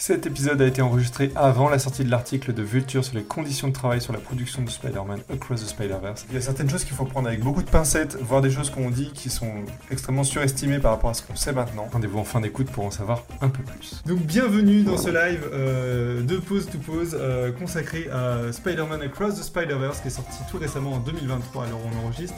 [0.00, 3.68] Cet épisode a été enregistré avant la sortie de l'article de Vulture sur les conditions
[3.68, 6.24] de travail sur la production de Spider-Man Across the Spider-Verse.
[6.30, 8.70] Il y a certaines choses qu'il faut prendre avec beaucoup de pincettes, voire des choses
[8.70, 9.52] qu'on dit qui sont
[9.90, 11.86] extrêmement surestimées par rapport à ce qu'on sait maintenant.
[11.92, 14.00] Rendez-vous en fin d'écoute pour en savoir un peu plus.
[14.06, 19.34] Donc bienvenue dans ce live euh, de Pause to Pause euh, consacré à Spider-Man Across
[19.34, 22.36] the Spider-Verse qui est sorti tout récemment en 2023 alors on enregistre,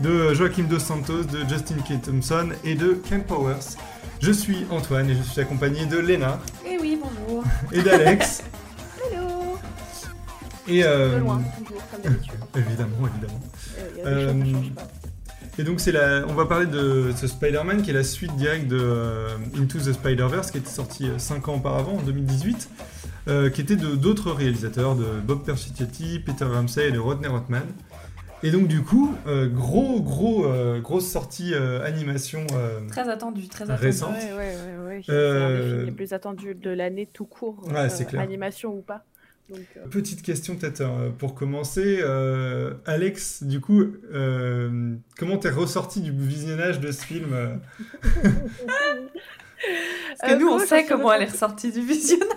[0.00, 2.00] de Joaquim Dos Santos, de Justin K.
[2.00, 3.76] Thompson et de Ken Powers.
[4.22, 6.38] Je suis Antoine et je suis accompagné de Léna.
[6.82, 7.44] Oui, bonjour.
[7.70, 8.42] Et d'Alex.
[9.12, 9.56] Hello
[10.66, 12.34] et euh, De loin, toujours, comme d'habitude.
[12.56, 13.40] évidemment, évidemment.
[13.78, 14.88] Euh, y a des choses qui changent pas.
[15.58, 18.66] Et donc c'est la, on va parler de ce Spider-Man qui est la suite directe
[18.66, 22.68] de euh, Into the Spider-Verse qui était sorti 5 ans auparavant, en 2018,
[23.28, 27.62] euh, qui était de d'autres réalisateurs, de Bob Persichetti, Peter Ramsey et de Rodney Rothman.
[28.44, 32.44] Et donc du coup, euh, gros gros euh, grosse sortie euh, animation.
[32.54, 33.80] euh, Très attendu, très attendu.
[33.86, 34.12] Récent.
[34.12, 35.02] Ouais, ouais, ouais, ouais.
[35.06, 38.20] C'est Euh, un des films les plus attendus de l'année tout court, Ouais, c'est clair.
[38.20, 39.04] animation ou pas.
[39.48, 43.42] Donc, euh, Petite question peut-être euh, pour commencer, Euh, Alex.
[43.44, 47.28] Du coup, euh, comment t'es ressorti du visionnage de ce film
[50.18, 52.28] Parce que Euh, nous, on sait comment elle est ressortie- ressortie du visionnage.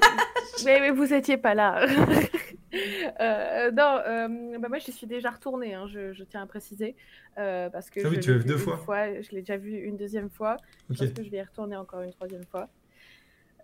[0.66, 1.86] mais, mais vous étiez pas là.
[3.22, 6.96] Euh, non, euh, bah moi je suis déjà retournée, hein, je, je tiens à préciser.
[7.38, 8.76] euh, parce que Ah oui, je tu l'ai l'as vu deux fois.
[9.22, 10.58] Je l'ai déjà vu une deuxième fois.
[10.90, 10.98] Ok.
[10.98, 12.70] Je pense que je vais y retourner encore une troisième fois.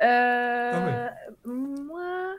[0.02, 1.14] Euh, Ah
[1.46, 2.36] Moi,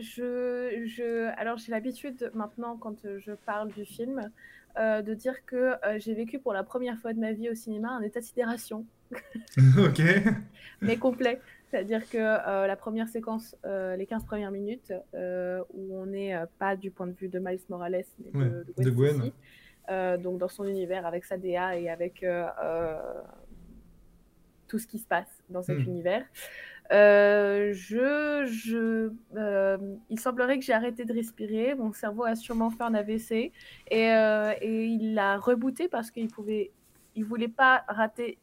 [0.00, 4.30] je, je, alors j'ai l'habitude maintenant quand je parle du film
[4.76, 8.02] de dire que j'ai vécu pour la première fois de ma vie au cinéma un
[8.02, 8.86] état de sidération,
[9.78, 10.02] ok.
[10.80, 11.40] mais complet.
[11.72, 16.34] C'est-à-dire que euh, la première séquence, euh, les 15 premières minutes, euh, où on n'est
[16.58, 19.32] pas du point de vue de Miles Morales, mais Ouais, de, de Gwen
[20.22, 22.24] donc dans son univers avec sa DA et avec
[24.68, 25.86] tout ce qui se passe dans cet Hmm.
[25.86, 26.24] univers.
[26.90, 29.10] Je, je,
[30.10, 31.74] il semblerait que j'ai arrêté de respirer.
[31.74, 33.52] Mon cerveau a sûrement fait un AVC
[33.90, 34.08] et,
[34.60, 36.70] et il l'a rebooté parce qu'il pouvait,
[37.14, 38.38] il voulait pas rater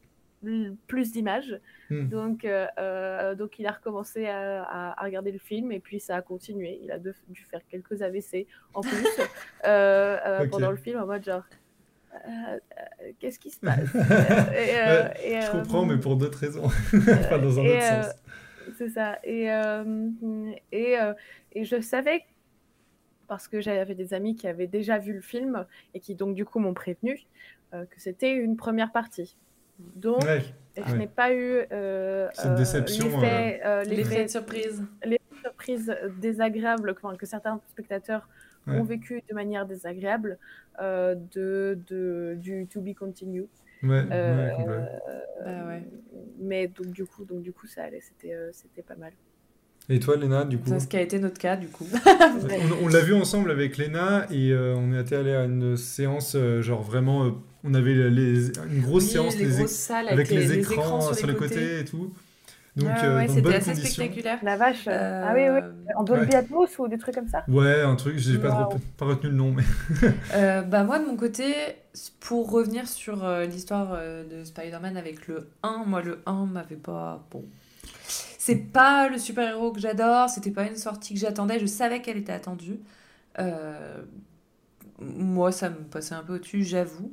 [0.86, 1.58] plus d'images.
[1.90, 2.08] Hmm.
[2.08, 6.00] Donc, euh, euh, donc il a recommencé à, à- à regarder le film et puis
[6.00, 6.80] ça a continué.
[6.82, 7.12] Il a dû
[7.50, 8.90] faire quelques AVC en plus
[9.64, 11.44] euh, euh, pendant le film en mode genre
[13.18, 13.88] qu'est-ce qui se passe?
[13.94, 16.64] Et, Ouais, et, Je comprends, mais pour d'autres raisons.
[16.94, 18.14] enfin, dans un et, autre sens.
[18.76, 19.18] C'est ça.
[19.24, 19.48] Et,
[20.72, 20.96] et,
[21.52, 22.24] et je savais,
[23.28, 26.44] parce que j'avais des amis qui avaient déjà vu le film et qui donc du
[26.44, 27.20] coup m'ont prévenu
[27.72, 29.36] que c'était une première partie.
[29.96, 30.42] Donc, Ouais.
[30.76, 30.98] je ouais.
[30.98, 34.82] n'ai pas eu euh, Cette déception, l'effet euh, L'effet l'effet de surprise.
[35.42, 38.28] surprise désagréable que, enfin, que certains spectateurs
[38.66, 38.78] Ouais.
[38.78, 40.38] ont vécu de manière désagréable
[40.82, 43.48] euh, de, de, du To Be Continued.
[43.82, 44.88] Ouais, Euh, ouais, complet.
[45.44, 45.82] Bah ouais.
[46.38, 49.12] Mais donc du coup, donc du coup, ça allait, c'était, euh, c'était pas mal.
[49.90, 51.86] Et toi, Léna, du coup C'est ce qui a été notre cas, du coup.
[52.06, 56.34] On, on l'a vu ensemble avec Léna et euh, on était allé à une séance,
[56.36, 57.30] euh, genre vraiment, euh,
[57.64, 61.34] on avait les- une grosse Oui, séance les les salles avec les, écrans, sur, les
[61.34, 61.80] côtés.
[61.80, 62.12] et tout.
[62.76, 63.90] Donc, Ouais, euh, ouais, dans c'était assez conditions.
[64.04, 64.38] spectaculaire.
[64.44, 64.84] La vache.
[64.86, 65.92] Euh, Ah oui, oui.
[65.96, 67.44] En Dolby Atmos ou des trucs comme ça.
[67.48, 68.68] Ouais, un truc, j'ai pas, Wow.
[68.70, 69.64] trop- pas retenu le nom, mais.
[70.34, 71.52] Euh, bah moi de mon côté,
[72.20, 76.76] pour revenir sur euh, l'histoire euh, de Spider-Man avec le 1, moi le 1 m'avait
[76.76, 77.26] pas...
[77.32, 77.44] Bon.
[78.40, 82.16] C'est pas le super-héros que j'adore, c'était pas une sortie que j'attendais, je savais qu'elle
[82.16, 82.80] était attendue.
[83.38, 84.02] Euh,
[84.98, 87.12] moi ça me passait un peu au-dessus, j'avoue.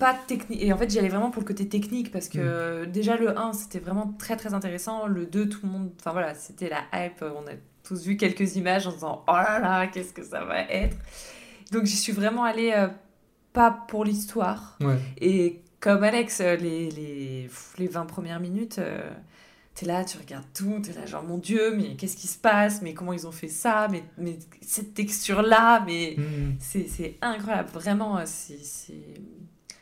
[0.00, 2.86] Pas technique, et en fait j'y allais vraiment pour le côté technique parce que euh,
[2.86, 6.34] déjà le 1 c'était vraiment très très intéressant, le 2 tout le monde, enfin voilà,
[6.34, 7.54] c'était la hype, on a
[7.84, 10.96] tous vu quelques images en se disant oh là là, qu'est-ce que ça va être.
[11.70, 12.88] Donc j'y suis vraiment allée euh,
[13.52, 14.76] pas pour l'histoire.
[14.80, 14.98] Ouais.
[15.20, 17.48] Et comme Alex, les, les,
[17.78, 19.08] les 20 premières minutes, euh,
[19.78, 22.82] t'es là, tu regardes tout, t'es là genre mon Dieu, mais qu'est-ce qui se passe,
[22.82, 26.54] mais comment ils ont fait ça, mais, mais cette texture-là, mais Hmm.
[26.58, 28.58] c'est c'est incroyable, vraiment, euh, c'est...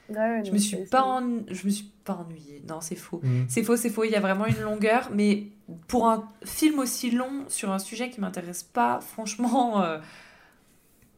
[0.08, 3.20] Je me suis pas, en- je me suis pas ennuyée, non c'est faux.
[3.22, 3.44] Hmm.
[3.48, 5.48] C'est faux, c'est faux, il y a vraiment une longueur, mais
[5.88, 9.98] pour un film aussi long sur un sujet qui m'intéresse pas, franchement, euh,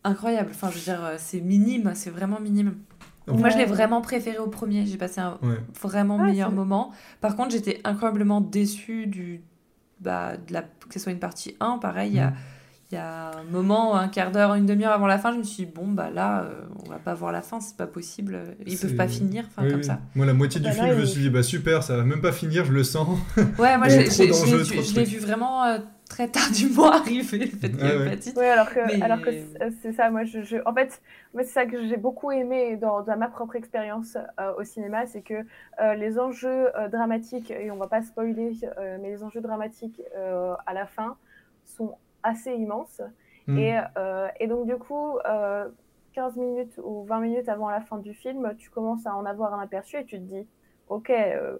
[0.04, 0.50] incroyable.
[0.54, 2.76] Enfin, je veux dire, euh, c'est minime, c'est vraiment minime.
[3.28, 3.38] Ouais.
[3.38, 5.56] Moi, je l'ai vraiment préféré au premier, j'ai passé un Ouais.
[5.80, 6.90] vraiment Ah, meilleur moment.
[7.20, 9.42] Par contre, j'étais incroyablement déçue du,
[10.00, 12.30] bah, de la, que ce soit une partie 1, pareil, il y a.
[12.30, 12.34] Mm.
[12.90, 15.42] Il y a un moment, un quart d'heure, une demi-heure avant la fin, je me
[15.42, 18.38] suis dit, bon, bah là, euh, on va pas voir la fin, c'est pas possible.
[18.66, 19.84] Ils peuvent pas finir, enfin, Oui, comme oui.
[19.84, 20.00] ça.
[20.14, 22.04] Moi, la moitié du Bah, film, là, je me suis dit, bah super, ça va
[22.04, 23.18] même pas finir, je le sens.
[23.58, 28.18] Ouais, moi, je l'ai vu vraiment euh, très tardivement arrivé, le fait qu'il y ait.
[28.36, 31.00] Oui, alors que, Mais- alors que c'est- c'est ça, moi, je, je- en fait,
[31.34, 35.22] c'est ça que j'ai beaucoup aimé dans, dans ma propre expérience euh, au cinéma, c'est
[35.22, 35.44] que
[35.80, 40.00] euh, les enjeux euh, dramatiques, et on va pas spoiler, euh, mais les enjeux dramatiques
[40.16, 41.16] euh, à la fin
[41.64, 43.02] sont assez immenses.
[43.46, 43.58] Mm.
[43.58, 45.68] Et, euh, et donc, du coup, euh,
[46.12, 49.54] 15 minutes ou 20 minutes avant la fin du film, tu commences à en avoir
[49.54, 50.46] un aperçu et tu te dis,
[50.90, 51.58] ok, euh,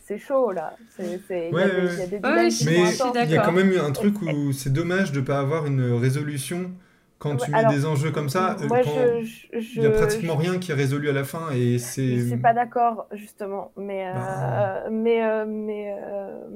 [0.00, 1.10] c'est chaud là, il y,
[1.52, 2.20] Ouais, a des- il y a des
[2.52, 5.38] qui Mais sont il y quand même eu un truc où c'est dommage de pas
[5.40, 6.72] avoir une résolution
[7.18, 8.56] quand tu mets Alors, des enjeux comme ça.
[8.60, 9.22] euh,
[9.76, 12.18] Il y a je- pratiquement rien qui est résolu à la fin et c'est.
[12.18, 14.90] Je suis pas d'accord justement, mais euh, Bah.
[14.90, 16.48] mais euh, mais euh,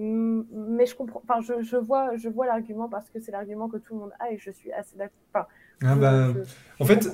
[0.53, 1.23] mais je comprends.
[1.25, 4.12] Enfin, je, je vois je vois l'argument parce que c'est l'argument que tout le monde
[4.21, 5.17] a et je suis assez d'accord.
[5.35, 5.47] Enfin,
[5.85, 6.41] Ah bah, je-
[6.81, 7.05] en fait.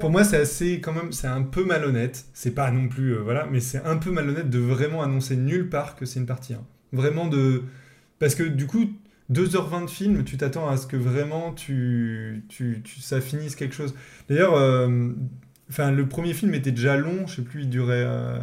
[0.00, 2.24] Pour moi, c'est assez quand même, c'est un peu malhonnête.
[2.34, 5.68] C'est pas non plus, euh, voilà, mais c'est un peu malhonnête de vraiment annoncer nulle
[5.68, 6.64] part que c'est une partie 1.
[6.92, 7.62] Vraiment de.
[8.18, 8.90] Parce que du coup,
[9.30, 13.74] 2h20 de film, tu t'attends à ce que vraiment tu, tu, tu- ça finisse quelque
[13.74, 13.94] chose.
[14.28, 15.10] D'ailleurs, euh,
[15.70, 18.04] enfin, le premier film était déjà long, je sais plus, il durait.
[18.06, 18.38] euh,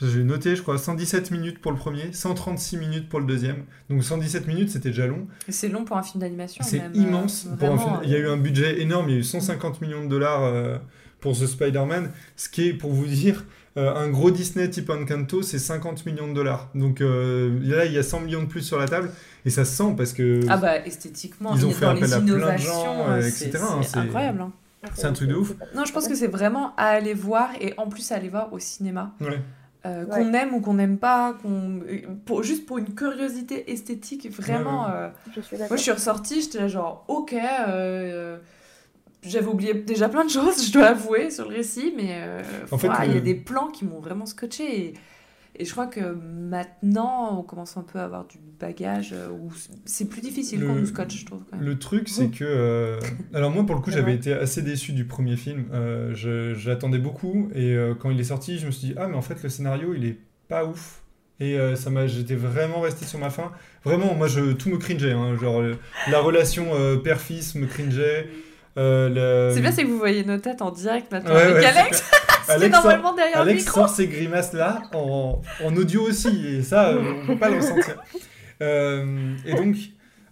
[0.00, 3.64] j'ai noté, je crois, 117 minutes pour le premier, 136 minutes pour le deuxième.
[3.90, 5.26] Donc 117 minutes, c'était déjà long.
[5.48, 6.64] C'est long pour un film d'animation.
[6.66, 7.46] C'est immense.
[7.46, 9.20] euh, Pour un vraiment, film- Il y a eu un budget énorme, il y a
[9.20, 10.78] eu 150 millions de dollars euh,
[11.20, 13.44] pour The Spider-Man, ce qui est, pour vous dire,
[13.76, 16.70] euh, un gros Disney type Encanto, c'est 50 millions de dollars.
[16.74, 19.10] Donc euh, là, il y a 100 millions de plus sur la table,
[19.44, 22.52] et ça se sent parce que Ah bah esthétiquement, Ils ont fait appel à plein
[22.54, 24.40] de gens, euh, euh, c'est etc., hein, c'est c'est- incroyable.
[24.42, 24.52] hein.
[24.94, 25.54] c'est un truc de ouf.
[25.74, 28.52] Non, je pense que c'est vraiment à aller voir et en plus à aller voir
[28.52, 29.12] au cinéma.
[29.20, 29.40] Ouais.
[29.88, 30.22] Euh, Ouais.
[30.22, 31.80] qu'on aime ou qu'on n'aime pas, qu'on
[32.26, 34.84] pour, juste pour une curiosité esthétique, vraiment.
[34.86, 34.96] Ouais, ouais.
[34.96, 35.56] euh, Je suis.
[35.56, 38.36] Moi, je suis ressortie, j'étais là genre, ok, euh,
[39.22, 42.78] j'avais oublié déjà plein de choses, je dois avouer, sur le récit, mais euh, En
[43.04, 44.80] il y a des plans qui m'ont vraiment scotché.
[44.86, 44.94] Et,
[45.58, 46.00] et je crois que
[46.52, 49.50] maintenant, on commence un peu à avoir du bagage euh, où
[49.84, 51.42] c'est plus difficile Le- qu'on nous scotche, je trouve.
[51.50, 51.66] Quand même.
[51.66, 52.44] Le truc, c'est que.
[52.44, 52.98] euh,
[53.34, 55.66] Alors, moi, pour le coup, j'avais été assez déçu du premier film.
[55.72, 59.06] Euh, je- J'attendais beaucoup, et euh, quand il est sorti, je me suis dit, ah,
[59.08, 60.18] mais en fait, le scénario, il est
[60.48, 61.02] pas ouf.
[61.40, 63.52] Et euh, ça m'a, j'étais vraiment resté sur ma faim.
[63.84, 65.12] Vraiment, moi, je, tout me cringeait.
[65.12, 65.36] hein.
[65.36, 65.74] Genre, euh,
[66.10, 68.28] la relation euh, père-fils me cringeait.
[68.76, 69.08] euh,
[69.48, 71.64] le- C'est bien, c'est que vous voyez nos têtes en direct maintenant Ouais, avec ouais,
[71.64, 72.02] Alex,
[72.50, 73.80] Alex normalement derrière le Alex micro.
[73.80, 77.96] sort ces grimaces-là en, en audio aussi, et ça, euh, on peut pas le ressentir.
[78.62, 79.76] Euh, et donc,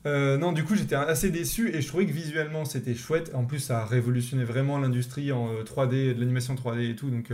[0.07, 3.31] euh, non, du coup, j'étais assez déçu, et je trouvais que visuellement, c'était chouette.
[3.35, 7.11] En plus, ça a révolutionné vraiment l'industrie en euh, 3D, de l'animation 3D et tout,
[7.11, 7.33] donc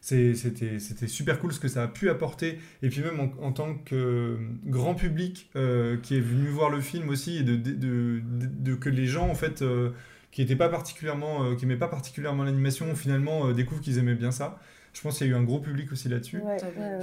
[0.00, 2.58] c'était c'était super cool ce que ça a pu apporter.
[2.82, 4.36] Et puis même en, en tant que euh,
[4.66, 8.74] grand public euh, qui est venu voir le film aussi, et de, de, de- de-
[8.74, 9.62] que les gens, en fait...
[10.34, 14.16] qui n'étaient pas particulièrement, euh, qui aimaient pas particulièrement l'animation, finalement euh, découvrent qu'ils aimaient
[14.16, 14.58] bien ça.
[14.92, 16.38] Je pense qu'il y a eu un gros public aussi là-dessus.
[16.38, 16.56] Ouais.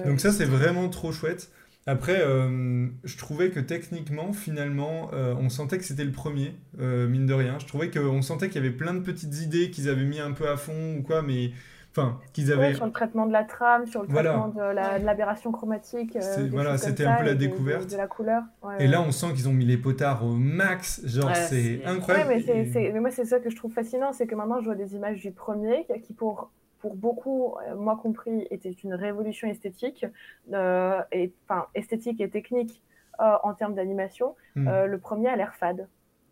[0.06, 1.50] Donc ça, c'est vraiment trop chouette.
[1.88, 7.07] Après, euh, je trouvais que techniquement, finalement, euh, on sentait que c'était le premier, euh,
[7.07, 7.57] mine de rien.
[7.57, 10.31] Je trouvais qu'on sentait qu'il y avait plein de petites idées qu'ils avaient mis un
[10.31, 11.51] peu à fond ou quoi, mais
[11.91, 12.73] enfin, qu'ils Ouais, avaient.
[12.73, 14.31] sur le traitement de la trame, sur le Voilà.
[14.33, 16.15] traitement de la- l'aberration chromatique.
[16.15, 17.91] euh, voilà, c'était un peu la et de- de- découverte.
[17.91, 18.43] De, la couleur.
[18.63, 18.88] Ouais, Et ouais.
[18.88, 21.01] là, on sent qu'ils ont mis les potards au max.
[21.05, 22.29] Genre, Ouais, c'est incroyable.
[22.29, 24.75] Ouais, mais, Et- moi, c'est ça que je trouve fascinant, c'est que maintenant, je vois
[24.75, 30.05] des images du premier qui, pour, pour beaucoup, euh, moi compris, était une révolution esthétique,
[30.53, 32.81] euh, et, enfin, esthétique et technique
[33.19, 34.35] euh, en termes d'animation.
[34.55, 34.67] Hmm.
[34.67, 35.87] Euh, le premier a l'air fade.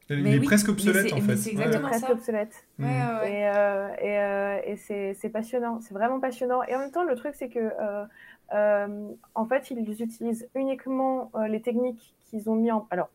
[0.10, 1.36] Il Mais est oui, presque obsolète en mais fait.
[1.38, 1.56] c'est Ouais.
[1.56, 2.12] Il est exactement presque ça.
[2.14, 2.66] obsolète.
[2.80, 2.84] Mm.
[2.86, 3.32] Ouais, ouais, ouais.
[3.32, 6.64] Et, euh, et, euh, et c'est, c'est passionnant, c'est vraiment passionnant.
[6.64, 8.06] Et en même temps, le truc, c'est que euh,
[8.54, 12.88] euh, en fait, ils utilisent uniquement euh, les techniques qu'ils ont mis en.
[12.90, 13.10] Alors,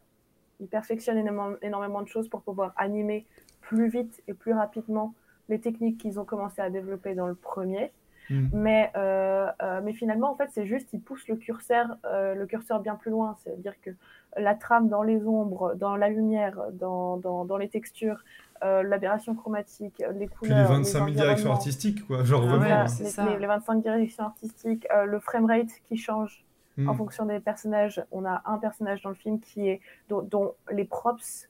[0.61, 3.27] ils perfectionnent énormément, énormément de choses pour pouvoir animer
[3.61, 5.15] plus vite et plus rapidement
[5.49, 7.91] les techniques qu'ils ont commencé à développer dans le premier.
[8.31, 8.49] Mm.
[8.53, 12.47] Mais, euh, euh, mais finalement, en fait, c'est juste, ils poussent le curseur, euh, le
[12.47, 13.37] curseur bien plus loin.
[13.43, 13.91] C'est-à-dire que
[14.37, 18.25] la trame dans les ombres, dans la lumière, dans, dans, dans les textures,
[18.65, 20.59] euh, l'aberration chromatique, les Puis couleurs.
[20.59, 22.25] les 25 000 directions artistiques, quoi.
[22.25, 22.63] Genre Ah vraiment.
[22.63, 23.27] ouais, Voilà, c'est les, ça.
[23.29, 26.45] les- les 25 directions artistiques, euh, le framerate qui change
[26.77, 26.89] Mm.
[26.89, 28.03] en fonction des personnages.
[28.11, 31.49] On a un personnage dans le film qui est dont, dont les props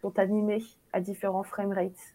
[0.00, 0.62] sont animés
[0.92, 2.14] à différents framerates.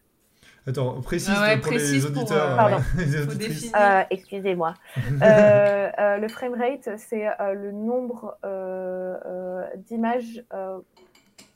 [0.66, 2.58] Attends, précise Ah ouais, pour précise les pour, auditeurs,
[2.98, 3.72] euh, définir.
[3.76, 4.74] Euh, Excusez-moi.
[5.22, 10.78] Euh, euh, le framerate, c'est euh, le nombre euh, euh, d'images euh,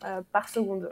[0.05, 0.91] euh, par seconde.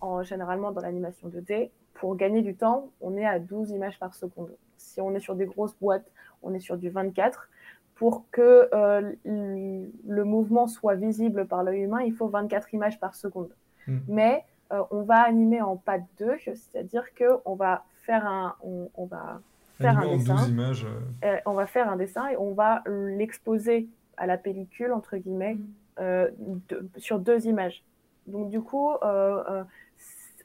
[0.00, 4.14] En, généralement, dans l'animation 2D, pour gagner du temps, on est à 12 images par
[4.14, 4.50] seconde.
[4.76, 6.10] Si on est sur des grosses boîtes,
[6.42, 7.48] on est sur du 24.
[7.96, 13.14] Pour que euh, le mouvement soit visible par l'œil humain, il faut 24 images par
[13.14, 13.50] seconde.
[13.86, 13.98] Mm.
[14.08, 19.06] Mais euh, on va animer en pas 2, c'est-à-dire qu'on va faire un, on, on
[19.06, 19.40] va
[19.80, 20.34] faire un en dessin.
[20.36, 20.84] 12 images.
[20.84, 25.16] euh, Euh, on va faire un dessin et on va l'exposer à la pellicule, entre
[25.16, 25.64] guillemets, Mm.
[26.00, 26.30] euh,
[26.68, 27.84] de- sur deux images.
[28.26, 29.64] Donc du coup, euh, euh,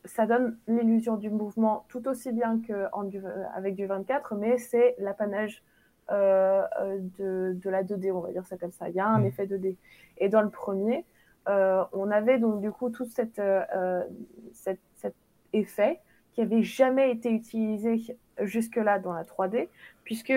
[0.06, 5.63] ça donne l'illusion du mouvement tout aussi bien qu'avec du, du 24, mais c'est l'apanage
[6.10, 8.90] de, de, la 2D, on va dire ça comme ça.
[8.90, 9.25] Il y a un mm.
[9.25, 9.75] effet 2D.
[10.18, 11.06] Et dans le premier,
[11.48, 13.41] on avait donc du coup tout cette,
[14.53, 15.15] cet
[15.53, 16.00] effet
[16.33, 19.67] qui avait jamais été utilisé jusque-là dans la 3D,
[20.03, 20.33] puisque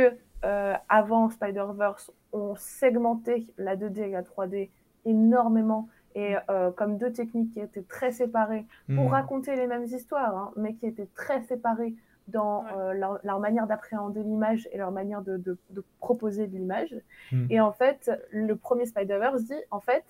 [0.88, 4.70] avant Spider-Verse, on segmentait la 2D et la 3D
[5.04, 9.08] énormément et euh, comme deux techniques qui étaient très séparées pour hmm.
[9.08, 11.94] raconter les mêmes histoires, hein, mais qui étaient très séparées
[12.28, 12.92] dans euh,
[13.23, 15.58] leur, manière d'appréhender l'image et leur manière de, de,
[15.99, 16.94] proposer de l'image.
[17.32, 17.46] Hmm.
[17.50, 20.04] Et en fait, le premier Spider-Verse dit, en fait,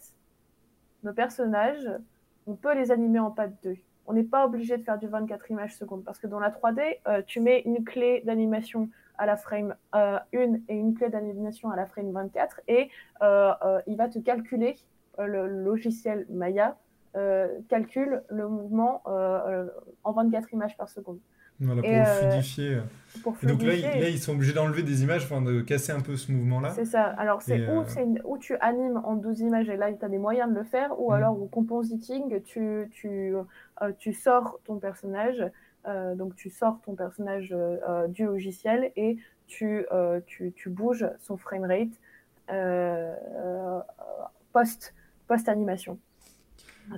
[1.04, 1.88] nos personnages,
[2.46, 3.76] on peut les animer en pas de deux.
[4.06, 6.98] On n'est pas obligé de faire du 24 images secondes parce que dans la 3D,
[7.06, 11.76] euh, tu mets une clé d'animation à la frame 1 et une clé d'animation à
[11.76, 12.90] la frame 24 et
[13.22, 14.76] il va te calculer
[15.18, 16.76] euh, le logiciel Maya
[17.16, 19.68] euh, calcule le mouvement euh,
[20.02, 21.18] en 24 images par seconde.
[21.60, 22.78] Voilà, pour, fluidifier.
[23.44, 26.70] donc là, ils sont obligés d'enlever des images, enfin de casser un peu ce mouvement-là.
[26.70, 27.02] C'est ça.
[27.02, 27.84] Alors c'est où,
[28.24, 31.00] où, tu animes en 12 images et là tu as des moyens de le faire,
[31.00, 31.14] ou mm.
[31.14, 33.34] alors au compositing, tu, tu,
[33.98, 35.44] tu sors ton personnage,
[36.16, 37.54] donc tu sors ton personnage
[38.08, 39.86] du logiciel et tu,
[40.26, 41.88] tu, tu, bouges son framerate
[44.52, 44.92] post
[45.28, 45.98] post-animation.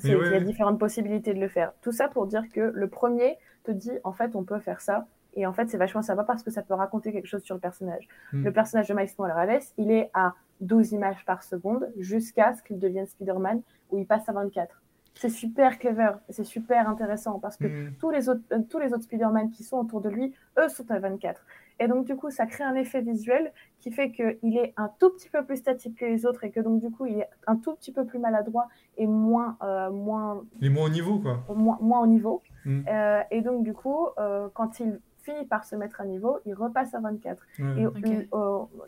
[0.02, 1.72] Il y a différentes possibilités de le faire.
[1.82, 5.06] Tout ça pour dire que le premier te dit, en fait, on peut faire ça.
[5.34, 7.60] Et en fait, c'est vachement sympa parce que ça peut raconter quelque chose sur le
[7.60, 8.08] personnage.
[8.32, 8.44] Hmm.
[8.44, 12.78] Le personnage de Miles Morales, il est à 12 images par seconde jusqu'à ce qu'il
[12.78, 14.82] devienne Spider-Man où il passe à 24.
[15.14, 17.94] C'est super clever, c'est super intéressant parce que hmm.
[17.98, 20.90] tous les autres, euh, tous les autres Spider-Man qui sont autour de lui, eux sont
[20.90, 21.42] à 24.
[21.78, 25.10] Et donc, du coup, ça crée un effet visuel qui fait qu'il est un tout
[25.10, 27.56] petit peu plus statique que les autres et que donc, du coup, il est un
[27.56, 29.58] tout petit peu plus maladroit et moins.
[29.62, 31.44] Euh, moins il est moins au niveau, quoi.
[31.54, 32.42] Moins, moins au niveau.
[32.66, 32.82] Mm.
[32.88, 36.54] Euh, et donc, du coup, euh, quand il finit par se mettre à niveau, il
[36.54, 37.42] repasse à 24.
[37.58, 37.86] Et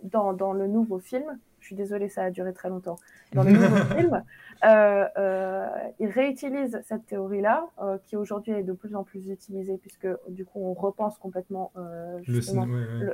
[0.04, 2.96] dans, dans, le nouveau film, je suis désolée, ça a duré très longtemps.
[3.32, 4.22] Dans le nouveau film,
[4.64, 5.66] euh, euh,
[5.98, 10.44] il réutilise cette théorie-là, euh, qui aujourd'hui est de plus en plus utilisée, puisque du
[10.44, 12.20] coup, on repense complètement le,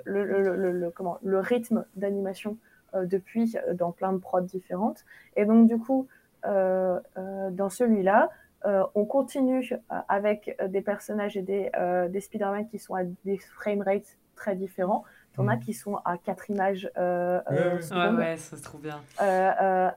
[0.04, 2.56] le, comment, le rythme d'animation
[2.94, 5.04] depuis dans plein de prods différentes.
[5.36, 6.06] Et donc, du coup,
[6.44, 8.30] dans celui-là,
[8.64, 9.72] on continue
[10.08, 11.70] avec des personnages et des,
[12.10, 15.04] des Spider-Man qui sont à des frame rates très différents.
[15.34, 15.60] T'en as mm.
[15.60, 19.00] qui sont à 4 images euh, euh, ouais, ouais, ça se trouve bien.
[19.20, 19.90] Euh,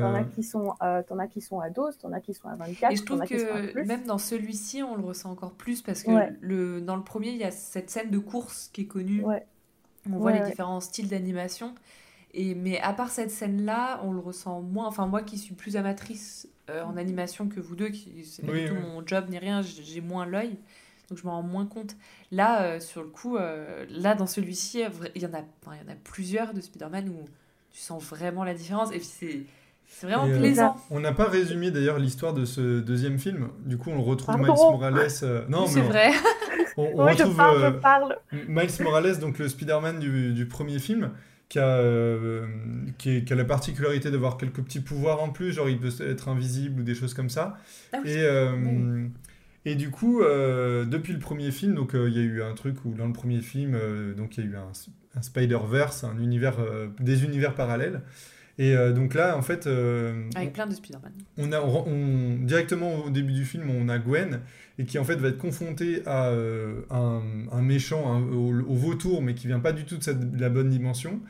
[0.00, 2.92] t'en as qui sont, as qui sont à 12, t'en as qui sont à 24.
[2.92, 6.80] Et je trouve que même dans celui-ci, on le ressent encore plus parce que le,
[6.80, 9.24] dans le premier, il y a cette scène de course qui est connue.
[10.10, 11.74] On voit les différents styles d'animation.
[12.34, 14.86] Et, mais à part cette scène-là, on le ressent moins.
[14.86, 16.48] Enfin, moi qui suis plus amatrice
[16.84, 20.00] en animation que vous deux, qui c'est pas du tout mon job ni rien, j'ai
[20.00, 20.56] moins l'œil
[21.12, 21.94] donc je m'en rends moins compte.
[22.30, 24.82] Là, euh, sur le coup, euh, là, dans celui-ci,
[25.14, 27.26] il y, en a, il y en a plusieurs de Spider-Man où
[27.70, 28.90] tu sens vraiment la différence.
[28.92, 29.40] Et puis c'est.
[29.94, 30.74] C'est vraiment euh, plaisant.
[30.90, 33.50] on n'a pas résumé d'ailleurs l'histoire de ce deuxième film.
[33.66, 35.10] Du coup, on retrouve Miles Morales.
[35.50, 36.12] non, c'est vrai.
[36.78, 38.16] On, on retrouve je parle,
[38.48, 41.10] Miles Morales, donc le Spider-Man du, du, premier film,
[41.52, 41.82] qui a,
[42.96, 46.28] qui, qui, a la particularité d'avoir quelques petits pouvoirs en plus, genre il peut être
[46.28, 47.58] invisible ou des choses comme ça.
[47.92, 48.24] Ah et,
[49.64, 52.54] et du coup, euh, depuis le premier film, donc euh, il y a eu un
[52.54, 54.72] truc où dans le premier film, euh, donc il y a eu un,
[55.14, 56.56] un Spider-Verse, un univers,
[56.98, 58.00] des univers parallèles.
[58.58, 59.66] Et donc là, en fait,
[60.34, 61.12] avec plein de Spider-Man.
[61.38, 64.40] On a on, directement au début du film, on a Gwen
[64.78, 69.46] et qui en fait va être confrontée à un, un, méchant au, vautour, mais qui
[69.46, 71.20] vient pas du tout de, cette, de, la bonne dimension.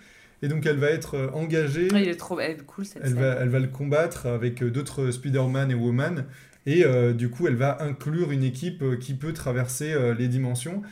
[0.42, 1.88] Et donc elle va être engagée.
[1.92, 3.20] Il est trop elle cool cette elle scène.
[3.20, 6.26] Va, elle va le combattre avec d'autres Spider-Man et Woman
[6.66, 10.28] et euh, du coup, elle va inclure une équipe euh, qui peut traverser euh, les
[10.28, 10.82] dimensions.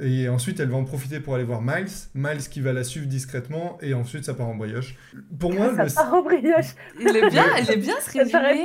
[0.00, 1.88] Et ensuite, elle va en profiter pour aller voir Miles.
[2.14, 3.78] Miles qui va la suivre discrètement.
[3.82, 4.94] Et ensuite, ça part en brioche.
[5.40, 5.90] Pour moi, ça le...
[5.90, 6.76] part en brioche.
[7.00, 8.64] Il est bien, elle est bien ce résumé.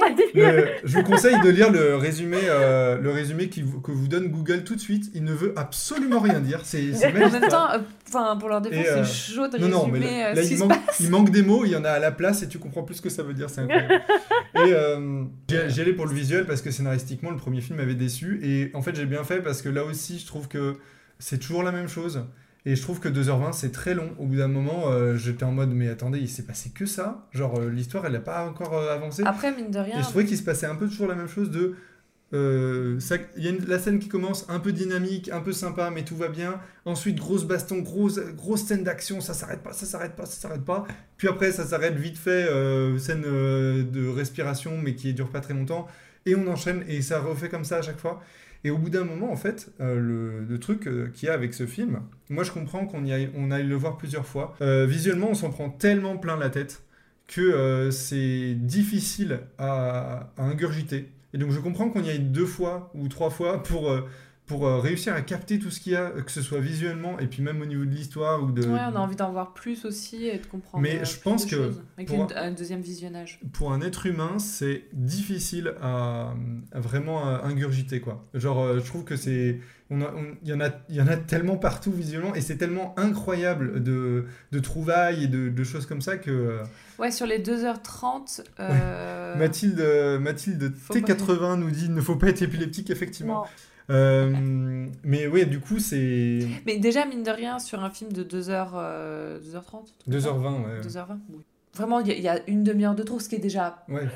[0.84, 4.76] je vous conseille de lire le résumé, le résumé qui, que vous donne Google tout
[4.76, 5.10] de suite.
[5.16, 6.62] Il ne veut absolument rien dire.
[6.64, 7.68] C'est En même temps,
[8.08, 10.00] enfin, pour leur défense, c'est chaud de résumer non, non, mais
[10.36, 11.66] là, il, manque, il, manque, des mots.
[11.66, 13.34] Il y en a à la place et tu comprends plus ce que ça veut
[13.34, 13.50] dire.
[13.50, 14.04] C'est incroyable.
[14.56, 18.40] et j'y allais pour le visuel parce que scénaristiquement, le premier film m'avait déçu.
[18.44, 20.78] Et en fait, j'ai bien fait parce que là aussi, je trouve que
[21.24, 22.26] c'est toujours la même chose.
[22.66, 24.12] Et je trouve que 2h20, c'est très long.
[24.20, 27.28] Au bout d'un moment, euh, j'étais en mode, mais attendez, il s'est passé que ça
[27.34, 29.24] Genre, euh, l'histoire, elle n'a pas encore euh, avancé.
[29.26, 30.00] Après, mine de rien.
[30.00, 31.76] Et je trouvais qu'il se passait un peu toujours la même chose de.
[33.00, 35.92] ça- il y a une- la scène qui commence un peu dynamique, un peu sympa,
[35.94, 36.60] mais tout va bien.
[36.86, 40.66] Ensuite, grosse baston, grosse, grosse scène d'action, ça s'arrête pas, ça s'arrête pas, ça s'arrête
[40.66, 40.86] pas.
[41.18, 42.48] Puis après, ça s'arrête vite fait,
[42.98, 45.88] scène de respiration, mais qui dure pas très longtemps.
[46.26, 48.22] Et on enchaîne, et ça refait comme ça à chaque fois.
[48.64, 51.54] Et au bout d'un moment, en fait, euh, le, truc euh, qu'il y a avec
[51.54, 54.56] ce film, moi je comprends qu'on aille, on le voir plusieurs fois.
[54.62, 56.84] Euh, visuellement, on s'en prend tellement plein la tête
[57.28, 61.10] que c'est difficile à, à ingurgiter.
[61.34, 63.92] Et donc je comprends qu'on y aille deux fois ou trois fois pour,
[64.46, 67.28] pour euh, réussir à capter tout ce qu'il y a, que ce soit visuellement et
[67.28, 68.62] puis même au niveau de l'histoire ou de...
[68.64, 70.82] Ouais, on a envie d'en voir plus aussi et de comprendre.
[70.84, 73.40] Mais euh, je plus pense de que choses Avec pour- une- un deuxième visionnage.
[73.54, 76.34] Pour un être humain, c'est difficile à,
[76.74, 78.26] à vraiment à ingurgiter quoi.
[78.34, 81.02] Genre, euh, je trouve que c'est, on a- on- il y en a, il y
[81.02, 85.64] en a tellement partout visuellement et c'est tellement incroyable de, de trouvailles et de, de
[85.64, 86.64] choses comme ça que euh,
[87.00, 88.42] Ouais, sur les 2h30.
[88.60, 93.42] euh, Mathilde, euh, Mathilde Faut T80 nous dit il ne faut pas être épileptique effectivement.
[93.44, 93.48] Non.
[93.90, 98.24] Euh, mais ouais, du coup c'est Mais déjà, mine de rien, sur un film de
[98.24, 100.82] 2h, euh, 2h30 2h20 ouais.
[100.82, 101.44] 2h20 oui.
[101.76, 103.84] Vraiment, il y, a- il y a une demi-heure de trop, ce qui est déjà
[103.90, 104.08] Ouais.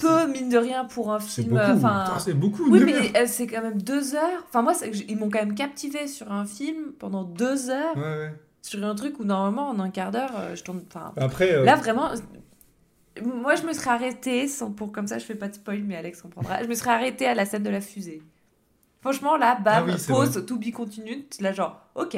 [0.00, 1.54] peu, mine de rien, pour un C'est film.
[1.54, 1.70] beaucoup.
[1.76, 2.70] Enfin, Putain, C'est beaucoup.
[2.70, 4.44] oui, mais euh, c'est quand même deux heures.
[4.48, 4.72] Enfin, moi,
[5.08, 8.34] ils m'ont quand même captivé sur un film pendant deux heures, Ouais, ouais.
[8.62, 10.82] sur un truc où normalement, en un quart d'heure, euh, je tourne.
[10.88, 12.08] Enfin, Après, euh, Là, vraiment,
[13.22, 15.96] moi, je me serais arrêtée, sans, pour, comme ça, je fais pas de spoil, mais
[15.96, 16.62] Alex comprendra.
[16.62, 18.22] Je me serais arrêtée à la scène de la fusée.
[19.02, 21.24] Franchement, là, bam, Ah oui, pause, to be continued.
[21.40, 22.16] Là, genre, ok.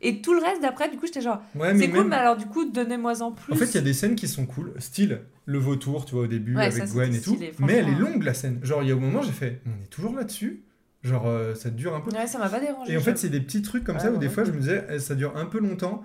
[0.00, 2.36] Et tout le reste d'après, du coup, j'étais genre, ouais, c'est cool, même- mais alors,
[2.36, 3.52] du coup, donnez-moi en plus.
[3.52, 6.24] En fait, il y a des scènes qui sont cool, style le vautour, tu vois,
[6.24, 7.34] au début, Ouais, avec ça, Gwen et tout.
[7.34, 8.10] stylé, Mais elle est franchement.
[8.10, 8.60] longue, la scène.
[8.62, 10.62] Genre, il y a un moment, j'ai fait, on est toujours là-dessus.
[11.02, 12.10] Genre, euh, ça dure un peu.
[12.10, 12.92] Ouais, ça m'a pas dérangé.
[12.92, 14.50] Et en fait, c'est des petits trucs comme Ouais, ça où ouais, des fois, je
[14.52, 16.02] me disais, eh, ça dure un peu longtemps.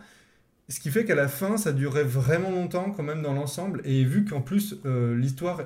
[0.70, 3.82] Ce qui fait qu'à la fin, ça durait vraiment longtemps, quand même, dans l'ensemble.
[3.86, 5.62] Et vu qu'en plus, euh, l'histoire.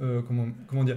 [0.00, 0.96] euh, comment, comment dire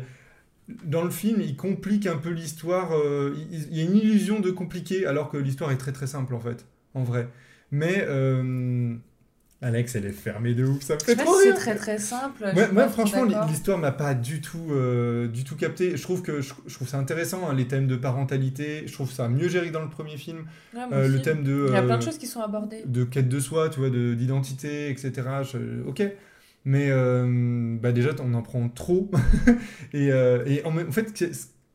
[0.86, 2.94] Dans le film, il complique un peu l'histoire.
[2.94, 6.34] euh, il, y a une illusion de compliqué, alors que l'histoire est très très simple,
[6.34, 6.66] en fait.
[6.94, 7.28] En vrai.
[7.72, 8.06] Mais.
[8.08, 8.96] euh,
[9.62, 12.44] Alex, elle est fermée de ouf, ça me fait trop si c'est très très simple.
[12.54, 15.96] Ouais, moi, franchement, l'histoire m'a pas du tout, euh, du tout capté.
[15.96, 18.84] Je trouve que je, je trouve ça intéressant, hein, les thèmes de parentalité.
[18.88, 20.40] Je trouve ça mieux géré que dans le premier film.
[20.74, 22.84] Ouais, Euh, le thème de, Il y a plein de choses qui sont abordées.
[22.86, 25.12] de quête de soi, tu vois, de- d'identité, etc.
[25.50, 26.04] Je- ok.
[26.66, 29.12] Mais euh, bah déjà, on en prend trop.
[29.94, 31.24] et euh, et en, fait,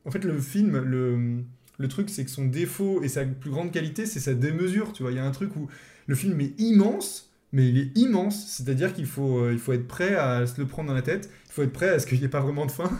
[0.04, 1.42] en fait, le film, le,
[1.78, 4.92] le truc, c'est que son défaut et sa plus grande qualité, c'est sa démesure.
[4.92, 5.68] Tu vois, il y a un truc où
[6.06, 8.46] le film est immense, mais il est immense.
[8.48, 11.28] C'est-à-dire qu'il faut, euh, il faut être prêt à se le prendre dans la tête.
[11.48, 12.90] Il faut être prêt à ce qu'il n'y ait pas vraiment de fin.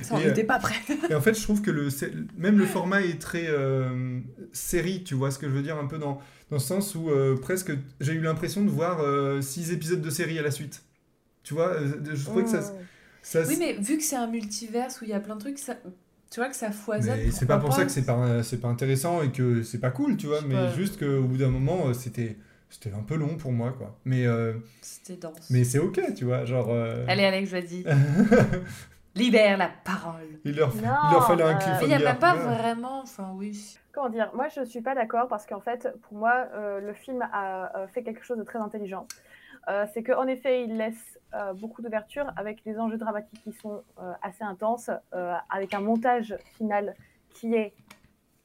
[0.00, 0.76] Ça, on n'était pas prêt.
[1.10, 1.88] Et en fait, je trouve que le,
[2.38, 3.48] même le format est très
[4.52, 7.10] série, tu vois ce que je veux dire, un peu dans, dans le sens où
[7.42, 9.02] presque j'ai eu l'impression de voir
[9.42, 10.84] six épisodes de série à la suite.
[11.48, 12.74] Tu vois, euh, je trouvais que ça, Mmh.
[13.22, 15.58] ça Oui, mais vu que c'est un multiverse où il y a plein de trucs,
[15.58, 15.76] ça...
[16.30, 17.18] tu vois que ça foisonne.
[17.32, 20.18] c'est pas pour ça que c'est pas, c'est pas intéressant et que c'est pas cool,
[20.18, 20.72] tu vois, mais pas.
[20.74, 22.36] juste qu'au bout d'un moment, euh, c'était,
[22.68, 23.96] c'était un peu long pour moi, quoi.
[24.04, 25.48] Mais, euh, C'était dense.
[25.48, 26.68] mais c'est ok, tu vois, genre.
[26.70, 27.82] euh, Allez, Alex, vas-y.
[29.14, 30.20] Libère la parole.
[30.44, 31.86] il, leur, Non, il leur fallait un cliffhanger.
[31.92, 32.56] Il n'y a pas Ouais.
[32.56, 33.00] vraiment.
[33.02, 33.76] Enfin, oui.
[33.92, 34.30] Comment dire?
[34.34, 38.02] Moi, je suis pas d'accord parce qu'en fait, pour moi, euh, le film a fait
[38.04, 39.08] quelque chose de très intelligent.
[39.68, 43.82] Euh, c'est qu'en effet, il laisse euh, beaucoup d'ouverture avec des enjeux dramatiques qui sont
[44.00, 44.90] euh, assez intenses,
[45.50, 46.94] avec un montage final
[47.34, 47.74] qui est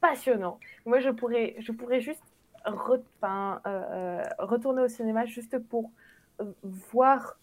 [0.02, 0.60] passionnant.
[0.86, 2.24] Moi, je pourrais, je pourrais juste
[2.66, 3.02] re-
[4.38, 5.92] retourner au cinéma juste pour
[6.64, 7.38] voir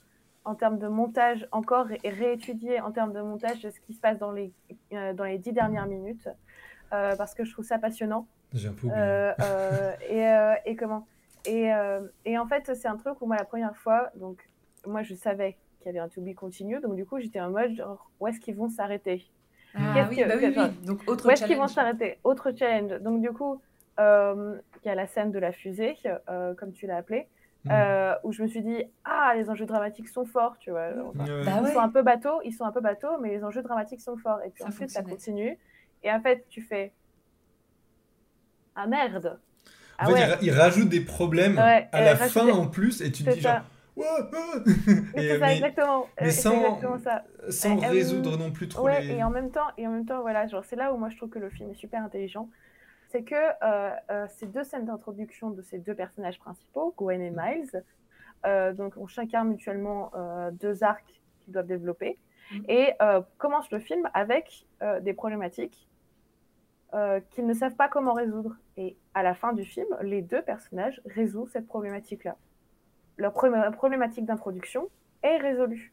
[0.44, 4.18] en termes de montage encore et réétudier en termes de montage ce qui se passe
[4.18, 4.52] dans les,
[4.90, 6.28] dans les dix dernières minutes.
[6.90, 8.26] parce que je trouve ça passionnant.
[8.52, 9.32] J'ai un peu oublié.
[10.64, 11.06] Et, et comment?
[11.44, 14.42] Et, euh, et en fait, c'est un truc où moi, la première fois, donc
[14.86, 17.50] moi, je savais qu'il y avait un to be continue, donc du coup, j'étais en
[17.50, 19.30] mode genre, où est-ce qu'ils vont s'arrêter?
[19.74, 20.86] Ah Qu'est-ce oui, que- bah oui, oui.
[20.86, 21.70] Donc, autre Où est-ce qu'ils vont challenge.
[21.74, 22.18] s'arrêter?
[22.24, 23.00] Autre challenge.
[23.02, 23.62] Donc du coup,
[24.00, 25.96] euh, il y a la scène de la fusée,
[26.28, 27.28] euh, comme tu l'as appelée,
[27.66, 27.72] Mhm.
[27.72, 30.88] euh, où je me suis dit, ah, les enjeux dramatiques sont forts, tu vois.
[31.06, 31.24] Enfin.
[31.44, 31.72] Bah ils ouais.
[31.72, 34.42] sont un peu bateaux, ils sont un peu bateaux, mais les enjeux dramatiques sont forts.
[34.42, 35.58] Et puis Ça ensuite, ça continue.
[36.02, 36.92] Et en fait, tu fais,
[38.74, 39.38] ah merde.
[40.00, 40.20] En Ah fait, ouais.
[40.20, 43.22] il, ra- il rajoute des problèmes Ouais, à euh, la fin en plus et tu
[43.24, 43.56] te dis ça.
[43.56, 43.62] genre
[43.96, 44.74] Ouais, ouais.
[45.14, 46.06] Mais Et, ça, mais exactement.
[46.20, 47.24] mais sans- exactement ça.
[47.50, 49.14] sans Euh, résoudre non plus trop Ouais, les.
[49.16, 51.16] et en même temps, et en même temps, voilà, genre c'est là où moi je
[51.18, 52.48] trouve que le film est super intelligent,
[53.10, 57.30] c'est que euh, euh, ces deux scènes d'introduction de ces deux personnages principaux, Gwen et
[57.30, 57.82] Miles,
[58.46, 60.12] euh, donc ont chacun mutuellement
[60.52, 62.16] deux arcs qu'ils doivent développer,
[62.52, 62.64] Mhm.
[62.68, 62.92] et
[63.38, 64.66] commence le film avec
[65.02, 65.88] des problématiques
[67.30, 68.56] qu'ils ne savent pas comment résoudre.
[68.82, 72.36] Et à la fin du film, les deux personnages résout cette problématique-là.
[73.18, 74.88] Leur problé- problématique d'introduction
[75.22, 75.92] est résolue.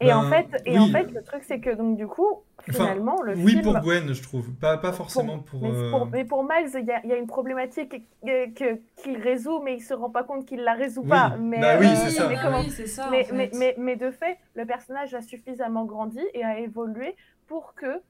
[0.00, 0.78] Et en Ben, fait, et oui.
[0.80, 3.62] en fait, le truc c'est que donc du coup, Enfin, finalement, le Oui, film.
[3.62, 4.52] pour Gwen, je trouve.
[4.54, 5.62] Pas, pas forcément pour.
[5.62, 8.52] mais, euh, pour mais pour Miles, il y, a- il y a une problématique que-
[8.52, 11.08] que- qu'il résout, mais il se rend pas compte qu'il la résout Oui.
[11.08, 11.36] pas.
[11.38, 12.28] Mais, Bah oui, euh, c'est ça.
[12.28, 13.08] mais Ah comment- oui, c'est ça.
[13.12, 13.56] mais, en mais, fait.
[13.58, 17.14] mais, mais de fait, le personnage a suffisamment grandi et a évolué
[17.46, 18.00] pour que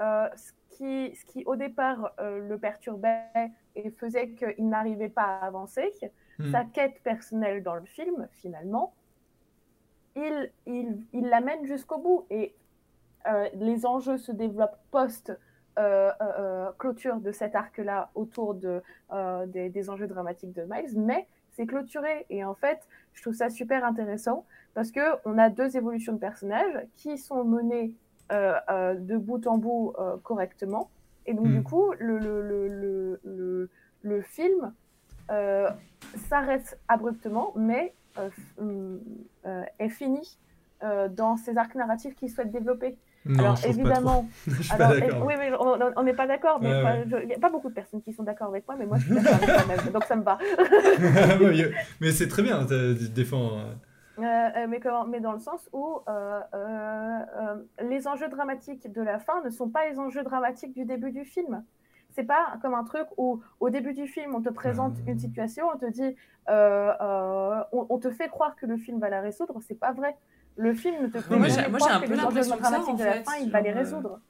[0.00, 5.24] euh, ce, qui, ce qui, au départ, euh, le perturbait et faisait qu'il n'arrivait pas
[5.24, 5.92] à avancer,
[6.38, 6.50] hmm.
[6.50, 8.94] sa quête personnelle dans le film, finalement,
[10.16, 12.26] il, il, il l'amène jusqu'au bout.
[12.30, 12.54] Et
[13.26, 15.38] euh, les enjeux se développent post-
[15.78, 21.26] euh, clôture de cet arc-là autour de, euh, des, des enjeux dramatiques de Miles, mais
[21.52, 22.26] c'est clôturé.
[22.30, 26.18] Et en fait, je trouve ça super intéressant parce que on a deux évolutions de
[26.18, 27.92] personnages qui sont menées
[28.30, 30.90] de bout en bout euh, correctement.
[31.26, 31.54] Et donc, Mm.
[31.56, 33.70] du coup, le, le, le,
[34.02, 34.72] le, film
[35.30, 35.68] euh,
[36.28, 38.30] s'arrête abruptement, mais euh,
[39.46, 40.38] euh, est fini
[40.82, 42.96] euh, dans ses arcs narratifs qu'il souhaite développer.
[43.26, 44.24] Non, alors évidemment,
[44.70, 44.92] alors,
[45.26, 47.04] oui, mais on- n'est pas d'accord, mais ouais.
[47.22, 49.04] il n'y a pas beaucoup de personnes qui sont d'accord avec moi, mais moi je
[49.04, 50.38] suis d'accord avec moi-même, donc ça me va.
[52.00, 53.58] Mais c'est très bien, tu te défends.
[54.24, 54.48] Euh.
[54.56, 57.56] Euh, mais, comment, mais dans le sens où euh, euh, euh,
[57.88, 61.24] les enjeux dramatiques de la fin ne sont pas les enjeux dramatiques du début du
[61.24, 61.62] film.
[62.12, 65.66] C'est pas comme un truc où au début du film on te présente une situation,
[65.72, 66.16] on te dit,
[66.48, 69.92] euh, euh, on, on te fait croire que le film va la résoudre, c'est pas
[69.92, 70.16] vrai.
[70.56, 72.56] Le film ne te fait jamais j'ai- moi, j'ai un que peu les enjeux l'impression
[72.56, 74.20] que ça, dramatiques en de la fin, il va les résoudre.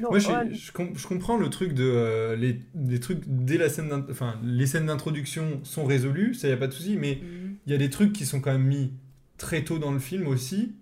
[0.00, 3.22] Donc, Moi, je, ouais, je, com- je comprends le truc de euh, les, les trucs
[3.26, 6.96] dès la scène, enfin les scènes d'introduction sont résolues, ça y a pas de souci,
[6.98, 7.56] mais Mhm.
[7.66, 8.92] il y a des trucs qui sont quand même mis
[9.38, 10.74] très tôt dans le film aussi,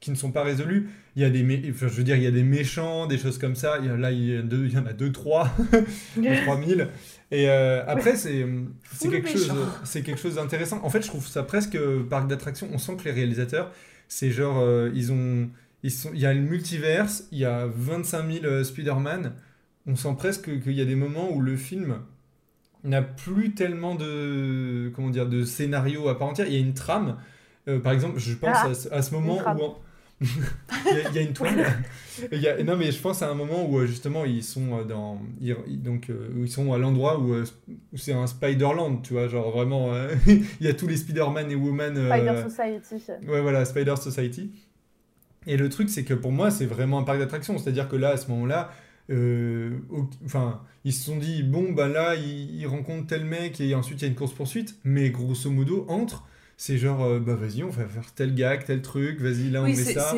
[0.00, 0.88] qui ne sont pas résolus.
[1.16, 3.18] Il y a des, mé- enfin, je veux dire, il y a des méchants, des
[3.18, 3.78] choses comme ça.
[3.80, 5.50] Il y a, là, il y, a deux, il y en a deux, trois,
[6.16, 6.88] deux, trois mille.
[7.30, 8.46] Et euh, après, c'est
[8.92, 9.52] c'est Full quelque chose,
[9.84, 10.80] c'est quelque chose d'intéressant.
[10.84, 12.68] En fait, je trouve ça presque euh, parc d'attractions.
[12.72, 13.72] On sent que les réalisateurs,
[14.08, 15.48] c'est genre, euh, ils ont,
[15.82, 19.34] ils sont, il y a le multiverse, il y a 25 000 euh, Spider-Man.
[19.86, 21.98] On sent presque qu'il y a des moments où le film
[22.84, 26.46] n'a plus tellement de comment dire de scénario à part entière.
[26.46, 27.16] Il y a une trame.
[27.70, 29.78] Euh, par exemple, je pense Ah, à, ce- à ce moment où en-
[30.20, 31.66] il, y a, il y a une toile.
[32.30, 34.78] Il y a- non mais je pense à un moment où euh, justement ils sont
[34.80, 37.44] euh, dans ils, donc euh, où ils sont à l'endroit où, euh,
[37.92, 41.50] où c'est un Spider-Land, tu vois, genre vraiment euh, il y a tous les Spider-Man
[41.50, 41.96] et Woman.
[41.96, 43.12] euh, Spider Society.
[43.28, 44.50] Ouais, voilà, Spider Society.
[45.46, 47.56] Et le truc, c'est que pour moi, c'est vraiment un parc d'attractions.
[47.56, 48.72] C'est-à-dire que là, à ce moment-là,
[49.08, 49.78] euh,
[50.26, 54.00] enfin, ils se sont dit, bon, bah là, ils, ils rencontrent tel mec et ensuite
[54.00, 54.76] il y a une course-poursuite.
[54.84, 56.26] Mais grosso modo, entre,
[56.62, 59.64] c'est genre, euh, bah vas-y, on va faire tel gag, tel truc, vas-y, là, on
[59.64, 60.12] Oui, met ça.
[60.12, 60.16] un,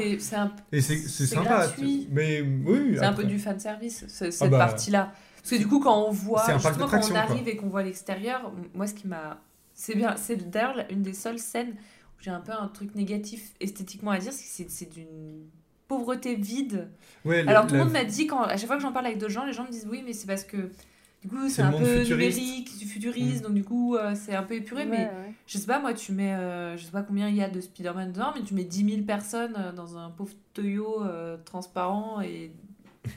[0.72, 1.44] Et c'est sympa.
[1.44, 2.08] gratuit.
[2.10, 5.12] Mais oui, c'est un peu du fanservice, ce- cette bah, partie-là.
[5.36, 7.18] Parce que du coup, quand on voit, justement, quand on quoi.
[7.18, 9.40] arrive et qu'on voit l'extérieur, moi, ce qui m'a.
[9.72, 13.52] C'est bien, c'est d'ailleurs une des seules scènes où j'ai un peu un truc négatif
[13.60, 15.46] esthétiquement à dire, c'est que c'est- d'une
[15.86, 16.88] pauvreté vide.
[17.24, 18.92] Ouais, Alors la- tout le la- monde m'a dit, quand, à chaque fois que j'en
[18.92, 20.70] parle avec d'autres gens, les gens me disent oui, mais c'est parce que
[21.22, 22.10] du coup c'est un peu futuriste.
[22.38, 23.46] numérique, du futuriste, Mm.
[23.46, 26.12] donc du coup euh, c'est un peu épuré, mais Ouais, je sais pas, moi tu
[26.12, 28.64] mets, euh, je sais pas combien il y a de Spider-Man dedans, mais tu mets
[28.64, 32.52] 10 000 personnes euh, dans un pauvre Toyo euh, transparent et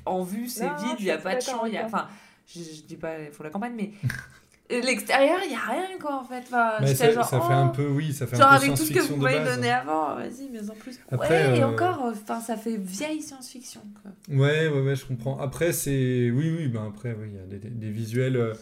[0.05, 2.01] en vue c'est vide, il y a pas de champ, il y a, avec toi.
[2.01, 2.09] enfin,
[2.47, 3.91] je, je dis pas, il faut la campagne, mais
[4.69, 6.43] l'extérieur il y a rien quoi en fait.
[6.47, 8.65] Enfin, Mais ça, genre, ça fait oh, un peu, oui, ça fait Genre un peu
[8.65, 10.99] avec tout ce que vous m'avez donné avant, vas-y, mais en plus.
[11.11, 13.81] Après, ouais, et euh, encore, enfin, ça fait vieille science-fiction.
[14.01, 14.11] quoi.
[14.35, 15.39] Ouais, ouais, ouais, je comprends.
[15.39, 16.31] Après, c'est.
[16.31, 18.53] Oui, oui, ben après, oui, il y a des, des- des visuels euh,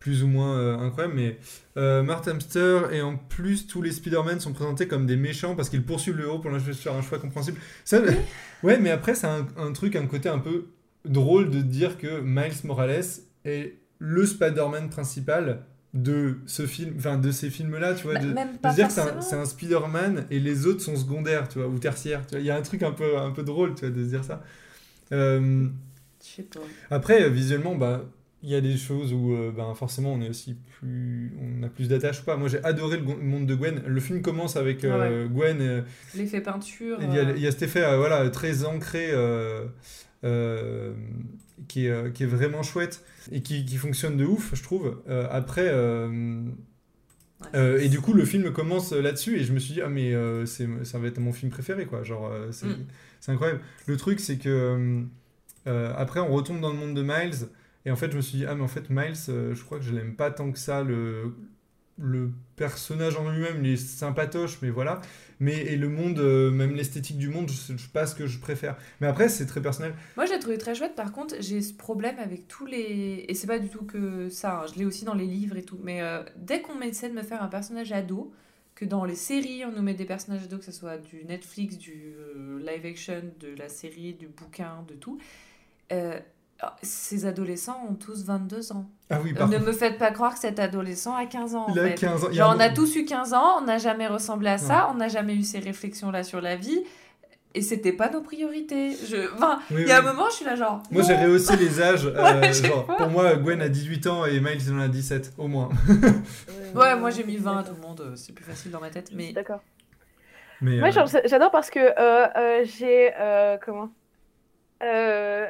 [0.00, 1.38] plus ou moins euh, incroyables, mais
[2.02, 5.84] Mark Hamster, et en plus, tous les Spider-Man sont présentés comme des méchants parce qu'ils
[5.84, 7.58] poursuivent le héros pour faire un choix compréhensible.
[7.84, 8.00] Ça,
[8.62, 10.66] ouais, mais après, c'est un, un truc, un côté un peu
[11.04, 13.04] drôle de dire que Miles Morales
[13.44, 15.60] est le Spider-Man principal
[15.94, 18.92] de ce film, enfin de ces films-là, tu vois, Bah, de, même de dire que
[18.92, 22.26] c'est un, un Spider-Man et les autres sont secondaires, tu vois, ou tertiaires.
[22.26, 22.40] tu vois.
[22.40, 24.24] Il y a un truc un peu, un peu drôle, tu vois, de se dire
[24.24, 24.42] ça.
[25.12, 25.68] Euh,
[26.20, 26.60] Je sais pas.
[26.90, 28.04] après, euh, visuellement, bah,
[28.42, 31.32] il y a des choses où euh, ben, forcément on est aussi plus.
[31.40, 32.36] On a plus d'attache ou pas.
[32.36, 33.80] Moi j'ai adoré le monde de Gwen.
[33.86, 35.58] Le film commence avec euh, Gwen.
[35.62, 35.80] euh,
[36.14, 36.98] L'effet peinture.
[37.00, 39.64] il, y a, euh, il y a cet effet euh, voilà, très ancré euh,
[40.24, 40.92] euh,
[41.68, 45.02] qui, est, euh, qui est vraiment chouette et qui, qui fonctionne de ouf, je trouve.
[45.08, 45.68] Euh, après.
[47.54, 50.14] euh, et du coup, le film commence là-dessus et je me suis dit, ah, mais
[50.14, 52.02] euh, c'est, ça va être mon film préféré, quoi.
[52.02, 52.86] Genre, euh, c'est, Mm.
[53.20, 53.60] c'est incroyable.
[53.86, 55.02] Le truc, c'est que
[55.66, 57.48] après, on retombe dans le monde de Miles
[57.86, 59.84] et en fait, je me suis dit, ah, mais en fait, Miles, je crois que
[59.84, 60.82] je l'aime pas tant que ça.
[60.82, 61.34] Le,
[61.98, 65.00] le personnage en lui-même, il est sympatoche, mais voilà.
[65.40, 68.38] Mais et le monde, euh, même l'esthétique du monde, je sais pas ce que je
[68.38, 68.76] préfère.
[69.00, 69.94] Mais après, c'est très personnel.
[70.16, 70.94] Moi, je l'ai trouvé très chouette.
[70.94, 73.24] Par contre, j'ai ce problème avec tous les.
[73.28, 74.60] Et c'est pas du tout que ça.
[74.62, 75.78] hein, Je l'ai aussi dans les livres et tout.
[75.82, 78.32] Mais euh, dès qu'on essaie de me faire un personnage ado,
[78.74, 81.78] que dans les séries, on nous met des personnages ados, que ce soit du Netflix,
[81.78, 85.18] du euh, live action, de la série, du bouquin, de tout.
[86.62, 88.86] Euh, ces adolescents ont tous 22 ans.
[89.10, 91.66] Ah oui, Euh, ne me faites pas croire que cet adolescent a 15 ans.
[91.68, 91.94] en il a fait.
[91.96, 92.28] 15 ans.
[92.30, 94.58] il y a Genre, on a tous eu 15 ans, on n'a jamais ressemblé à
[94.58, 96.80] ça, on n'a jamais eu ces réflexions-là sur la vie,
[97.54, 98.92] et c'était pas nos priorités.
[99.08, 99.32] Je...
[99.34, 100.06] Enfin, Oui, il y a oui.
[100.06, 100.80] un moment, je suis là genre.
[100.92, 102.06] Moi, j'ai rehaussé les âges.
[102.16, 105.32] euh, Ouais, genre, pour moi, Gwen a 18 ans et Miles, il en a 17,
[105.38, 105.68] au moins.
[106.74, 108.90] Ouais, moi j'ai mis 20 à tout le monde, euh, c'est plus facile dans ma
[108.90, 109.32] tête, mais.
[109.32, 109.60] D'accord.
[110.60, 113.12] Mais, Moi, euh, j'adore parce que euh, euh, j'ai.
[113.18, 113.90] euh, comment?
[114.82, 115.48] Euh,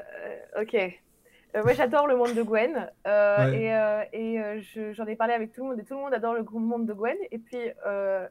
[0.61, 0.75] Ok.
[0.75, 2.91] Euh, moi, j'adore le monde de Gwen.
[3.07, 3.59] euh, Ouais.
[3.61, 5.79] Et, euh, et euh, je- j'en ai parlé avec tout le monde.
[5.81, 7.17] Et tout le monde adore le monde de Gwen.
[7.31, 8.27] Et puis, euh,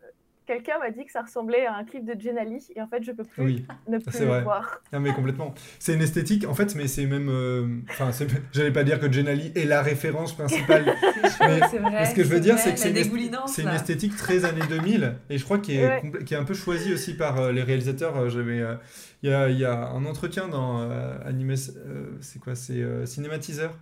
[0.45, 2.65] quelqu'un m'a dit que ça ressemblait à un clip de Jenali.
[2.75, 4.37] Et en fait, je peux plus Oui, ne plus vrai.
[4.39, 4.81] le voir.
[4.91, 5.53] non, mais complètement.
[5.79, 7.29] C'est une esthétique, en fait, mais c'est même.
[7.29, 10.85] euh, Enfin, c'est- j'allais pas dire que Jenali est la référence principale.
[11.39, 11.79] Mais- vrai.
[11.91, 15.15] mais ce que je veux dire, c'est que c'est une, est- esthétique très années 2000
[15.29, 16.01] et je crois qu'il est, Ouais.
[16.03, 18.15] compl- qui est un peu choisi aussi par euh, les réalisateurs.
[18.17, 18.75] Euh, J'avais, euh,
[19.23, 23.77] il y, y a un entretien dans euh, Animé, euh, c'est quoi, c'est euh, Cinématiseur,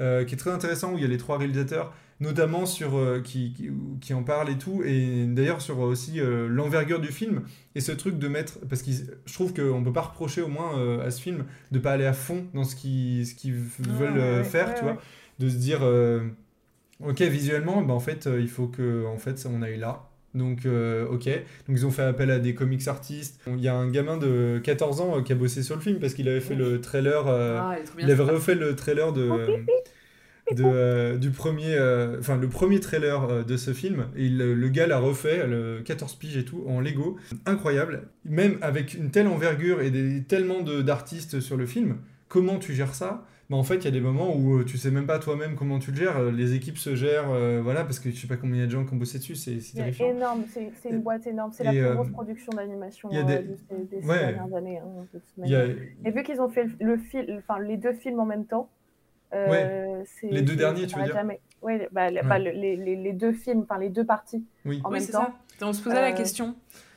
[0.00, 3.20] euh, qui est très intéressant où il y a les trois réalisateurs, notamment sur euh,
[3.20, 7.08] qui, qui, qui en parlent et tout, et d'ailleurs sur euh, aussi euh, l'envergure du
[7.08, 7.42] film
[7.74, 11.00] et ce truc de mettre, parce que je trouve qu'on peut pas reprocher au moins
[11.00, 14.38] à ce film de pas aller à fond dans ce qu'ils ce qu'ils veulent euh,
[14.38, 14.98] ouais, faire, ouais, tu vois,
[15.38, 15.82] de se dire
[17.00, 20.08] Ok, visuellement, ben en fait, il faut que, en fait, on aille là.
[20.34, 21.26] Donc, euh, ok.
[21.26, 23.40] Donc, ils ont fait appel à des comics artistes.
[23.46, 25.98] Il y a un gamin de 14 ans euh, qui a bossé sur le film
[26.00, 27.26] parce qu'il avait fait le trailer.
[27.28, 29.28] euh, Ah, il avait refait le trailer de,
[30.52, 31.78] de, du premier,
[32.18, 34.06] enfin le premier trailer de ce film.
[34.16, 37.16] Et il- le gars l'a refait, le 14 piges et tout, en Lego.
[37.46, 38.08] Incroyable.
[38.24, 41.96] Même avec une telle envergure et des, tellement d'artistes sur le film,
[42.28, 43.26] comment tu gères ça?
[43.50, 45.54] Bah, en fait, il y a des moments où euh, tu sais même pas toi-même
[45.56, 46.16] comment tu le gères.
[46.18, 48.62] Euh, Les équipes se gèrent, euh, voilà, parce que je sais pas combien il y
[48.62, 50.10] a de gens qui ont bossé dessus, c'est terrifiant.
[50.10, 50.44] énorme.
[50.52, 51.52] C'est une boîte énorme.
[51.52, 54.32] C'est la plus euh, grosse production d'animation euh, des- Ouais.
[54.32, 54.78] dernières années.
[54.78, 55.06] hein,
[55.38, 55.66] de a-.
[56.08, 58.68] Et vu qu'ils ont fait le, le fil, enfin les deux films en même temps,
[59.34, 61.40] euh, c'est- Les deux derniers, tu veux dire jamais.
[61.62, 62.20] Bah, Ouais.
[62.22, 64.80] bah, le- les, les, les deux films, enfin les deux parties oui.
[64.84, 65.32] en Oui, même c'est temps.
[65.58, 65.66] ça.
[65.66, 66.56] On se posait la Euh, question.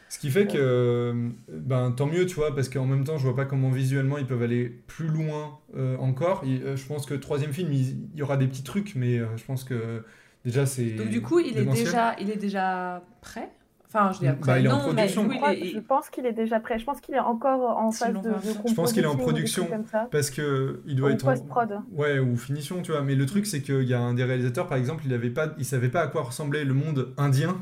[0.10, 1.14] Ce qui fait que,
[1.50, 4.26] ben, tant mieux, tu vois, parce qu'en même temps, je vois pas comment visuellement ils
[4.26, 6.44] peuvent aller plus loin euh, encore.
[6.46, 9.18] Et, euh, je pense que troisième film, il, il y aura des petits trucs, mais
[9.20, 10.04] euh, je pense que
[10.46, 10.92] déjà c'est.
[10.92, 13.50] Donc du coup, il est déjà, il est déjà prêt?
[13.90, 14.60] Enfin, je dis Bah, après.
[14.62, 15.24] il est en non, mais production.
[15.28, 15.36] du
[15.72, 16.78] Je, est- pense qu'il est déjà prêt.
[16.78, 18.34] Je pense qu'il est encore en Si phase de, de.
[18.68, 19.64] Je pense qu'il est en production.
[19.64, 20.08] trucs comme ça.
[20.12, 21.80] Parce que il doit Ou être en- post-prod.
[21.94, 23.02] Ouais, ou finition, tu vois.
[23.02, 25.54] Mais le truc, c'est qu'il y a un des réalisateurs, par exemple, il avait pas,
[25.58, 27.58] il savait pas à quoi ressemblait le monde indien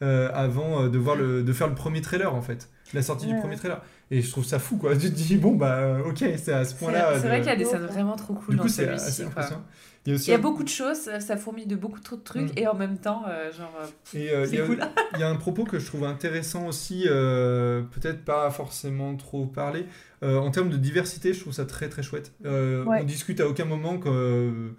[0.00, 2.68] avant euh, de voir le, de faire le premier trailer, en fait.
[2.92, 3.80] La sortie du premier trailer.
[4.10, 4.96] Et je trouve ça fou, quoi.
[4.96, 7.10] Tu te dis, bon, bah, euh, ok, c'est à ce point-là.
[7.14, 8.68] c'est de- vrai qu'il y a des de- scènes vraiment trop cool Du dans coup,
[8.68, 9.62] c'est assez impressionnant.
[10.06, 12.00] Il y a aussi Il y a un- beaucoup de choses, ça, fourmille de beaucoup
[12.00, 12.58] trop de trucs, Mm.
[12.58, 14.80] et en même temps, euh, genre, euh, Et euh, il y, a- cool.
[15.14, 19.44] il y a un propos que je trouve intéressant aussi, euh, peut-être pas forcément trop
[19.46, 19.84] parlé.
[20.24, 22.32] Euh, en termes de diversité, je trouve ça très très chouette.
[22.46, 23.00] Euh, Ouais.
[23.02, 24.74] On discute à aucun moment qu'il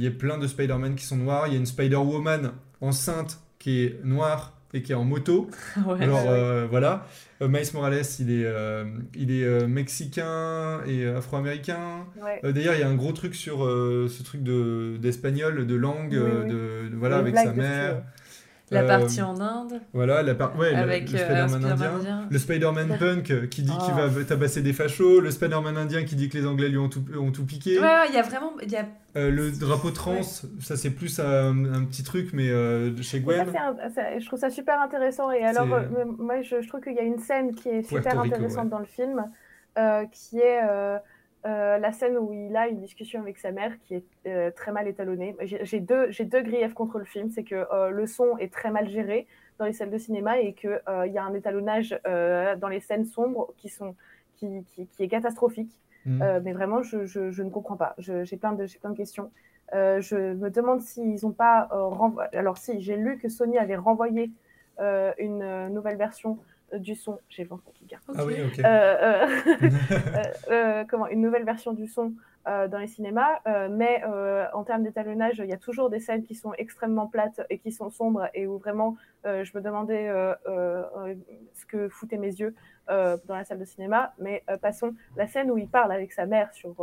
[0.00, 1.46] y ait plein de Spider-Man qui sont noirs.
[1.48, 5.48] Il y a une Spider-Woman enceinte qui est noire et qui est en moto.
[5.86, 6.02] ouais.
[6.02, 7.06] Alors euh, voilà,
[7.40, 12.04] Euh, Miles Morales, il est, euh, il est euh, mexicain et afro-américain.
[12.22, 12.40] Ouais.
[12.44, 15.74] Euh, D'ailleurs, il y a un gros truc sur euh, ce truc de d'espagnol, de
[15.76, 16.48] langue, Oui, oui.
[16.48, 18.02] de, de- voilà, avec sa dessus, mère.
[18.70, 21.94] La Euh, partie en Inde, Voilà, la par- ouais, le- avec le, euh, Spider-Man indien.
[21.94, 22.26] indien.
[22.30, 24.08] Le Spider-Man punk euh, qui dit qu'il Oh.
[24.08, 25.20] va tabasser des fachos.
[25.20, 27.78] Le Spider-Man indien qui dit que les Anglais lui ont tout, ont tout piqué.
[27.78, 28.84] Ouais, ouais, il y a vraiment, il y a
[29.16, 33.20] Euh, le drapeau trans, ça c'est plus un, un petit truc, mais euh, de chez
[33.20, 33.46] Gwen.
[33.94, 35.30] ça- je trouve ça super intéressant.
[35.32, 35.82] Et alors, euh,
[36.18, 38.64] moi, je, je trouve qu'il y a une scène qui est super Puerto Rico, intéressante
[38.64, 38.70] ouais.
[38.70, 39.24] dans le film,
[39.78, 40.60] euh, qui est
[41.48, 44.70] euh, la scène où il a une discussion avec sa mère qui est euh, très
[44.70, 45.34] mal étalonnée.
[45.40, 46.10] J'ai deux,
[46.42, 47.30] griefs contre le film.
[47.30, 49.26] C'est que euh, le son est très mal géré
[49.58, 53.06] dans les salles de cinéma et qu'il il y a un étalonnage dans les scènes
[53.06, 53.96] sombres qui, sont,
[54.36, 55.72] qui, qui, qui est catastrophique.
[56.04, 56.38] Mm.
[56.44, 57.94] Mais vraiment, je, je, je ne comprends pas.
[57.98, 59.30] J'ai plein, de- j'ai plein de questions.
[59.72, 62.28] Je me demande s'ils n'ont pas renvoyé.
[62.36, 64.30] Alors, si, j'ai lu que Sony avait renvoyé
[64.78, 66.38] une nouvelle version
[66.76, 67.18] du son.
[67.28, 68.02] J'ai Vincent qui garde.
[68.16, 68.58] Ah oui, ok.
[68.58, 69.26] Euh,
[69.62, 72.12] euh, euh, comment, une nouvelle version du son
[72.46, 74.02] dans les cinémas, mais
[74.54, 77.72] en termes d'étalonnage, il y a toujours des scènes qui sont extrêmement plates et qui
[77.72, 80.08] sont sombres et où vraiment je me demandais
[81.52, 82.54] ce que foutaient mes yeux
[82.88, 84.14] dans la salle de cinéma.
[84.18, 86.74] Mais passons, la scène où il parle avec sa mère sur,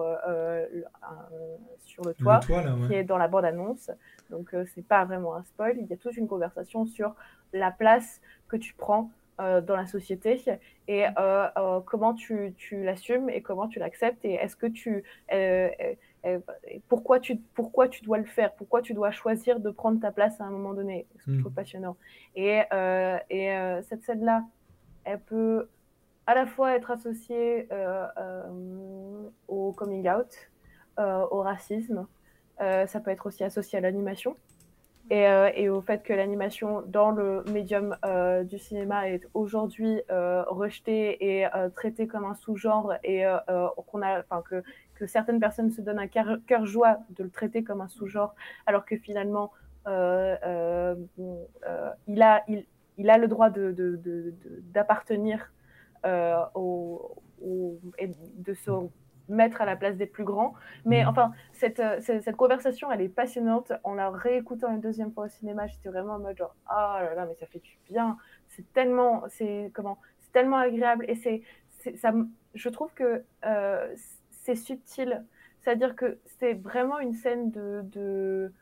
[1.80, 3.90] sur le toit qui est dans la bande-annonce.
[4.30, 5.78] Donc, c'est pas vraiment un spoil.
[5.80, 7.16] Il y a toute une conversation sur
[7.54, 10.42] la place que tu prends dans la société
[10.88, 11.06] et
[11.86, 15.04] comment tu, tu l'assumes et comment tu l'acceptes et est-ce que tu
[16.88, 20.40] pourquoi tu pourquoi tu dois le faire pourquoi tu dois choisir de prendre ta place
[20.40, 21.56] à un moment donné ce que je trouve mm.
[21.56, 21.98] passionnant.
[22.36, 22.62] Et,
[23.30, 24.44] et cette scène là
[25.04, 25.68] elle peut
[26.28, 27.68] à la fois être associée
[29.48, 30.50] au coming out
[30.98, 32.08] au racisme
[32.60, 34.38] ça peut être aussi associé à l'animation
[35.12, 40.44] euh, et, au fait que l'animation dans le médium euh, du cinéma est aujourd'hui euh,
[40.48, 43.24] rejetée et traitée comme un sous-genre et
[43.88, 44.64] qu'on a, que,
[44.96, 48.34] que certaines personnes se donnent un cœur joie de le traiter comme un sous-genre,
[48.66, 49.52] alors que finalement
[49.86, 49.92] il
[52.22, 52.66] a il,
[52.98, 54.34] il, a le droit de
[54.74, 55.52] d'appartenir
[56.56, 58.72] au, au, et de se
[59.30, 60.54] mettre à la place des plus grands.
[60.86, 61.08] Mais mm.
[61.08, 63.74] enfin, cette, euh, cette, cette, conversation, elle est passionnante.
[63.84, 67.16] En la réécoutant une deuxième fois au cinéma, j'étais vraiment en mode genre, ah là
[67.16, 68.18] là, mais ça fait du bien.
[68.48, 71.42] C'est tellement, c'est comment, c'est tellement agréable et c'est,
[71.96, 72.14] ça,
[72.54, 73.94] je trouve que euh,
[74.32, 75.24] c'est subtil.
[75.62, 78.54] C'est-à-dire que c'est vraiment une scène de, de,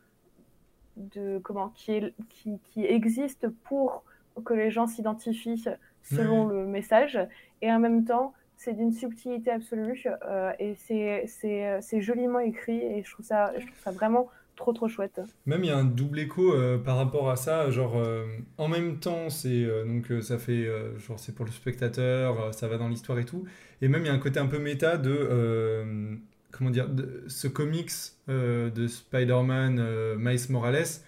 [0.95, 4.04] de comment, qui, est, qui, qui existe pour
[4.45, 5.63] que les gens s'identifient
[6.02, 7.19] selon le message
[7.62, 13.12] et en même temps c'est d'une subtilité absolue euh, et c'est joliment écrit et je
[13.12, 13.54] trouve, ça,
[13.93, 15.19] vraiment trop trop chouette.
[15.45, 18.26] Même il y a un double écho euh, par rapport à ça, genre euh,
[18.58, 22.88] en même temps c'est donc ça fait genre c'est pour le spectateur, ça va dans
[22.88, 23.43] l'histoire et tout,
[23.82, 26.17] et même il y a un côté un peu méta de
[26.52, 26.88] comment dire
[27.28, 27.91] ce comics
[28.28, 31.02] de Spider-Man Miles Morales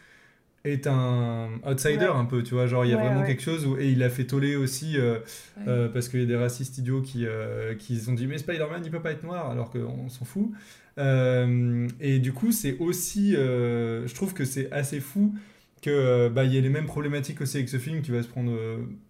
[0.66, 3.78] est un outsider un peu, tu vois, genre il y a vraiment quelque chose où,
[3.78, 5.20] et il a fait toller aussi euh,
[5.68, 8.82] euh, parce qu'il y a des racistes idiots qui, euh, qui ont dit mais Spider-Man
[8.84, 10.52] il peut pas être noir alors qu'on s'en fout.
[10.98, 15.36] et du coup c'est aussi, je trouve que c'est assez fou
[15.82, 18.28] que bah il y ait les mêmes problématiques aussi avec ce film qui va se
[18.28, 18.52] prendre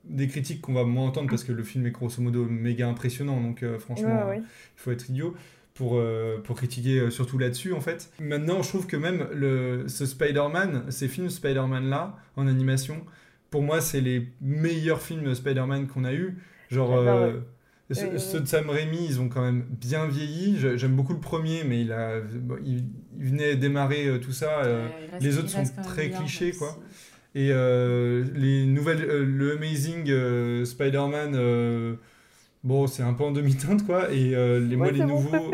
[0.04, 3.40] des critiques qu'on va moins entendre parce que le film est grosso modo méga impressionnant
[3.40, 4.44] donc franchement il
[4.76, 5.36] faut être idiot
[5.76, 8.10] pour, euh, pour critiquer euh, surtout là-dessus en fait.
[8.20, 13.06] Maintenant, je trouve que même le, ce Spider-Man, ces films Spider-Man-là, en animation,
[13.52, 16.38] pour moi, c'est les meilleurs films Spider-Man qu'on a eu.
[16.72, 17.40] Genre, euh,
[17.92, 20.58] ceux de Sam Raimi, ils ont quand même bien vieilli.
[20.78, 22.22] J'aime beaucoup le premier, mais il, a,
[22.66, 22.86] il,
[23.20, 24.64] venait démarrer tout ça.
[25.22, 26.80] les autres sont très clichés, quoi.
[27.36, 31.98] Et les nouvelles, le Amazing Spider-Man
[32.66, 34.12] Bon, c'est un peu en demi-teinte, quoi.
[34.12, 35.52] Et euh, les, moi, les nouveaux.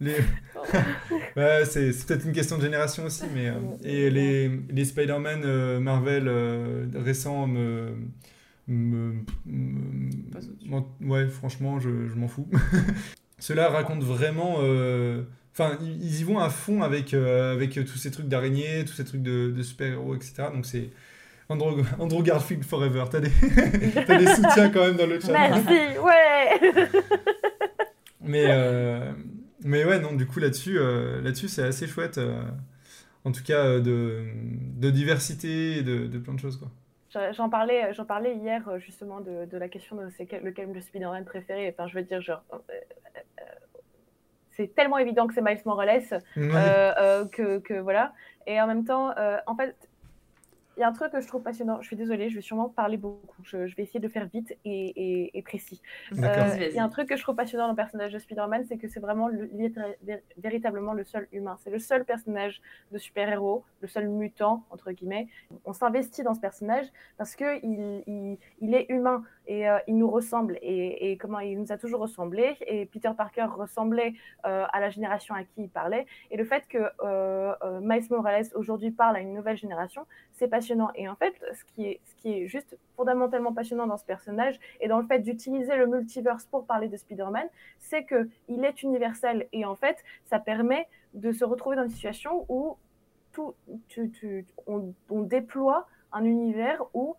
[0.00, 0.14] Les...
[1.36, 3.48] ouais, c'est peut-être une question de génération aussi, mais.
[3.48, 6.26] Euh, et les, les Spider-Man euh, Marvel
[6.94, 7.90] récents me.
[8.68, 9.16] me,
[11.02, 12.48] ouais, franchement, je, je m'en fous.
[13.38, 14.60] Cela raconte vraiment.
[15.52, 19.22] Enfin, ils y vont à fond avec, avec tous ces trucs d'araignées, tous ces trucs
[19.22, 20.44] de, de super-héros, etc.
[20.54, 20.88] Donc, c'est
[21.50, 23.04] Andrew, Andrew Garfield Forever.
[23.10, 23.28] T'as des...
[24.18, 25.32] des soutiens quand même dans le chat.
[25.32, 26.88] Merci, ouais.
[28.20, 29.12] mais, euh,
[29.64, 32.18] mais ouais, non, du coup, là-dessus, euh, là-dessus c'est assez chouette.
[32.18, 32.42] Euh,
[33.24, 34.24] en tout cas, de,
[34.76, 36.68] de diversité et de, de, plein de choses, quoi.
[37.32, 40.80] J'en parlais, j'en parlais hier justement de, de la question de c'est quel, lequel le
[40.80, 41.68] Spider-Man préféré.
[41.76, 42.44] Enfin, je veux dire, genre,
[44.52, 46.04] c'est tellement évident que c'est Miles Morales
[46.36, 48.12] que, que, voilà.
[48.46, 49.12] Et en même temps,
[49.46, 49.74] en fait,
[50.80, 51.80] y a un truc que je trouve passionnant.
[51.80, 53.42] Je suis désolée, je vais sûrement parler beaucoup.
[53.42, 55.80] Je, vais essayer de faire vite et, précis.
[56.12, 58.64] Euh, il y a un truc que je trouve passionnant dans le personnage de Spider-Man,
[58.68, 59.30] c'est que c'est vraiment
[60.38, 61.56] véritablement le seul humain.
[61.62, 62.60] C'est le seul personnage
[62.92, 65.28] de super-héros, le seul mutant, entre guillemets.
[65.64, 66.86] On s'investit dans ce personnage
[67.18, 67.60] parce qu'il
[68.06, 70.58] il, il, est humain et euh, il nous ressemble.
[70.62, 72.56] Et, comment il nous a toujours ressemblé.
[72.66, 74.14] Et Peter Parker ressemblait
[74.46, 76.06] euh, à la génération à qui il parlait.
[76.30, 76.78] Et le fait que
[77.80, 80.90] Miles Morales aujourd'hui parle à une nouvelle génération, c'est passionnant.
[80.94, 84.58] Et en fait, ce qui est, ce qui est juste fondamentalement passionnant dans ce personnage
[84.80, 87.48] et dans le fait d'utiliser le multiverse pour parler de Spider-Man,
[87.80, 89.48] c'est qu'il est universel.
[89.52, 92.76] Et en fait, ça permet de se retrouver dans une situation où
[93.32, 93.54] tout,
[94.66, 97.16] on, déploie un univers où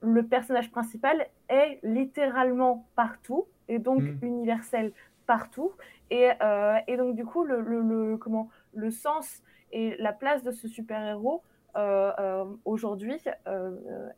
[0.00, 4.18] le personnage principal est littéralement partout et donc mm.
[4.22, 4.92] universel
[5.26, 5.72] partout.
[6.10, 10.52] Et, euh, et, donc, du coup, le, le, comment, le sens et la place de
[10.52, 11.42] ce super-héros
[11.76, 13.18] euh, euh, aujourd'hui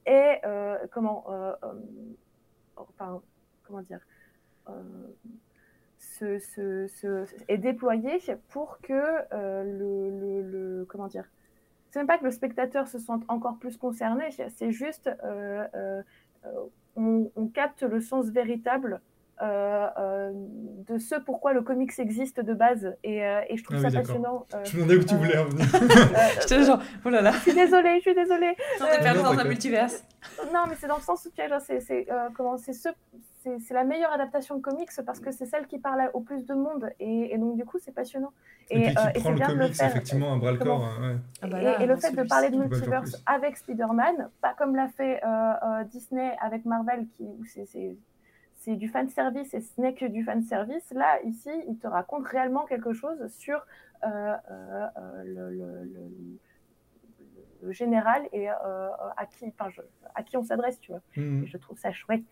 [0.05, 0.43] est
[0.91, 1.25] comment
[2.77, 3.23] enfin
[3.65, 4.01] comment dire
[5.97, 8.19] se, se, se, est déployé
[8.51, 8.93] pour que
[9.33, 11.25] le, le, le, comment dire
[11.91, 15.09] c'est même pas que le spectateur se sente encore plus concerné c'est juste
[16.97, 19.01] on, on, capte le sens véritable
[19.41, 19.47] de
[20.89, 22.97] de ce pourquoi le comics existe de base.
[23.05, 24.47] Et, euh, et je trouve Ah ça oui, passionnant.
[24.55, 25.67] euh, Je me demandais où tu euh, voulais en venir.
[26.41, 28.55] J'étais genre, oh là là, je suis désolée, je suis désolée.
[28.81, 30.05] on est Euh, perdu non, dans un multiverse.
[30.55, 32.89] Non, mais c'est dans le sens où tu c'est c'est, euh, comment c'est ce
[33.61, 36.55] c'est la meilleure adaptation de comics parce que c'est celle qui parle au plus de
[36.55, 38.33] monde et, et donc du coup c'est passionnant.
[38.71, 39.91] Et, puis qui et prend le bien de le comics, faire.
[39.91, 40.85] effectivement, un bras-le-corps.
[40.85, 41.17] hein, ouais.
[41.43, 45.23] Ah bah Et- le fait de parler de multiverse avec Spider-Man, pas comme l'a fait
[45.25, 47.97] euh, euh, Disney avec Marvel, qui où c'est-
[48.67, 50.91] du fan service et ce n'est que du fan service.
[50.93, 53.65] Là, ici, il te raconte réellement quelque chose sur
[54.05, 54.35] euh,
[55.25, 56.39] le, le- le-
[57.63, 59.81] le général et euh, à qui, enfin, je-
[60.15, 61.01] à qui on s'adresse, tu vois.
[61.17, 62.23] Et je trouve ça chouette.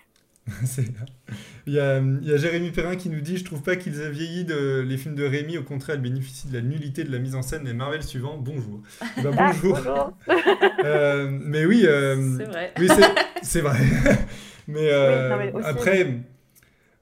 [1.66, 3.98] Il y, a, il y a Jérémy Perrin qui nous dit Je trouve pas qu'ils
[4.00, 7.10] aient vieilli de, les films de Rémi, au contraire, ils bénéficient de la nullité de
[7.10, 8.36] la mise en scène des Marvel suivants.
[8.36, 8.82] Bonjour.
[9.18, 9.76] Eh ben, Ah, bonjour.
[9.78, 10.12] bonjour.
[10.84, 12.72] Euh, mais oui, euh, C'est vrai.
[12.78, 13.78] oui c'est- c'est vrai.
[14.68, 16.06] mais, euh, Oui, non, mais aussi- après,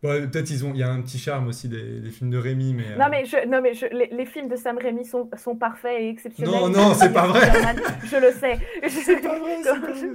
[0.03, 2.38] bon, peut-être ils ont, il y a un petit charme aussi des, des films de
[2.38, 2.84] Rémi, mais.
[2.92, 5.57] euh, Non mais, je, non, mais je, les, les films de Sam Raimi sont, sont
[5.57, 6.53] parfaits et exceptionnels.
[6.55, 7.50] Non, non, c'est pas vrai.
[8.05, 8.59] Je le sais.
[8.88, 10.09] C'est pas vrai, c'est pas vrai.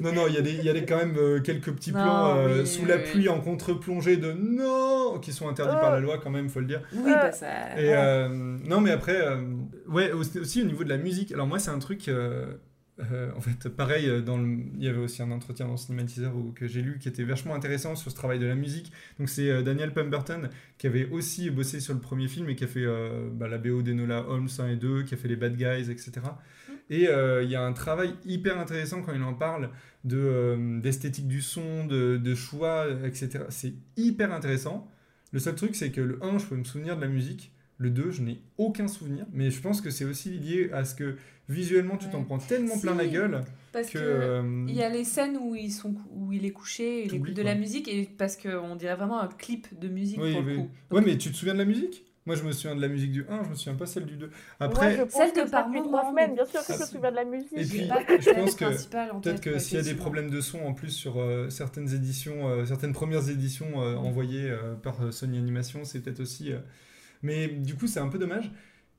[0.00, 1.92] Non, non, il y a, des, il y a des- quand même euh, quelques petits
[1.92, 3.02] Non, plans euh, oui, sous oui, la oui.
[3.10, 6.66] pluie en contre-plongée de non qui sont interdits par la loi quand même, faut le
[6.66, 6.82] dire.
[6.92, 7.46] Oui, Euh, bah ça.
[7.78, 9.36] Et euh, non, mais après, euh,
[9.88, 11.32] ouais, aussi, aussi au niveau de la musique.
[11.32, 12.08] Alors moi, c'est un truc.
[13.10, 16.32] Euh, en fait, pareil, euh, dans le- il y avait aussi un entretien dans Cinématiseur
[16.54, 18.92] que j'ai lu qui était vachement intéressant sur ce travail de la musique.
[19.18, 20.48] Donc c'est euh, Daniel Pemberton
[20.78, 22.86] qui avait aussi bossé sur le premier film et qui a fait
[23.32, 26.12] bah, la BO d'Enola Holmes 1 et 2, qui a fait les Bad Guys, etc.
[26.90, 29.70] Et euh, il y a un travail hyper intéressant quand il en parle
[30.04, 33.44] de, d'esthétique du son, de, de choix, etc.
[33.48, 34.90] C'est hyper intéressant.
[35.32, 37.52] Le seul truc, c'est que le 1, je peux me souvenir de la musique.
[37.82, 39.26] Le 2, je n'ai aucun souvenir.
[39.32, 41.16] Mais je pense que c'est aussi lié à ce que
[41.48, 43.40] visuellement, tu t'en prends tellement plein la gueule
[43.72, 43.98] Parce que.
[43.98, 47.30] euh, Il y a les scènes où, ils sont, où il est couché, il écoute
[47.30, 47.44] de quoi.
[47.44, 50.52] la musique, et parce qu'on dirait vraiment un clip de musique Oui, pour oui.
[50.52, 50.70] le coup.
[50.92, 52.04] Ouais, mais tu te souviens de la musique?
[52.24, 54.14] Moi, je me souviens de la musique du 1, je me souviens pas celle du
[54.16, 54.26] 2.
[54.26, 56.86] Moi, Après, je pense Celle de par trois semaines, bien sûr que Ah, je me
[56.86, 57.48] souviens de la musique.
[57.56, 60.60] Et puis, pas je pense que Peut-être que s'il y a des problèmes de son
[60.60, 65.10] en plus sur euh, certaines éditions, euh, certaines premières éditions euh, envoyées euh, par euh,
[65.10, 66.52] Sony Animation, c'est peut-être aussi.
[67.22, 68.50] Mais du coup, c'est un peu dommage.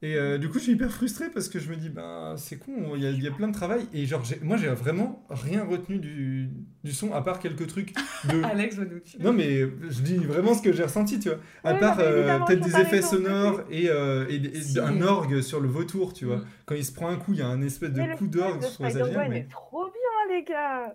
[0.02, 2.58] Et euh, du coup, je suis hyper frustré parce que je me dis, ben, c'est
[2.58, 3.88] con, il y, y a plein de travail.
[3.94, 6.50] Et genre, moi, j'ai vraiment rien retenu du,
[6.84, 7.94] du son, à part quelques trucs
[8.26, 8.44] de.
[8.44, 9.20] Alex va nous tuer.
[9.22, 11.38] Non, mais je dis vraiment ce que j'ai ressenti, tu vois.
[11.64, 14.78] À Ouais, part euh, peut-être des effets sonores et, euh, et, et Si.
[14.78, 16.38] un orgue sur le vautour, tu vois.
[16.40, 16.46] Mm.
[16.66, 18.62] Quand il se prend un coup, il y a un espèce de Mais coup d'orgue
[18.62, 19.30] sur les avions.
[19.30, 19.40] Mais...
[19.40, 20.94] est trop bien, les gars.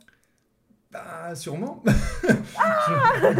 [0.91, 1.83] Bah, sûrement.
[2.61, 3.31] Ah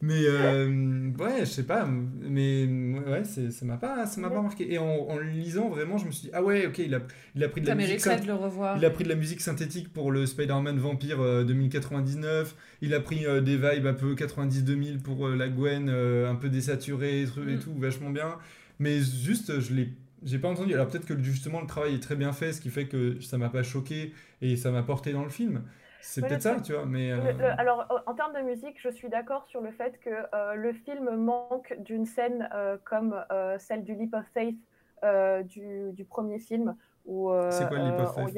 [0.00, 1.86] mais euh, ouais, je sais pas.
[1.86, 4.72] Mais ouais, ça m'a pas, ça m'a pas marqué.
[4.72, 7.00] Et en, en le lisant, vraiment, je me suis dit, ah ouais, ok, il a,
[7.34, 7.90] il a pris de la musique.
[7.90, 8.76] mériterait synth- de le revoir.
[8.78, 12.54] Il a pris de la musique synthétique pour le Spider-Man Vampire euh, 2099.
[12.80, 16.48] Il a pris euh, des vibes un peu 90-2000 pour euh, la Gwen, un peu
[16.48, 17.26] désaturée et, et
[17.56, 17.58] Mm.
[17.60, 18.36] tout, vachement bien.
[18.78, 19.92] Mais juste, je l'ai.
[20.24, 20.74] J'ai pas entendu.
[20.74, 23.38] Alors peut-être que justement le travail est très bien fait, ce qui fait que ça
[23.38, 24.12] m'a pas choqué
[24.42, 25.62] et ça m'a porté dans le film.
[26.00, 26.86] C'est peut-être ça, tu vois.
[26.86, 30.10] Mais euh, le- alors, en- termes de musique, je suis d'accord sur le fait que
[30.34, 34.56] euh, le film manque d'une scène euh, comme euh, celle du Leap of Faith
[35.04, 36.76] euh, du, du premier film.
[37.08, 38.36] Euh, C'est quoi le Leap of euh, Faith?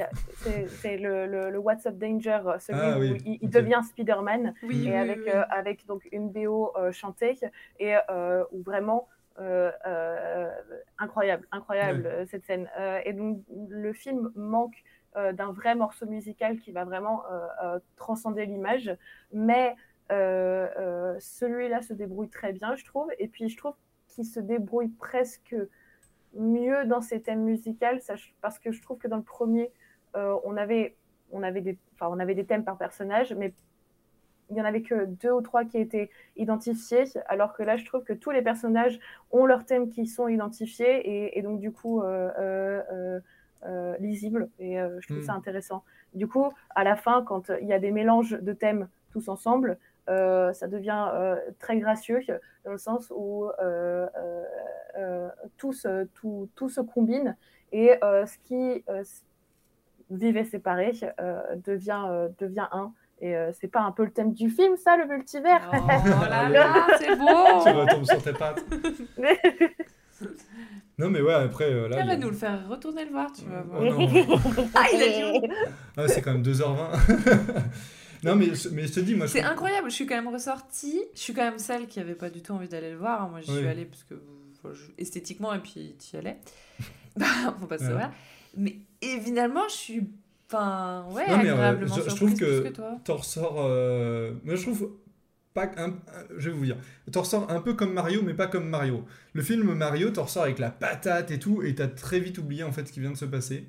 [0.83, 4.55] C'est le, le, le What's Up Danger, celui Ah, où il, devient Spider-Man.
[4.63, 5.33] Oui, et oui, avec, oui.
[5.35, 7.39] euh, avec donc une BO euh, chantée
[7.79, 9.09] et euh, où vraiment
[9.41, 10.51] euh, euh,
[10.99, 12.69] incroyable, incroyable cette scène.
[12.79, 14.83] Euh, et donc le film manque
[15.17, 18.97] d'un vrai morceau musical qui va vraiment euh, euh, transcender l'image,
[19.33, 19.75] mais
[20.13, 23.11] euh, euh, celui-là se débrouille très bien, je trouve.
[23.19, 23.75] Et puis je trouve
[24.09, 25.55] qu'il se débrouille presque
[26.35, 27.87] mieux dans ses thèmes musicaux,
[28.41, 29.73] parce que je trouve que dans le premier,
[30.17, 30.97] euh, on avait
[31.33, 33.55] on avait des, on avait des thèmes par personnage, mais
[34.51, 37.85] il y en avait que deux ou trois qui étaient identifiés, alors que là, je
[37.85, 38.99] trouve que tous les personnages
[39.31, 42.33] ont leurs thèmes qui sont identifiés et, donc du coup euh,
[42.91, 43.21] euh,
[43.67, 44.49] euh, lisibles.
[44.59, 45.85] Et euh, je trouve ça intéressant.
[46.15, 49.79] Du coup, à la fin, quand il y a des mélanges de thèmes tous ensemble,
[50.09, 52.21] euh, ça devient euh, très gracieux
[52.65, 54.45] dans le sens où euh, euh,
[54.99, 57.37] euh, tout, se, tout, tout se combine
[57.73, 59.05] et euh, ce qui euh,
[60.11, 62.93] vivait séparé euh, devient, euh, devient un.
[63.21, 65.71] Et euh, c'est pas un peu le thème du film, ça, le multivers?
[65.73, 65.77] Oh
[66.29, 68.65] là là, c'est tu beau retombes sur tes pattes.
[71.01, 72.01] Non, mais ouais, après, euh, là.
[72.03, 73.81] Il va nous le faire retourner le voir, tu vas voir.
[73.83, 74.63] Oh.
[74.75, 75.09] Ah, il a
[75.41, 75.49] dit
[75.97, 76.65] Ah, c'est quand même 2h20.
[78.25, 81.01] non, mais, je- mais je te dis, moi, C'est incroyable, je suis quand même ressortie.
[81.15, 83.29] Je suis quand même celle qui avait pas du tout envie d'aller le voir.
[83.31, 83.59] Moi, j'y Oui.
[83.59, 84.15] suis allée parce que
[84.63, 86.39] enfin, je- esthétiquement, et puis tu y allais.
[87.17, 87.27] Bah,
[87.59, 87.91] faut pas se Ouais.
[87.93, 88.11] voir.
[88.57, 90.11] Mais et finalement, je suis.
[90.49, 92.69] Enfin, ouais, Non, mais, euh, je- trouve que- que
[93.05, 93.57] t'en ressors.
[93.59, 94.91] euh, Moi, je trouve.
[95.55, 95.95] Pas un-
[96.39, 96.77] je vais vous dire,
[97.13, 99.05] t'en ressors un peu comme Mario, mais pas comme Mario.
[99.33, 102.63] Le film Mario, t'en ressors avec la patate et tout, et t'as très vite oublié
[102.65, 103.67] en fait ce qui vient de se passer.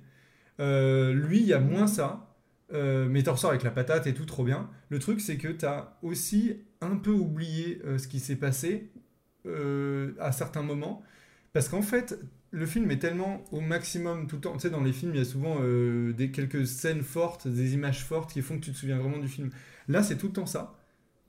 [0.59, 2.35] Euh, lui, il y a moins ça,
[2.73, 4.69] euh, mais t'en ressors avec la patate et tout, trop bien.
[4.89, 8.91] Le truc, c'est que t'as aussi un peu oublié euh, ce qui s'est passé
[10.19, 11.03] à certains moments,
[11.53, 12.19] parce qu'en fait,
[12.51, 14.53] le film est tellement au maximum tout le temps.
[14.53, 15.57] Tu sais, dans les films, il y a souvent
[16.13, 19.27] des, quelques scènes fortes, des images fortes qui font que tu te souviens vraiment du
[19.27, 19.49] film.
[19.87, 20.75] Là, c'est tout le temps ça.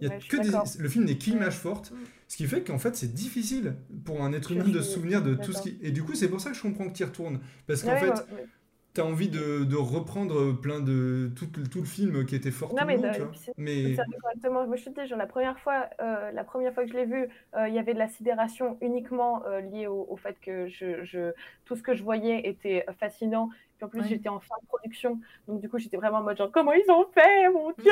[0.03, 1.51] Y a Ouais, que des- le film n'est qu'image Ouais.
[1.53, 1.97] forte, Mm.
[2.29, 3.75] ce qui fait qu'en fait, c'est difficile
[4.05, 5.79] pour un être humain de se souvenir de tout ce qui.
[5.81, 7.41] Et du coup, c'est pour ça que je comprends que tu y retournes.
[7.67, 8.47] Parce qu'en fait, ouais.
[8.95, 11.31] t'as envie de, de reprendre plein de.
[11.37, 13.97] Tout, le- tout le film qui était fort Non, mais long, tu c'est- Mais.
[14.21, 14.67] Correctement.
[14.67, 17.07] Moi, je te dis, genre, la première fois, euh, la première fois que je l'ai
[17.07, 20.67] vu, euh, il y avait de la sidération uniquement euh, liée au, au fait que
[20.69, 21.33] je, je-
[21.65, 23.49] tout ce que je voyais était euh, fascinant.
[23.83, 24.09] Puis en plus, Ouais.
[24.09, 25.19] j'étais en fin de production,
[25.49, 27.91] donc du coup, j'étais vraiment en mode genre, comment ils ont fait, mon Dieu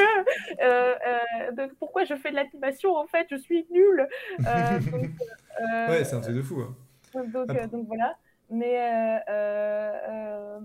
[0.60, 4.06] Euh, euh, donc, Pourquoi je fais de l'animation En fait, je suis nulle.
[4.46, 5.10] Euh, donc,
[5.60, 6.60] euh, Ouais, c'est un truc de fou.
[6.60, 7.24] hein.
[7.32, 8.16] donc, euh, donc voilà.
[8.50, 10.60] Mais, euh, euh, euh,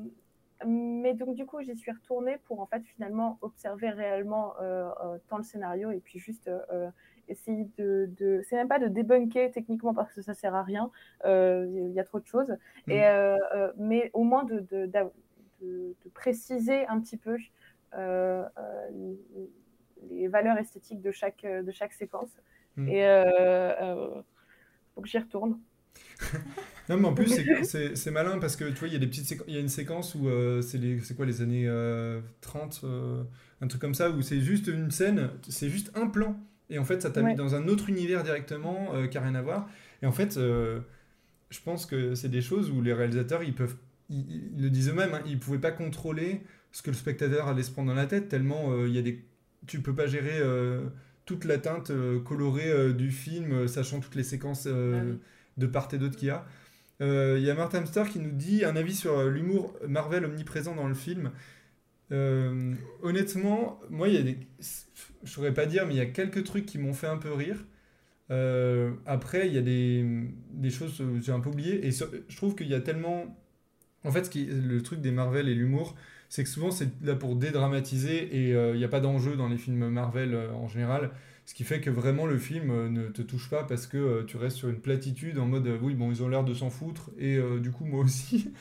[0.67, 5.17] mais donc du coup, j'y suis retournée pour en fait finalement observer réellement euh, euh,
[5.27, 6.49] tant le scénario et puis juste
[7.27, 8.41] essayer de, de...
[8.47, 10.91] c'est même pas de débunker techniquement parce que ça sert à rien.
[11.25, 12.51] Euh, Il y a trop de choses.
[12.87, 12.91] Mm.
[12.91, 15.11] Et euh, euh, mais au moins de, de, de-
[16.13, 17.37] préciser un petit peu
[20.09, 22.29] les- valeurs esthétiques de chaque de chaque séquence.
[22.77, 22.87] Mm.
[22.89, 23.03] Et
[24.95, 25.59] donc j'y retourne.
[26.87, 29.41] Non, mais en plus, c'est- malin parce que tu vois, il y a des petites
[29.47, 33.23] il y a une séquence où euh, c'est quoi les années euh, 30, euh,
[33.61, 36.35] un truc comme ça, où c'est juste une scène, c'est juste un plan.
[36.69, 39.35] Et en fait, ça t'a mis dans un autre univers directement euh, qui n'a rien
[39.35, 39.67] à voir.
[40.01, 40.79] Et en fait, euh,
[41.49, 43.75] je pense que c'est des choses où les réalisateurs, ils peuvent.
[44.09, 46.41] Ils, ils le disent eux-mêmes, hein, ils pouvaient pas contrôler
[46.71, 49.01] ce que le spectateur allait se prendre dans la tête, tellement euh, il y a
[49.01, 49.23] des.
[49.67, 50.85] Tu peux pas gérer euh,
[51.25, 55.03] toute la teinte euh, colorée euh, du film, euh, sachant toutes les séquences euh, Ah
[55.05, 55.17] oui.
[55.57, 56.45] de part et d'autre qu'il y a.
[57.01, 60.25] Euh, Il y a Martin Hamster qui nous dit un avis sur euh, l'humour Marvel
[60.25, 61.31] omniprésent dans le film.
[62.11, 64.37] Euh, honnêtement, moi, il y.
[65.23, 67.33] Je saurais pas dire, mais il y a quelques trucs qui m'ont fait un peu
[67.33, 67.65] rire.
[68.31, 71.85] Euh, après, il y a des, choses que j'ai un peu oubliées.
[71.85, 73.37] Et je trouve qu'il y a tellement...
[74.03, 75.95] En fait, ce qui, le truc des Marvel et l'humour,
[76.29, 79.47] c'est que souvent, c'est là pour dédramatiser et euh, il n'y a pas d'enjeu dans
[79.47, 81.11] les films Marvel euh, en général.
[81.45, 84.23] Ce qui fait que vraiment le film euh, ne te touche pas parce que euh,
[84.25, 86.71] tu restes sur une platitude en mode euh, oui, bon, ils ont l'air de s'en
[86.71, 88.51] foutre et euh, du coup, moi aussi.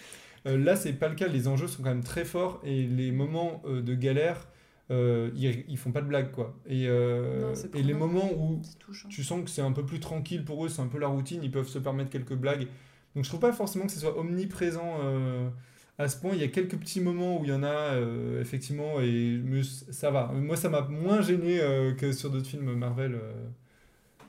[0.46, 1.26] Euh, là, c'est pas le cas.
[1.28, 4.48] Les enjeux sont quand même très forts et les moments euh, de galère,
[4.90, 6.54] euh, ils, ils font pas de blagues quoi.
[6.66, 9.08] Et, Non, c'est et les moments où touchant.
[9.08, 11.40] tu sens que c'est un peu plus tranquille pour eux, c'est un peu la routine,
[11.42, 12.66] ils peuvent se permettre quelques blagues.
[13.14, 14.98] Donc je trouve pas forcément que ce soit omniprésent
[15.98, 16.32] à ce point.
[16.34, 17.96] Il y a quelques petits moments où il y en a
[18.40, 20.26] effectivement et mais ça va.
[20.34, 21.60] Moi ça m'a moins gêné
[21.96, 23.18] que sur d'autres films Marvel,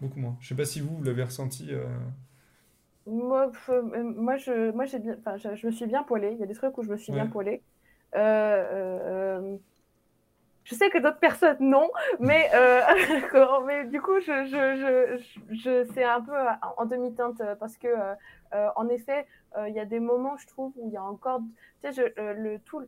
[0.01, 0.37] beaucoup moins.
[0.39, 1.69] Je sais pas si vous, vous l'avez ressenti.
[3.07, 3.11] Euh.
[3.11, 6.31] Moi, pff, euh, moi, je, moi, j'ai bien, enfin, je, je me suis bien poilée.
[6.33, 7.63] Il y a des trucs où je me suis bien poilée.
[8.15, 9.57] Euh, euh, euh,
[10.63, 11.89] je sais que d'autres personnes non,
[12.19, 12.81] mais, euh,
[13.67, 16.33] mais du coup, je, je, je, je, je- c'est un peu
[16.77, 18.15] en demi-teinte euh, parce que, euh,
[18.55, 19.27] euh, en effet,
[19.57, 21.41] euh, il y a des moments, je trouve, où il y a encore,
[21.83, 22.81] tu sais, euh, le tout,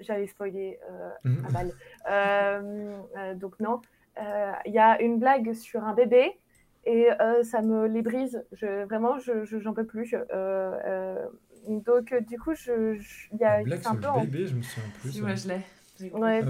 [0.00, 1.44] j'allais spoiler euh, Mhm.
[1.44, 1.74] à balle.
[2.10, 3.82] Euh, euh, donc non,
[4.18, 6.40] Euh, il y a une blague sur un bébé
[6.84, 8.44] et euh, ça me les brise.
[8.52, 10.14] Je, vraiment, je, je- j'en peux plus.
[10.14, 11.26] Euh, euh,
[11.68, 14.46] donc, du coup, je, je- il y a, c'est un sur peu le en- bébé,
[14.46, 15.10] je me souviens plus.
[15.12, 15.60] Si, moi je l'ai.
[16.12, 16.44] Ouais, Ah,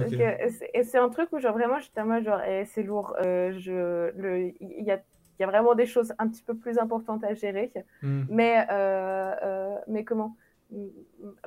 [0.50, 3.14] c'est- un truc où genre vraiment j'étais mode genre eh, c'est lourd.
[3.20, 6.54] Euh, je, le, il y a, il y a vraiment des choses un petit peu
[6.56, 7.72] plus importantes à gérer.
[8.02, 8.22] Hmm.
[8.28, 10.36] Mais, euh, euh, mais comment?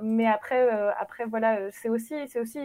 [0.01, 2.59] Mais après, euh, après voilà, euh, c'est aussi, c'est aussi,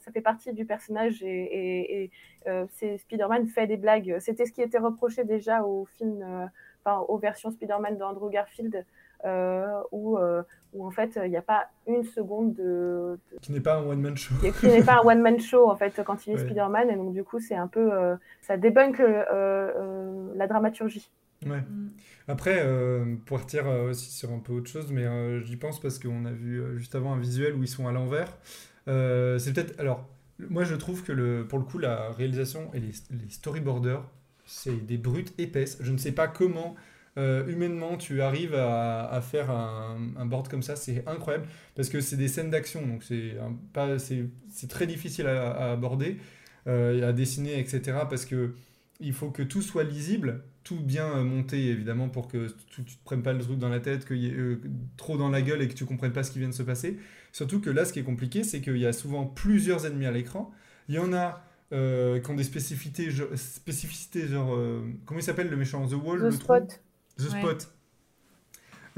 [0.00, 2.10] ça fait partie du personnage et, et, et,
[2.48, 2.66] euh,
[2.98, 4.16] Spider-Man fait des blagues.
[4.20, 6.46] C'était ce qui était reproché déjà au film, euh,
[6.84, 8.84] enfin aux versions Spider-Man d'Andrew Garfield,
[9.24, 10.42] euh, où, euh,
[10.74, 13.86] où en fait il n'y a pas une seconde de, de- Qui n'est pas un
[13.86, 14.34] one man show.
[14.42, 16.40] qui qui n'est pas un one man show en fait quand il est Ouais.
[16.44, 21.10] Spider-Man et donc du coup c'est un peu, euh, ça débunk euh, euh, la dramaturgie.
[21.46, 21.60] Ouais.
[21.60, 21.88] Mm.
[22.26, 25.78] Après, euh, pour partir euh, aussi sur un peu autre chose, mais euh, j'y pense
[25.78, 28.38] parce qu'on a vu juste avant un visuel où ils sont à l'envers.
[28.86, 29.78] C'est peut-être.
[29.78, 30.08] Alors,
[30.38, 34.02] moi je trouve que pour le coup, la réalisation et les, les storyboarders,
[34.46, 35.78] c'est des brutes épaisses.
[35.80, 36.76] Je ne sais pas comment.
[37.16, 42.28] humainement, tu arrives à, faire un, board comme ça, c'est incroyable parce que c'est des
[42.28, 43.36] scènes d'action, donc c'est
[43.72, 46.18] pas, c'est très difficile à, à aborder,
[46.66, 47.98] à dessiner, etc.
[48.08, 48.54] Parce que
[49.00, 52.96] il faut que tout soit lisible, tout bien euh, monté évidemment pour que tu, tu
[52.96, 54.60] te prennes pas le truc dans la tête, qu'il y ait euh,
[54.96, 56.98] trop dans la gueule et que tu comprennes pas ce qui vient de se passer.
[57.32, 60.12] Surtout que là, ce qui est compliqué, c'est qu'il y a souvent plusieurs ennemis à
[60.12, 60.52] l'écran.
[60.88, 61.42] Il y en a
[61.72, 65.94] euh, qui ont des spécificités, genre, spécificités, genre euh, comment il s'appelle le méchant The
[65.94, 66.42] Wall The le trou?
[66.56, 66.80] Spot.
[67.18, 67.40] The Ouais.
[67.40, 67.68] Spot.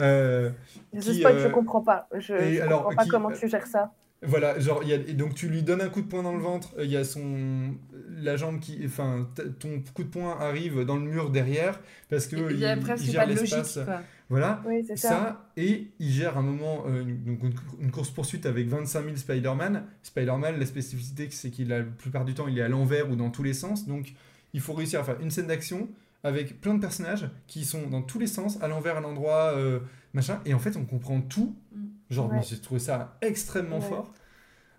[0.00, 0.50] Euh,
[0.92, 2.08] The qui, Spot, euh, je comprends pas.
[2.14, 3.92] Je, je alors, comprends pas qui- comment tu gères ça.
[4.26, 6.34] Voilà, genre, il y a, et donc tu lui donnes un coup de poing dans
[6.34, 7.74] le ventre, euh, il y a son.
[8.18, 8.80] La jambe qui.
[8.84, 12.36] Enfin, ton coup de poing arrive dans le mur derrière, parce que.
[12.50, 13.84] Il y a il- presque il pas gère de logique, l'espace.
[13.84, 14.00] quoi.
[14.28, 14.60] Voilà.
[14.66, 15.08] Oui, c'est ça.
[15.08, 17.52] Ça, et il gère un moment euh, une, donc une,
[17.84, 19.84] une course-poursuite avec 25 000 Spider-Man.
[20.02, 23.14] Spider-Man, la spécificité, c'est qu'il a la plupart du temps, il est à l'envers ou
[23.16, 23.86] dans tous les sens.
[23.86, 24.14] Donc,
[24.52, 25.88] il faut réussir à faire une scène d'action
[26.24, 29.78] avec plein de personnages qui sont dans tous les sens, à l'envers, à l'endroit, euh,
[30.12, 30.40] machin.
[30.44, 31.54] Et en fait, on comprend tout.
[31.72, 31.84] Mm.
[32.10, 32.34] Genre, Ouais.
[32.34, 33.88] moi, j'ai trouvé ça extrêmement Ouais.
[33.88, 34.12] fort.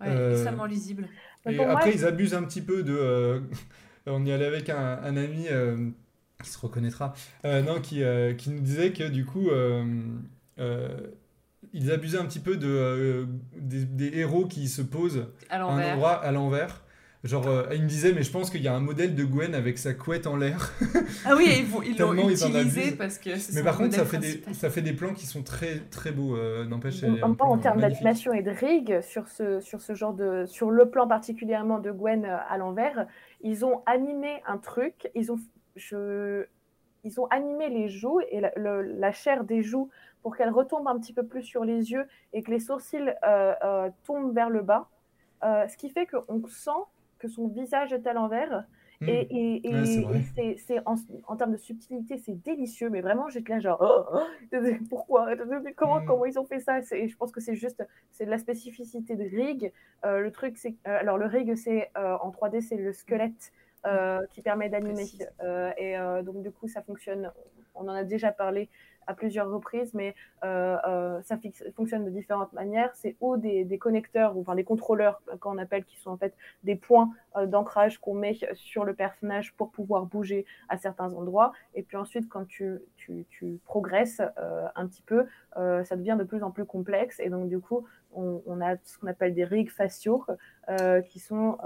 [0.00, 1.08] Ouais, Euh, extrêmement lisible.
[1.48, 2.96] Et pour moi, après, ils abusent un petit peu de.
[2.96, 3.40] euh,
[4.06, 5.90] on y allait avec un, un ami euh,
[6.42, 7.14] qui se reconnaîtra,
[7.44, 9.84] euh, non, qui, euh, qui nous disait que du coup, euh,
[10.60, 10.88] euh,
[11.72, 13.26] ils abusaient un petit peu de, euh,
[13.56, 16.82] des, des héros qui se posent À l'envers.
[17.24, 19.54] Genre, euh, il me disait, mais je pense qu'il y a un modèle de Gwen
[19.54, 20.72] avec sa couette en l'air.
[21.24, 24.70] Ah oui, ils l'ont utilisé parce que c'est Mais par contre, ça fait, des, ça
[24.70, 26.36] fait des plans qui sont très très beaux.
[26.36, 29.60] euh, N'empêche, En, c'est un en, plan en termes d'animation et de rig, sur ce,
[29.60, 30.44] sur ce genre de.
[30.46, 33.06] Sur le plan particulièrement de Gwen euh, à l'envers,
[33.42, 35.10] ils ont animé un truc.
[35.14, 35.38] Ils ont,
[35.76, 36.46] je,
[37.04, 39.90] ils ont animé les joues et la, le- la chair des joues
[40.22, 43.54] pour qu'elle retombe un petit peu plus sur les yeux et que les sourcils euh,
[43.64, 44.88] euh, tombent vers le bas.
[45.44, 46.70] Euh, ce qui fait qu'on sent
[47.18, 48.64] que son visage est à l'envers.
[49.00, 49.08] Mm.
[49.08, 49.74] Et, et, et-
[50.06, 50.96] Ouais, c'est et en,
[51.28, 54.18] en termes de subtilité, c'est délicieux, mais vraiment, j'étais là genre, oh,
[54.52, 54.56] oh,
[54.88, 55.28] pourquoi?
[55.76, 56.04] Comment, Mm.
[56.06, 56.80] comment ils ont fait ça?
[56.80, 59.72] Je pense que c'est juste, c'est de la spécificité de rig.
[60.04, 63.52] Euh, le truc, c'est, euh, alors le rig, c'est euh, en 3D, c'est le squelette
[64.32, 65.04] qui permet d'animer.
[65.78, 65.94] Et
[66.24, 67.30] donc, du coup, ça fonctionne.
[67.74, 68.68] On en a déjà parlé
[69.08, 71.38] à plusieurs reprises, mais euh, euh, ça
[71.74, 72.90] fonctionne de différentes manières.
[72.94, 76.34] C'est ou des, connecteurs, ou enfin des contrôleurs, euh, qu'on appelle, qui sont en fait
[76.62, 77.10] des points
[77.46, 81.52] d'ancrage qu'on met sur le personnage pour pouvoir bouger à certains endroits.
[81.74, 82.80] Et puis ensuite, quand tu,
[83.64, 84.20] progresses
[84.74, 87.20] un petit peu, ça devient de plus en plus complexe.
[87.20, 90.24] Et donc, du coup, on, a ce qu'on appelle des rigs faciaux
[91.06, 91.58] qui sont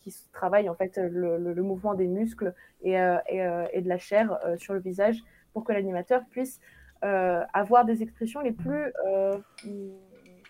[0.00, 5.22] qui travaillent en fait le, mouvement des muscles et, de la chair sur le visage
[5.52, 6.60] pour que l'animateur puisse
[7.04, 9.38] euh, avoir des expressions les plus euh,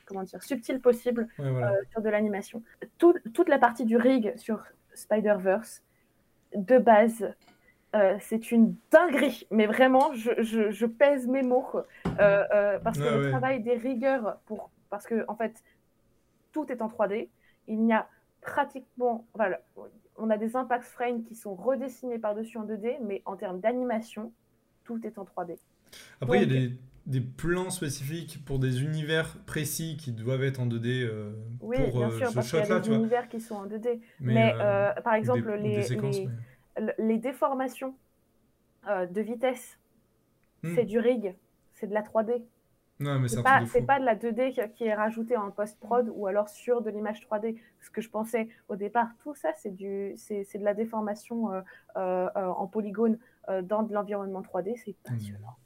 [0.06, 1.70] comment dire subtiles possibles voilà.
[1.72, 2.62] euh, sur de l'animation.
[2.98, 4.62] Tout- toute la partie du rig sur
[4.94, 5.82] Spider-Verse,
[6.54, 7.32] de base,
[7.94, 9.46] euh, c'est une dinguerie.
[9.50, 11.66] Mais vraiment, je, je- je pèse mes mots.
[12.18, 13.30] euh, euh, parce que Ouais, le ouais.
[13.30, 15.62] travail des rigueurs, pour, parce que en fait,
[16.52, 17.30] tout est en 3D.
[17.68, 18.06] Il n'y a
[18.42, 19.24] pratiquement.
[19.34, 19.60] Voilà,
[20.18, 24.32] on a des impact frames qui sont redessinés par-dessus en 2D, mais en termes d'animation,
[24.84, 25.58] tout est en 3D.
[26.20, 26.76] Après, il y a des,
[27.06, 31.98] des plans spécifiques pour des univers précis qui doivent être en 2D euh, Oui, pour
[31.98, 34.00] bien euh, sûr, ce parce y a des univers qui sont en 2D.
[34.20, 36.28] Mais, Mais, euh, euh, par exemple, des, les, les, mais-
[36.76, 37.94] l- les déformations
[38.88, 39.78] de vitesse,
[40.62, 40.74] Hmm.
[40.74, 41.34] c'est du rig,
[41.74, 42.44] c'est de la 3D.
[43.00, 46.26] Non, mais c'est pas, pas de la 2D qui- qui est rajoutée en post-prod ou
[46.28, 47.56] alors sur de l'image 3D.
[47.80, 51.52] Ce que je pensais au départ, tout ça, c'est du, c'est, c'est de la déformation
[51.52, 51.60] euh,
[51.96, 53.18] euh, euh, en polygone
[53.62, 54.74] dans de l'environnement 3D.
[54.84, 55.14] C'est Hmm.
[55.14, 55.56] passionnant.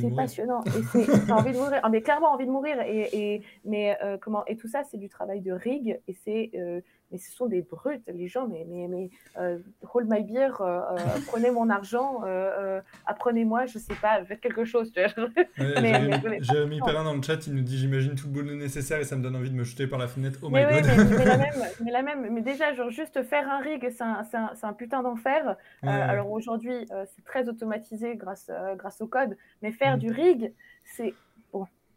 [0.00, 0.64] C'est passionnant.
[0.64, 1.80] Et c'est envie de mourir.
[1.82, 2.80] Ah, mais clairement envie de mourir.
[2.80, 6.00] Et, et, mais euh, comment Et tout ça, c'est du travail de rig.
[6.08, 6.80] Et c'est, euh,
[7.10, 8.46] mais ce sont des brutes, les gens.
[8.48, 9.58] Mais, mais, mais euh,
[9.94, 10.96] hold my beer, euh, euh,
[11.26, 14.92] prenez mon argent, euh, apprenez-moi, je sais pas, faites quelque chose.
[14.92, 15.24] tu vois.
[15.58, 19.04] Ouais, Jérémy- Perrin dans le chat, il nous dit J'imagine tout le boulot nécessaire et
[19.04, 20.38] ça me donne envie de me jeter par la fenêtre.
[20.42, 20.90] Oh mais my oui, god.
[21.10, 21.54] mais, mais la même,
[21.84, 22.30] mais la même.
[22.32, 25.56] Mais déjà, genre, juste faire un rig, c'est un, putain d'enfer.
[25.82, 25.88] Ouais.
[25.90, 29.36] alors aujourd'hui, c'est très automatisé grâce, grâce au code.
[29.62, 30.00] Mais faire Mm.
[30.00, 30.52] du rig,
[30.84, 31.14] c'est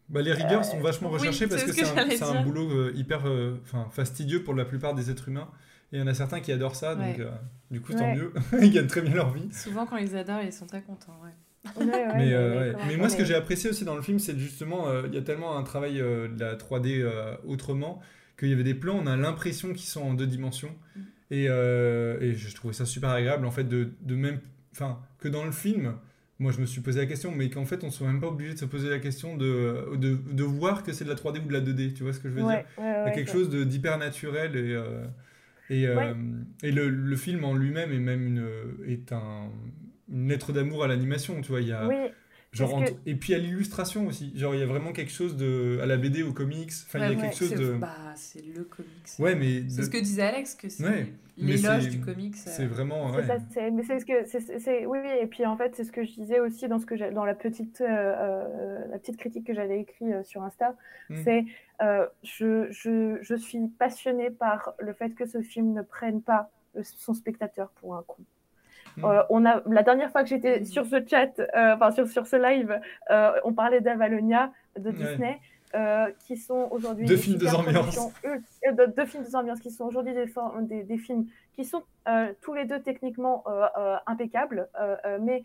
[0.08, 2.92] Bah, les rigueurs sont vachement oui, recherchés parce que ce que c'est un, boulot euh,
[2.94, 5.48] hyper euh, enfin, fastidieux pour la plupart des êtres humains.
[5.92, 7.20] Et il y en a certains qui adorent ça, donc Ouais.
[7.20, 7.30] euh,
[7.70, 8.16] du coup, tant Ouais.
[8.16, 8.32] mieux.
[8.62, 9.48] Ils gagnent très bien leur vie.
[9.52, 11.18] Souvent, quand ils adorent, ils sont très contents.
[11.22, 11.30] Ouais.
[11.76, 14.36] Ouais, ouais, mais, euh, mais moi, ce que j'ai apprécié aussi dans le film, c'est
[14.36, 18.00] justement, euh, il y a tellement un travail euh, de la 3D euh, autrement,
[18.38, 20.74] qu'il y avait des plans, on a l'impression qu'ils sont en deux dimensions.
[20.96, 21.00] Mm.
[21.30, 24.40] Et, euh, et je trouvais ça super agréable, en fait, de, de même.
[24.72, 25.94] Enfin, que dans le film,
[26.38, 28.26] moi, je me suis posé la question, mais qu'en fait, on ne soit même pas
[28.28, 31.40] obligé de se poser la question de, de, de voir que c'est de la 3D
[31.44, 31.94] ou de la 2D.
[31.94, 33.64] Tu vois ce que je veux dire Ouais, ouais, Il y a quelque chose de-
[33.64, 35.04] d'hyper naturel et, euh,
[35.70, 36.14] et, euh,
[36.62, 38.44] et le, le film en lui-même est même une,
[38.86, 39.50] est un,
[40.10, 41.60] une lettre d'amour à l'animation, tu vois.
[41.60, 41.96] Il y a, Oui,
[42.52, 44.30] Genre, Et puis à l'illustration aussi.
[44.38, 45.78] Genre, il y a vraiment quelque chose de.
[45.82, 46.70] À la BD, aux comics.
[46.86, 47.72] Enfin, il y a Ouais, quelque chose c'est- de.
[47.78, 48.90] Bah, c'est le comics.
[49.18, 49.62] Ouais, mais.
[49.70, 51.06] C'est de- ce que disait Alex, que c'est Ouais,
[51.38, 52.34] l'éloge du comics.
[52.34, 52.50] euh.
[52.50, 53.10] C'est vraiment.
[53.14, 55.74] C'est ça, mais c'est ce que, c'est, c'est- c'est- oui, oui, et puis en fait,
[55.74, 58.98] c'est ce que je disais aussi dans ce que dans la petite, euh, euh, la
[58.98, 60.76] petite critique que j'avais écrite euh, sur Insta,
[61.08, 61.16] Mm.
[61.24, 61.44] c'est,
[61.80, 66.50] euh, je, je, je suis passionnée par le fait que ce film ne prenne pas
[66.82, 68.16] son spectateur pour un con.
[68.96, 69.04] Mm.
[69.04, 70.64] Euh, on a, la dernière fois que j'étais Mm.
[70.64, 72.80] sur ce chat, euh, enfin sur, sur ce live,
[73.10, 74.90] euh, on parlait d'Avalonia, de.
[74.90, 75.40] Disney,
[76.26, 77.98] qui sont aujourd'hui Deux des films, ambiances.
[78.26, 80.26] euh, de- deux films, ambiances, qui sont aujourd'hui des,
[80.62, 81.82] des, des films qui sont
[82.42, 83.42] tous les deux techniquement
[84.06, 84.68] impeccables,
[85.20, 85.44] mais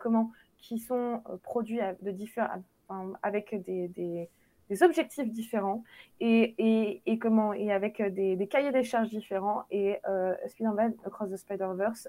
[0.00, 2.46] comment, qui sont produits de diffé-
[2.88, 4.28] enfin, avec des, des,
[4.68, 5.82] des objectifs différents
[6.20, 9.62] et, et, et comment et avec des, des cahiers des charges différents.
[9.70, 12.08] Et euh, Spider-Man Across the Spider-Verse,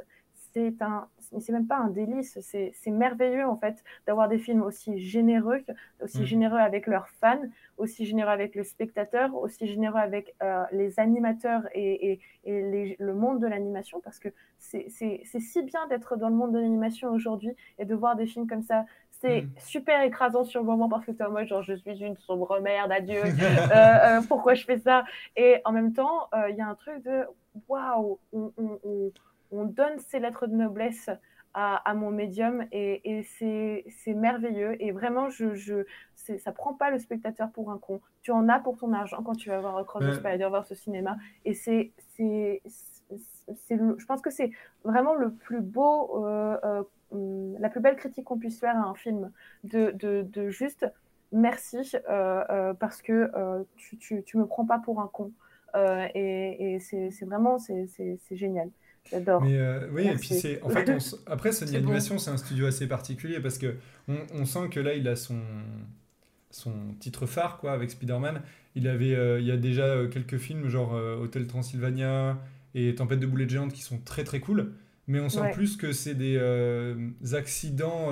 [0.53, 1.07] c'est un,
[1.39, 5.63] c'est même pas un délice, c'est c'est merveilleux en fait d'avoir des films aussi généreux,
[6.01, 6.25] aussi Mm.
[6.25, 7.41] généreux avec leurs fans,
[7.77, 12.95] aussi généreux avec le spectateur, aussi généreux avec euh, les animateurs et, et, et les-
[12.99, 14.29] le monde de l'animation, parce que
[14.59, 18.15] c'est c'est- c'est si bien d'être dans le monde de l'animation aujourd'hui et de voir
[18.15, 18.85] des films comme ça.
[19.11, 19.59] C'est Mm.
[19.59, 23.23] super écrasant sur le moment parce que mode genre je suis une sombre merde, adieu,
[23.71, 25.05] euh, euh, pourquoi je fais ça?
[25.35, 27.23] Et en même temps, il y a un truc de
[27.69, 29.11] waouh, on, on, on,
[29.53, 31.09] on donne ces lettres de noblesse
[31.53, 34.75] à, à mon médium et, et c'est merveilleux.
[34.81, 35.85] Et vraiment, je, je,
[36.15, 38.01] ça prend pas le spectateur pour un con.
[38.21, 40.13] Tu en as pour ton argent quand tu vas voir Across the.
[40.13, 41.17] Spider-Verse au cinéma.
[41.45, 41.93] Et c'est,
[43.69, 44.51] le- je pense que c'est
[44.83, 48.89] vraiment le plus beau, euh, euh, hum, la plus belle critique qu'on puisse faire à
[48.89, 49.31] un film,
[49.63, 50.85] de, de, de juste
[51.31, 53.31] merci euh, parce que
[53.75, 55.31] tu, tu, tu me prends pas pour un con.
[56.15, 57.87] Et et c'est vraiment c'est
[58.31, 58.69] génial.
[59.11, 59.41] J'adore.
[59.41, 61.75] Mais euh, oui, et puis c'est en fait on s- après Sony.
[61.75, 63.75] Animation c'est un studio assez particulier parce que
[64.07, 65.39] on, on sent que là il a son
[66.51, 68.41] son titre phare quoi avec Spider-Man.
[68.75, 72.39] Il avait euh, il y a déjà euh, quelques films genre euh, Hotel Transylvania
[72.75, 74.73] et Tempête de boulettes géantes qui sont très très cool.
[75.07, 75.51] Mais on sent Ouais.
[75.51, 76.37] plus que c'est des
[77.33, 78.11] accidents,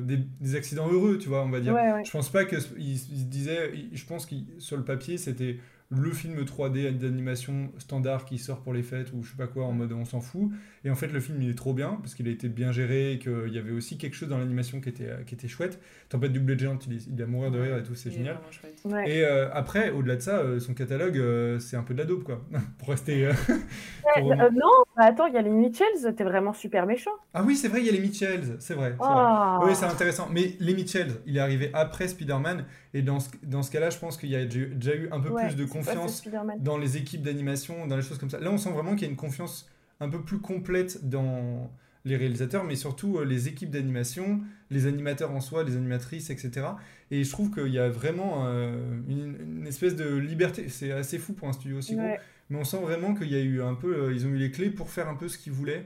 [0.00, 1.72] des, des accidents heureux, tu vois, on va dire.
[1.72, 2.04] Ouais, ouais.
[2.04, 5.58] Je pense pas que il, il se disait, je pense que sur le papier c'était
[5.92, 9.64] le film 3D d'animation standard qui sort pour les fêtes ou je sais pas quoi
[9.64, 10.50] en mode on s'en fout.
[10.84, 13.12] Et en fait le film il est trop bien parce qu'il a été bien géré
[13.14, 15.80] et qu'il y avait aussi quelque chose dans l'animation qui était, qui était chouette.
[16.08, 18.14] Tempête double géante, il, est- il est à mourir de rire et tout, c'est Il
[18.14, 18.38] est génial.
[18.84, 19.10] Ouais.
[19.10, 22.04] Et euh, après, au-delà de ça, euh, son catalogue, euh, c'est un peu de la
[22.04, 22.40] dope, quoi.
[22.78, 23.26] pour rester.
[23.26, 23.32] euh,
[24.14, 27.10] pour- Euh, non, bah attends, il y a les Mitchells, t'es vraiment super méchant.
[27.34, 28.90] Ah oui, c'est vrai, il y a les Mitchells, c'est vrai.
[28.90, 28.98] vrai.
[29.08, 29.60] Ah.
[29.64, 30.28] Oui, c'est intéressant.
[30.32, 32.64] Mais les Mitchells, il est arrivé après Spider-Man.
[32.94, 35.28] Et dans ce, dans ce cas-là, je pense qu'il y a déjà eu un peu
[35.30, 36.22] Ouais, plus de confiance
[36.58, 38.40] dans les équipes d'animation, dans les choses comme ça.
[38.40, 39.68] Là, on sent vraiment qu'il y a une confiance
[40.00, 41.70] un peu plus complète dans
[42.04, 46.66] les réalisateurs, mais surtout euh, les équipes d'animation, les animateurs en soi, les animatrices, etc.
[47.10, 50.68] Et je trouve qu'il y a vraiment euh, une, une espèce de liberté.
[50.68, 52.04] C'est assez fou pour un studio aussi gros.
[52.04, 52.20] Ouais.
[52.48, 54.50] Mais on sent vraiment qu'il y a eu un peu, euh, ils ont eu les
[54.50, 55.84] clés pour faire un peu ce qu'ils voulaient.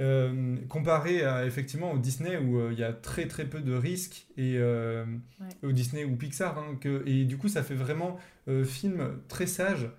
[0.00, 3.74] Euh, comparé à effectivement au Disney où euh, il y a très très peu de
[3.74, 5.04] risques et euh,
[5.40, 5.48] Ouais.
[5.68, 8.16] au Disney ou Pixar hein, que, et du coup ça fait vraiment
[8.64, 9.90] film très sage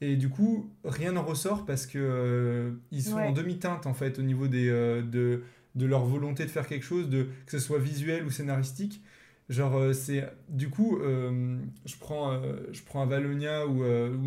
[0.00, 3.24] et du coup rien n'en ressort parce que ils sont Ouais.
[3.26, 5.42] en demi-teinte en fait au niveau des, de,
[5.74, 9.02] de leur volonté de faire quelque chose de, que ce soit visuel ou scénaristique
[9.48, 12.40] genre c'est du coup je prends
[12.70, 13.82] je prends Avalonia ou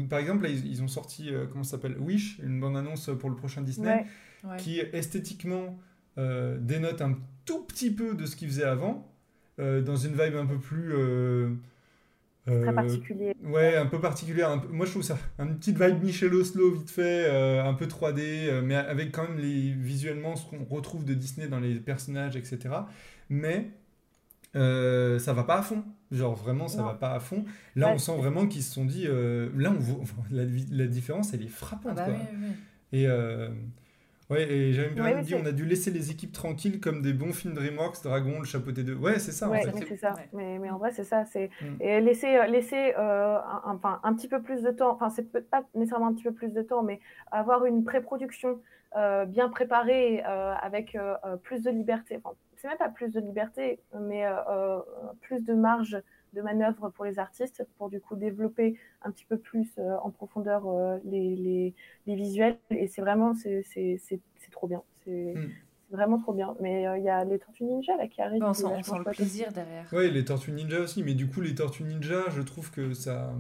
[0.10, 1.96] par exemple là, ils, ils ont sorti comment ça s'appelle?
[2.00, 4.06] Wish une bande annonce pour le prochain Disney Ouais.
[4.44, 4.58] Ouais.
[4.58, 5.78] qui esthétiquement
[6.18, 9.08] euh, dénote un tout petit peu de ce qu'ils faisaient avant,
[9.60, 10.94] euh, dans une vibe un peu plus.
[10.94, 11.50] euh,
[12.46, 13.36] Très particulier.
[13.44, 14.50] Ouais, un peu particulière.
[14.50, 17.76] un peu- moi, je trouve ça une petite vibe Michel Oslo vite fait, euh, un
[17.76, 21.60] peu 3D, euh, mais avec quand même les, visuellement ce qu'on retrouve de Disney dans
[21.60, 22.60] les personnages, etc.
[23.30, 23.70] Mais
[24.56, 25.84] euh, ça va pas à fond.
[26.12, 26.86] Genre vraiment, ça Non.
[26.86, 27.46] va pas à fond.
[27.76, 27.94] Là, Ouais.
[27.94, 29.06] on sent vraiment qu'ils se sont dit.
[29.08, 31.96] euh, là, on voit la, la différence, elle est Ah frappante.
[31.96, 32.14] bah quoi.
[32.16, 33.00] oui, oui.
[33.00, 33.50] Et euh,
[34.32, 37.14] ouais, et Jérémy Perrin Ouais, dit on a dû laisser les équipes tranquilles comme des
[37.14, 38.96] bons films DreamWorks, Dragon, Le Chapeauté 2.
[38.96, 39.86] Ouais, c'est ça ouais, en fait.
[39.90, 40.14] mais ça.
[40.14, 40.30] ouais.
[40.34, 41.26] Mais, mais en vrai, c'est ça.
[41.26, 41.82] C'est Mm.
[41.82, 44.92] et laisser euh, laisser euh, un, enfin un petit peu plus de temps.
[44.92, 47.00] Enfin, c'est pas nécessairement un petit peu plus de temps, mais
[47.32, 48.60] avoir une pré-production
[48.98, 50.98] euh, bien préparée euh, avec
[51.44, 52.20] plus de liberté.
[52.24, 54.24] Enfin, c'est même pas plus de liberté, mais
[55.22, 55.98] plus de marge
[56.34, 60.12] de manœuvre pour les artistes pour du coup développer un petit peu plus euh, en
[60.12, 61.74] profondeur euh, les, les,
[62.08, 62.58] les visuels.
[62.70, 64.82] Et c'est vraiment c'est c'est c'est c'est trop bien.
[65.06, 65.48] C'est Mm.
[65.90, 66.56] c'est vraiment trop bien.
[66.60, 68.44] Mais euh, il y a les Tortues Ninja là qui arrivent.
[68.44, 69.86] On qui sent, est on sent le plaisir derrière.
[69.92, 73.34] Ouais, les Tortues Ninja aussi, mais du coup, les Tortues Ninja, je trouve que ça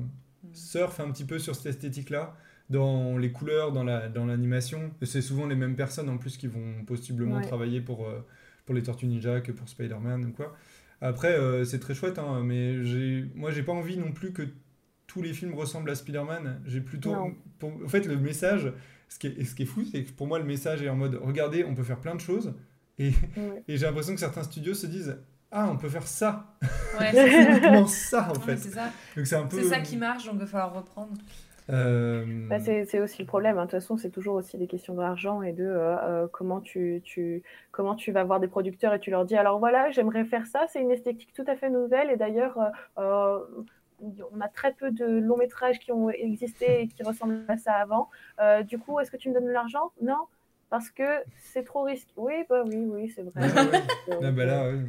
[0.43, 0.49] Mm.
[0.53, 2.35] surfe un petit peu sur cette esthétique-là,
[2.69, 4.91] dans les couleurs, dans la dans l'animation.
[5.01, 7.41] Et C'est souvent les mêmes personnes en plus qui vont possiblement Ouais.
[7.41, 8.19] travailler pour, euh,
[8.65, 10.55] pour les Tortues Ninja que pour Spider-Man ou quoi.
[11.01, 14.43] Après, euh, c'est très chouette, hein, mais j'ai, moi, j'ai pas envie non plus que
[15.07, 16.61] tous les films ressemblent à Spider-Man.
[16.65, 17.15] J'ai plutôt,
[17.59, 18.71] pour- en fait, le message,
[19.09, 20.95] ce qui est, ce qui est fou, c'est que pour moi, le message est en
[20.95, 22.53] mode, regardez, on peut faire plein de choses,
[22.99, 23.63] et, Ouais.
[23.67, 25.17] et j'ai l'impression que certains studios se disent,
[25.51, 26.55] ah, on peut faire ça,
[26.99, 27.49] Ouais, c'est ça.
[27.49, 28.57] uniquement ça en Ouais, fait.
[28.57, 28.91] c'est ça.
[29.17, 29.61] Donc c'est un peu.
[29.61, 31.13] C'est ça qui marche, donc il va falloir reprendre.
[31.69, 33.57] Euh, Bah, c'est c'est aussi le problème.
[33.57, 33.65] hein.
[33.65, 37.01] De toute façon, c'est toujours aussi des questions d'argent et de euh, euh, comment, tu,
[37.03, 40.45] tu, comment tu vas voir des producteurs et tu leur dis alors voilà, j'aimerais faire
[40.47, 42.09] ça, c'est une esthétique tout à fait nouvelle.
[42.11, 43.39] Et d'ailleurs, euh, euh,
[44.33, 47.73] on a très peu de longs métrages qui ont existé et qui ressemblent à ça
[47.73, 48.09] avant.
[48.39, 49.91] Euh, du coup, est-ce que tu me donnes de l'argent?
[50.01, 50.17] Non,
[50.69, 51.03] parce que
[51.37, 52.11] c'est trop risqué.
[52.17, 53.47] Oui, bah oui, oui, c'est vrai.
[54.23, 54.79] Ah, bah là, ouais,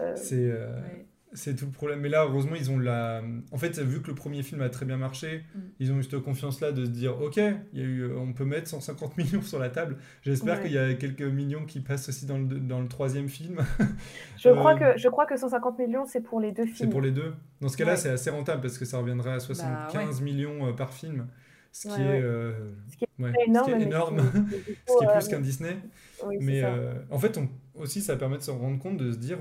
[0.00, 0.34] euh, c'est.
[0.50, 1.06] euh, Ouais.
[1.36, 2.00] C'est tout le problème.
[2.00, 3.22] Mais là, heureusement, ils ont la.
[3.52, 5.58] En fait, vu que le premier film a très bien marché, Mm.
[5.80, 8.68] ils ont eu cette confiance-là de se dire Ok, y a eu, on peut mettre
[8.68, 9.96] 150 millions sur la table.
[10.22, 10.62] J'espère Ouais.
[10.64, 13.56] qu'il y a quelques millions qui passent aussi dans le, dans le troisième film.
[14.38, 16.90] je, Euh, crois que, je crois que 150 millions, c'est pour les deux C'est films.
[16.90, 17.34] pour les deux.
[17.60, 17.96] Dans ce cas-là, Ouais.
[17.98, 21.26] c'est assez rentable parce que ça reviendrait à 75 millions euh, par film.
[21.72, 22.22] Ce qui est.
[22.22, 22.52] euh,
[22.88, 23.66] Ce qui ouais, C'est énorme.
[23.68, 24.18] ce qui est énorme.
[24.86, 25.76] ce qui est euh, plus qu'un Disney.
[26.24, 26.62] oui, c'est Mais
[27.10, 27.48] en fait, on,
[27.82, 29.38] aussi, ça permet de se rendre compte, de se dire,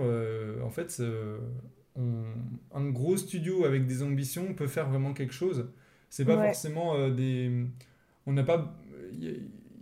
[0.65, 0.99] en fait,
[1.95, 5.69] on- un gros studio avec des ambitions peut faire vraiment quelque chose.
[6.09, 6.45] C'est pas Ouais.
[6.45, 7.51] forcément euh, des...
[8.25, 8.75] On n'a pas...
[9.13, 9.33] Il y, a-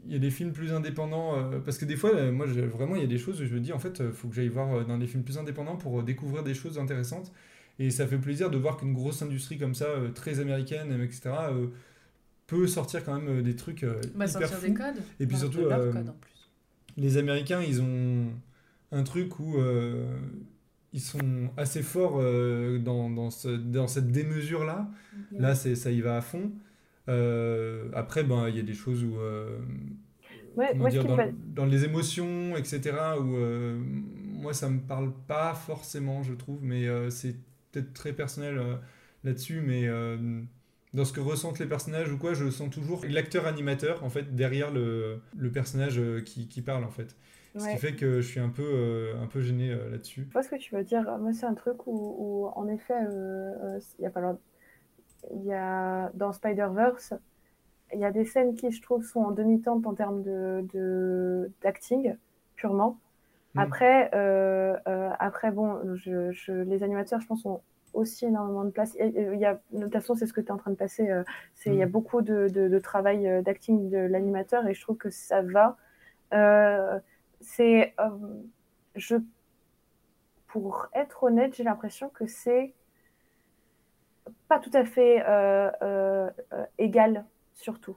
[0.07, 2.65] il y a des films plus indépendants, euh, parce que des fois, euh, moi, j'ai-
[2.65, 4.35] vraiment, il y a des choses où je me dis, en fait, il faut que
[4.35, 7.31] j'aille voir euh, dans des films plus indépendants pour euh, découvrir des choses intéressantes.
[7.79, 11.21] Et ça fait plaisir de voir qu'une grosse industrie comme ça, euh, très américaine, etc.,
[11.51, 11.67] euh,
[12.47, 14.65] peut sortir quand même euh, des trucs euh, Bah, hyper sortir fous.
[14.67, 15.01] des codes.
[15.19, 16.49] Et puis surtout, de leur euh, code en plus.
[16.97, 18.25] les Américains, ils ont
[18.91, 20.05] un truc où euh,
[20.93, 24.89] ils sont assez forts euh, dans, dans, ce- dans cette démesure-là.
[25.37, 26.51] Là, c'est, ça y va à fond.
[27.09, 29.59] Euh, après, ben, il y a des choses où, euh,
[30.55, 31.17] Ouais, moi, dire, me dans,
[31.55, 36.87] dans les émotions, etc., où euh, moi, ça me parle pas forcément, je trouve, mais
[37.09, 37.35] c'est
[37.71, 38.59] peut-être très personnel
[39.23, 39.87] là-dessus, mais
[40.93, 44.35] dans ce que ressentent les personnages ou quoi, je sens toujours l'acteur animateur, en fait,
[44.35, 47.15] derrière le, le personnage qui, qui parle, en fait.
[47.57, 47.73] Ce ouais.
[47.73, 50.25] qui fait que je suis un peu, euh, un peu gêné euh, là-dessus.
[50.27, 51.17] Je vois ce que tu veux dire.
[51.19, 54.35] Moi, c'est un truc où, où, en effet, euh, euh, il y a pas
[55.33, 57.13] il y a dans Spider-Verse,
[57.93, 61.51] il y a des scènes qui, je trouve, sont en demi-teinte en termes de, de-
[61.61, 62.15] d'acting,
[62.55, 62.99] purement.
[63.53, 63.59] Mm.
[63.61, 64.09] Après,
[65.19, 67.61] après, bon, je, je- les animateurs, je pense, ont
[67.93, 68.95] aussi énormément de place.
[68.99, 71.09] Il y a, de toute façon, c'est ce que tu es en train de passer.
[71.09, 71.23] euh,
[71.55, 71.89] c'est, Il y a Mm.
[71.91, 75.77] beaucoup de, de- de travail d'acting de l'animateur et je trouve que ça va.
[76.33, 76.99] Euh,
[77.41, 78.09] c'est, euh,
[78.95, 79.15] je
[80.47, 82.73] pour être honnête, j'ai l'impression que c'est
[84.47, 86.29] pas tout à fait euh, euh,
[86.77, 87.95] égal, surtout.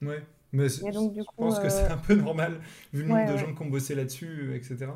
[0.00, 0.22] Ouais.
[0.54, 2.60] Mais donc, du je pense que c'est un peu normal,
[2.92, 3.38] vu le nombre ouais, de ouais.
[3.38, 4.86] gens qui ont bossé là-dessus, etc.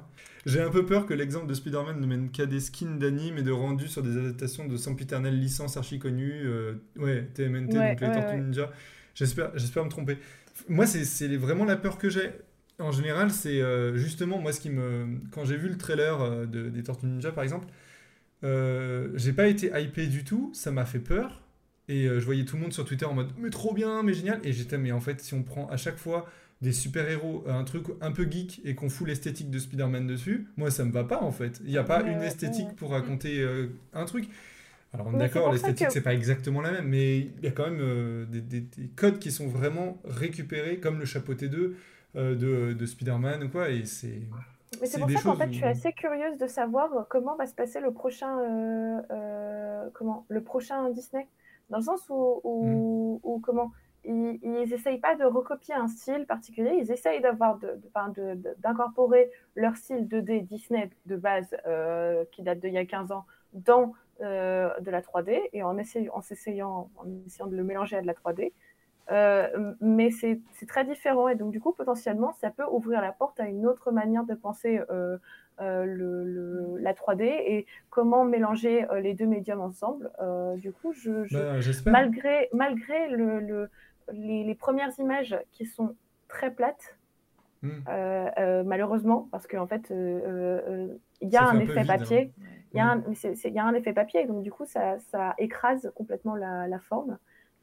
[0.45, 3.43] J'ai un peu peur que l'exemple de Spider-Man ne mène qu'à des skins d'anime et
[3.43, 6.47] de rendus sur des adaptations de sempiternelles licences archi connues.
[6.97, 8.37] ouais, TMNT, donc les Tortues.
[8.37, 8.71] Ninja.
[9.15, 10.19] J'espère, j'espère me tromper.
[10.69, 12.33] Moi, c'est vraiment la peur que j'ai.
[12.79, 15.07] En général, c'est euh, justement, moi, ce qui me.
[15.31, 17.67] Quand j'ai vu le trailer euh, de- des Tortues Ninja, par exemple,
[18.45, 21.43] euh, j'ai pas été hypé du tout, ça m'a fait peur.
[21.89, 24.41] Et je voyais tout le monde sur Twitter en mode mais trop bien, mais génial.
[24.43, 26.27] Et j'étais mais en fait si on prend à chaque fois
[26.61, 30.73] des super-héros, un truc un peu geek et qu'on fout l'esthétique de Spider-Man dessus, moi
[30.73, 31.61] ça me va pas en fait.
[31.65, 33.47] Il n'y a pas une esthétique pour raconter
[33.93, 34.29] un truc.
[34.93, 37.53] Alors on est d'accord, l'esthétique que- c'est pas exactement la même, mais il y a
[37.53, 41.77] quand même des, des- des codes qui sont vraiment récupérés, comme le chapeau T2 euh,
[42.17, 44.21] de, de Spider-Man ou quoi, et c'est.
[44.81, 47.37] Mais C'est pour ça qu'en fait, où- je suis assez curieuse de savoir euh, comment
[47.37, 51.27] va se passer le prochain, euh, euh, comment, le prochain Disney.
[51.71, 53.73] Dans le sens où, où, où comment,
[54.05, 58.35] ils, ils essayent pas de recopier un style particulier, ils essayent d'avoir, de, de- de-
[58.35, 63.13] de- d'incorporer leur style 2D Disney de base euh, qui date d'il y a 15
[63.13, 67.65] ans dans euh, de la 3D et en essayant, en s'essayant, en essayant de le
[67.65, 68.53] mélanger à de la 3D.
[69.13, 73.39] Euh, mais c'est très différent et donc du coup potentiellement ça peut ouvrir la porte
[73.39, 75.17] à une autre manière de penser euh,
[75.61, 80.11] euh, le, le- la 3D et comment mélanger les deux médiums ensemble.
[80.57, 83.71] Du coup, je, je- Bah, malgré, malgré le, le-
[84.13, 85.95] les, les premières images qui sont
[86.29, 86.97] très plates,
[87.63, 88.63] Hmm.
[88.67, 92.33] malheureusement, parce qu'en fait, il y a Ça un effet vide, papier.
[92.75, 93.03] Il y, a un,
[93.55, 97.19] y a effet papier, donc du coup, ça, ça écrase complètement la, la forme.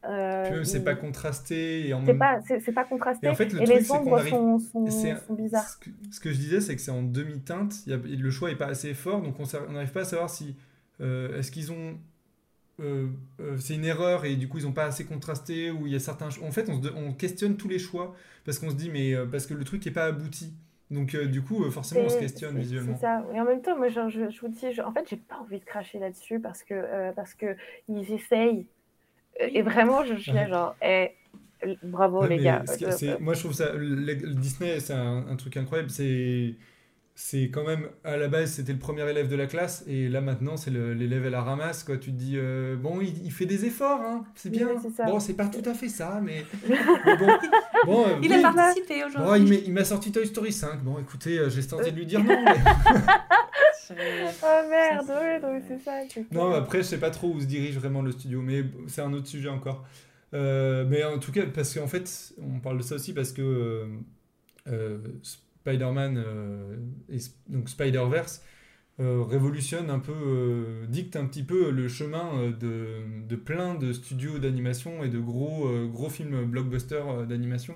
[0.05, 3.25] Euh, c'est pas contrasté et en c'est même pas, c'est c'est pas contrasté.
[3.25, 5.67] Et en fait, le et truc, les ombres arrive- sont, sont, c'est- sont bizarres.
[5.67, 7.73] Ce que, ce que je disais, c'est que c'est en demi-teinte.
[7.87, 10.55] le choix est pas assez fort, donc on n'arrive pas à savoir si
[11.01, 11.97] euh, est-ce qu'ils ont
[12.79, 13.07] euh,
[13.39, 15.95] euh, c'est une erreur et du coup ils ont pas assez contrasté ou il y
[15.95, 16.29] a certains.
[16.41, 19.13] En fait, on, se de- on questionne tous les choix parce qu'on se dit mais
[19.13, 20.53] euh, parce que le truc est pas abouti.
[20.91, 22.95] Donc, du coup, forcément, on se questionne visuellement.
[22.95, 23.25] c'est ça.
[23.33, 25.37] Et en même temps, moi, genre, je, je vous dis, je- en fait, j'ai pas
[25.37, 27.55] envie de cracher là-dessus parce que, parce que
[27.89, 28.67] ils essayent.
[29.39, 31.11] Et vraiment, je, suis là, genre, eh,
[31.83, 32.63] bravo Ouais, les gars.
[33.19, 33.73] moi, je trouve ça.
[33.73, 35.89] le- le Disney, c'est un, un truc incroyable.
[35.89, 36.55] C'est.
[37.15, 40.19] C'est quand même, à la base, c'était le premier élève de la classe, et là
[40.19, 41.97] maintenant, c'est le- l'élève à la ramasse, quoi.
[41.97, 44.69] Tu te dis, euh, bon, il, il fait des efforts, hein, c'est Oui, bien.
[44.81, 45.05] c'est ça.
[45.05, 47.27] Bon, c'est pas tout à fait ça, mais, mais bon.
[47.85, 48.43] bon euh, Il oui.
[48.43, 49.47] a participé Bon, il aujourd'hui.
[49.59, 50.79] m'a- il m'a sorti Toy Story 5.
[50.83, 52.43] Bon, écoutez, euh, j'ai tenté de lui dire non.
[52.45, 52.55] mais-
[54.41, 55.91] Oh merde, ouais, c'est- donc c'est ça.
[56.31, 59.13] Non, après, je sais pas trop où se dirige vraiment le studio, mais c'est un
[59.13, 59.85] autre sujet encore.
[60.33, 63.41] Euh, mais en tout cas, parce qu'en fait, on parle de ça aussi parce que
[63.41, 63.87] euh,
[64.69, 66.77] euh, Spider-Man euh,
[67.09, 67.17] et
[67.47, 68.43] donc Spider-Verse
[68.99, 73.93] euh, révolutionne un peu, euh, dicte un petit peu le chemin de, de plein de
[73.93, 77.75] studios d'animation et de gros, euh, gros films blockbusters d'animation.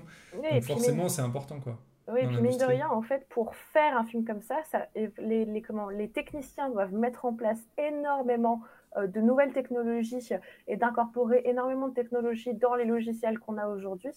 [0.50, 1.82] Donc forcément, c'est important, quoi.
[2.10, 4.56] Oui, puis mine de rien, en fait, pour faire un film comme ça,
[4.94, 8.62] les, les, comment, les techniciens doivent mettre en place énormément
[8.96, 10.30] euh, de nouvelles technologies
[10.66, 14.12] et d'incorporer énormément de technologies dans les logiciels qu'on a aujourd'hui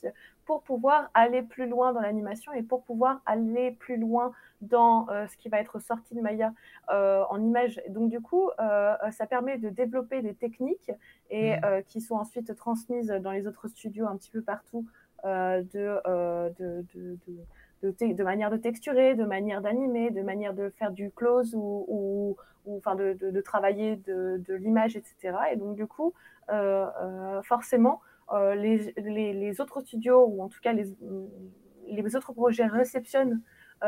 [0.45, 4.31] pour pouvoir aller plus loin dans l'animation et pour pouvoir aller plus loin
[4.61, 6.53] dans euh, ce qui va être sorti de Maya
[6.91, 7.81] euh, en images.
[7.89, 10.91] Donc du coup, euh, ça permet de développer des techniques
[11.29, 14.85] et euh, qui sont ensuite transmises dans les autres studios un petit peu partout
[15.25, 17.37] euh, de, euh, de, de, de
[17.83, 23.41] de, manière de texturer, de manière d'animer, de manière de faire du close ou, de,
[23.41, 25.37] travailler de, l'image, etc.
[25.51, 26.13] Et donc du coup,
[26.51, 28.01] euh, euh, forcément,
[28.33, 33.41] euh, les, autres studios ou en tout cas les, autres projets réceptionnent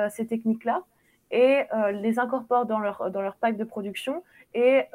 [0.09, 0.83] ces techniques-là
[1.29, 4.23] et les incorporent dans leur, dans leur pack de production
[4.55, 4.85] et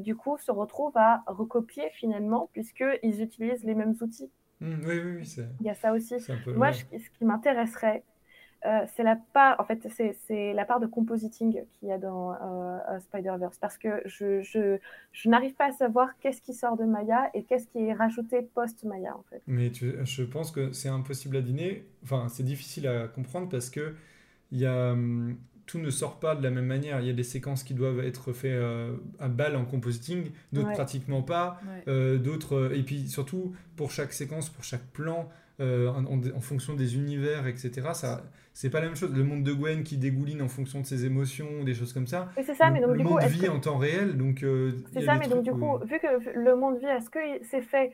[0.00, 4.30] du coup se retrouvent à recopier finalement puisqu'ils utilisent les mêmes outils.
[4.60, 6.14] Hmm, oui, oui, oui, Il y a ça aussi.
[6.54, 8.02] Moi, je- ce qui m'intéresserait,
[8.66, 12.32] euh, c'est la part, en fait, c'est, la part de compositing qu'il y a dans
[12.34, 14.78] euh, euh, Spider-Verse, parce que je, je,
[15.12, 18.42] je n'arrive pas à savoir qu'est-ce qui sort de Maya et qu'est-ce qui est rajouté
[18.42, 19.42] post-Maya, en fait.
[19.46, 21.86] Mais tu- je pense que c'est impossible à dîner.
[22.04, 23.94] Enfin, c'est difficile à comprendre parce que
[24.52, 25.38] il y a, hum,
[25.70, 27.00] tout ne sort pas de la même manière.
[27.00, 30.68] Il y a des séquences qui doivent être faites euh, à balle en compositing, d'autres
[30.68, 30.74] Ouais.
[30.74, 31.84] pratiquement pas, Ouais.
[31.88, 32.56] euh, d'autres.
[32.56, 35.28] euh, et puis surtout, pour chaque séquence, pour chaque plan,
[35.60, 39.12] euh, en, en- en fonction des univers, etc., ça, c'est pas la même chose.
[39.14, 42.30] Le monde de Gwen qui dégouline en fonction de ses émotions, des choses comme ça.
[42.36, 43.50] Et c'est ça, le mais donc le du coup, monde est-ce vit que...
[43.50, 44.44] en temps réel, donc
[44.92, 47.60] C'est ça, mais donc du où- coup, vu que le monde vit, est-ce que c'est
[47.62, 47.92] fait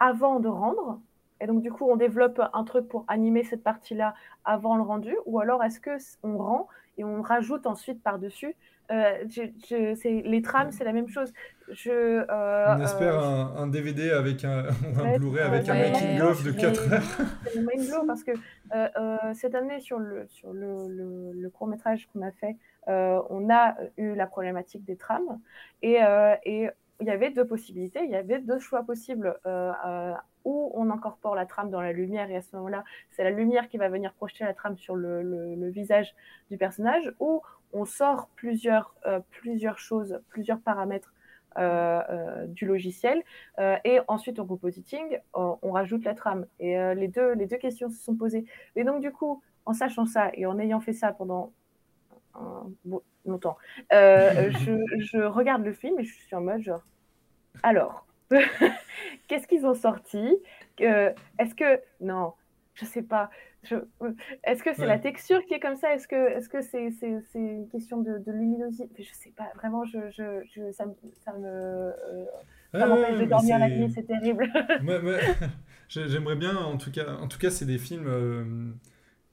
[0.00, 1.00] avant de rendre
[1.40, 4.14] et donc du coup, on développe un truc pour animer cette partie-là
[4.44, 8.54] avant le rendu, ou alors est-ce que s- on rend et on rajoute ensuite par-dessus
[8.90, 11.32] euh, je- je- c'est- Les trames, c'est la même chose.
[11.70, 14.64] Je, euh, On espère euh, un, un DVD avec un,
[15.18, 17.02] Blu-ray avec un making-of de mais- 4 heures.
[17.50, 18.32] c'est mind blow parce que
[18.74, 22.56] euh, cette année sur le, sur le, le, le court métrage qu'on a fait,
[22.86, 25.40] on a eu la problématique des trames
[25.80, 26.00] et,
[26.44, 26.68] et
[27.00, 30.12] il y avait deux possibilités, il y avait deux choix possibles euh,
[30.44, 33.68] où on incorpore la trame dans la lumière et à ce moment-là, c'est la lumière
[33.68, 36.14] qui va venir projeter la trame sur le, visage
[36.50, 37.42] du personnage ou
[37.72, 41.12] on sort plusieurs, euh, plusieurs choses, plusieurs paramètres
[41.56, 43.22] euh, euh, du logiciel
[43.84, 46.46] et ensuite au compositing, on, rajoute la trame.
[46.60, 48.44] Et les, deux, questions se sont posées.
[48.76, 51.52] Et donc du coup, en sachant ça et en ayant fait ça pendant
[53.24, 53.56] longtemps,
[53.90, 56.84] je regarde le film et je suis en mode genre,
[57.62, 58.06] alors,
[59.28, 60.36] qu'est-ce qu'ils ont sorti?
[60.80, 62.34] Euh, Est-ce que non,
[62.74, 63.30] je sais pas.
[63.62, 63.76] Je...
[64.44, 64.86] Est-ce que c'est Ouais.
[64.86, 65.94] la texture qui est comme ça?
[65.94, 69.02] Est-ce que est-ce que c'est c'est c'est une question de, de luminosité?
[69.02, 69.50] Je sais pas.
[69.56, 70.94] Vraiment, je, je, je ça, me-
[71.24, 71.92] ça me euh,
[72.74, 73.90] Ouais, ça ouais, m'empêche de dormir la c'est- nuit.
[73.94, 74.50] C'est terrible.
[75.88, 78.72] J'aimerais bien, en tout cas, en tout cas, c'est des films euh,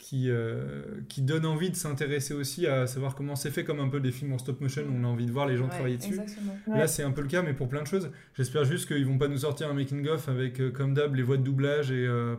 [0.02, 3.88] qui, euh, qui donnent envie de s'intéresser aussi à savoir comment c'est fait, comme un
[3.88, 5.70] peu des films en stop motion où on a envie de voir les gens Ouais,
[5.70, 6.10] travailler dessus.
[6.10, 6.58] Exactement.
[6.68, 6.80] Ouais.
[6.80, 8.10] Là, c'est un peu le cas, mais pour plein de choses.
[8.36, 11.38] J'espère juste qu'ils vont pas nous sortir un making-of avec, euh, comme d'hab, les voix
[11.38, 12.06] de doublage et.
[12.08, 12.36] euh,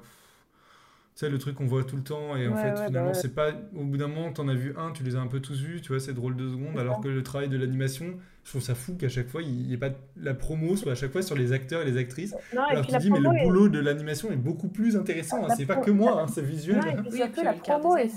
[1.15, 3.09] sais, le truc qu'on voit tout le temps, et en Ouais, fait, ouais, bah finalement,
[3.11, 3.15] ouais.
[3.15, 3.51] c'est pas.
[3.77, 5.81] Au bout d'un moment, t'en as vu un, tu les as un peu tous vus,
[5.81, 7.03] tu vois, c'est drôle deux secondes, alors ça.
[7.03, 8.07] que le travail de l'animation,
[8.45, 10.95] je trouve ça fou qu'à chaque fois, il n'y ait pas la promo soit à
[10.97, 12.35] chaque fois sur les acteurs et les actrices.
[12.55, 14.69] Non, et Alors tu la dis, mais promo le est- boulot de l'animation est beaucoup
[14.69, 16.79] plus intéressant, hein, c'est pas que moi, hein, c'est visuel.
[16.79, 18.11] Non, et puis Oui, surtout, puis la promo est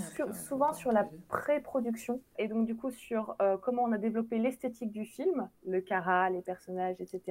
[0.47, 2.21] souvent on sur la pré-production.
[2.39, 6.29] Et donc, du coup, sur euh, comment on a développé l'esthétique du film, le cara,
[6.29, 7.21] les personnages, etc.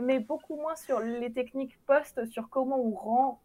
[0.00, 3.40] Mais beaucoup moins sur les techniques post, sur comment on rend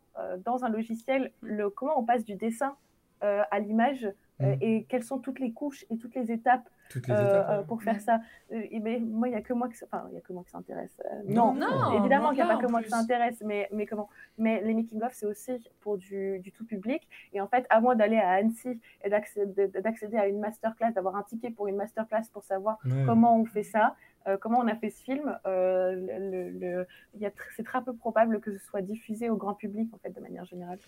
[0.46, 2.76] dans un logiciel, le, comment on passe du dessin
[3.24, 4.58] euh, à l'image euh, Mm.
[4.62, 7.50] et quelles sont toutes les couches et toutes les étapes Toutes les euh, étapes.
[7.50, 7.66] euh, ouais.
[7.66, 8.00] pour faire Ouais.
[8.00, 8.22] ça.
[8.52, 10.32] Euh, et ben, moi, il n'y a que moi qui, enfin, il y a que
[10.32, 10.96] moi qui s'intéresse.
[11.12, 11.56] Euh, Non,
[12.00, 15.12] évidemment qu'il n'y a pas que moi qui s'intéresse, mais, mais comment Mais les making-of,
[15.14, 17.08] c'est aussi pour du, du tout public.
[17.34, 21.16] Et en fait, à moins d'aller à Annecy et d'accéder d'accéder à une masterclass, d'avoir
[21.16, 23.06] un ticket pour une masterclass pour savoir Ouais.
[23.08, 23.96] comment on fait ça,
[24.28, 26.88] euh, comment on a fait ce film, euh, le, le-
[27.56, 30.46] c'est très peu probable que ce soit diffusé au grand public, en fait, de manière
[30.46, 30.80] générale.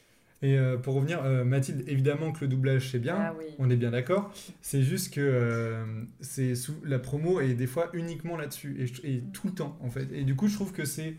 [0.42, 3.46] Et euh, pour revenir, euh, Mathilde, évidemment que le doublage c'est bien, Ah oui.
[3.60, 4.32] on est bien d'accord.
[4.62, 5.84] C'est juste que euh,
[6.22, 9.90] c'est sous- la promo est des fois uniquement là-dessus et, et tout le temps en
[9.90, 10.08] fait.
[10.14, 11.16] Et du coup, je trouve que c'est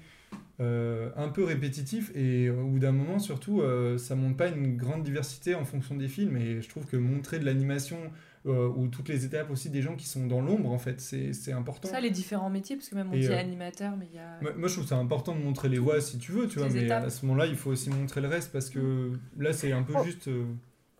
[0.61, 4.77] euh, un peu répétitif et au bout d'un moment, surtout, euh, ça montre pas une
[4.77, 6.37] grande diversité en fonction des films.
[6.39, 7.99] Et je trouve que montrer de l'animation
[8.47, 11.33] euh, ou toutes les étapes aussi des gens qui sont dans l'ombre en fait, c'est
[11.35, 11.89] c'est important.
[11.89, 14.19] Ça, les différents métiers, parce que même on Et, dit euh, animateur, mais il y
[14.19, 14.39] a.
[14.41, 16.69] Moi, moi, je trouve ça important de montrer les voix si tu veux, tu vois,
[16.71, 17.05] mais étapes.
[17.05, 19.93] à ce moment-là, il faut aussi montrer le reste parce que là, c'est un peu
[20.05, 20.45] juste euh,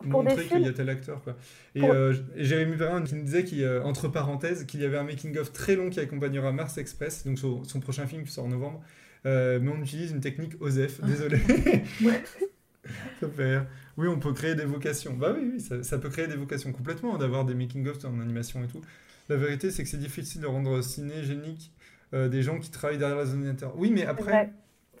[0.03, 1.35] montrer qu'il y a tel acteur, quoi.
[1.75, 4.85] Et Pour- euh, et Jérémy Perrin qui nous disait, qu'il, euh, entre parenthèses, qu'il y
[4.85, 8.31] avait un making-of très long qui accompagnera Mars Express, donc son, son prochain film qui
[8.31, 8.81] sort en novembre,
[9.27, 11.37] Euh, mais on utilise une technique OSEF, désolé.
[13.19, 13.67] ça me fait rire.
[13.97, 15.13] Oui, on peut créer des vocations.
[15.13, 18.63] Bah oui, oui ça, ça peut créer des vocations complètement, d'avoir des making-of en animation
[18.63, 18.81] et tout.
[19.29, 21.71] La vérité, c'est que c'est difficile de rendre cinégénique
[22.13, 23.73] euh, des gens qui travaillent derrière les ordinateurs.
[23.77, 24.53] Oui, mais après, vrai.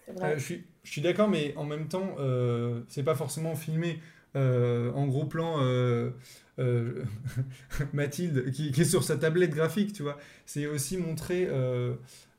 [0.05, 0.33] C'est vrai.
[0.33, 3.99] euh, je suis, je suis d'accord, mais en même temps, euh, c'est pas forcément filmé
[4.35, 5.57] en gros plan
[7.93, 10.17] Mathilde qui, qui est sur sa tablette graphique, tu vois.
[10.45, 11.49] C'est aussi montrer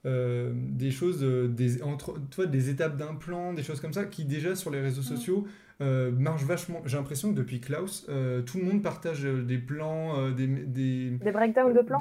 [0.05, 3.93] euh, des choses, euh, des, entre, tu vois, des étapes d'un plan, des choses comme
[3.93, 5.47] ça, qui déjà sur les réseaux sociaux
[5.81, 6.83] euh, marchent vachement.
[6.87, 11.31] J'ai l'impression que depuis Klaus, euh, tout le monde partage des plans, des, des, Des
[11.33, 12.01] breakdowns de plans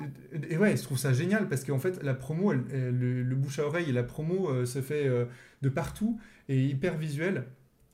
[0.49, 3.35] et ouais, je trouve ça génial parce qu'en fait, la promo, elle- elle- le, le
[3.35, 5.09] bouche à oreille et la promo se fait
[5.61, 7.45] de partout et hyper visuel.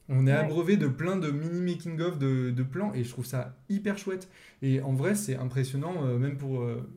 [0.09, 0.37] On est Ouais.
[0.37, 4.29] abreuvé de plein de mini making-of de, de plans et je trouve ça hyper chouette.
[4.61, 6.89] Et en vrai, c'est impressionnant, euh, même pour, euh,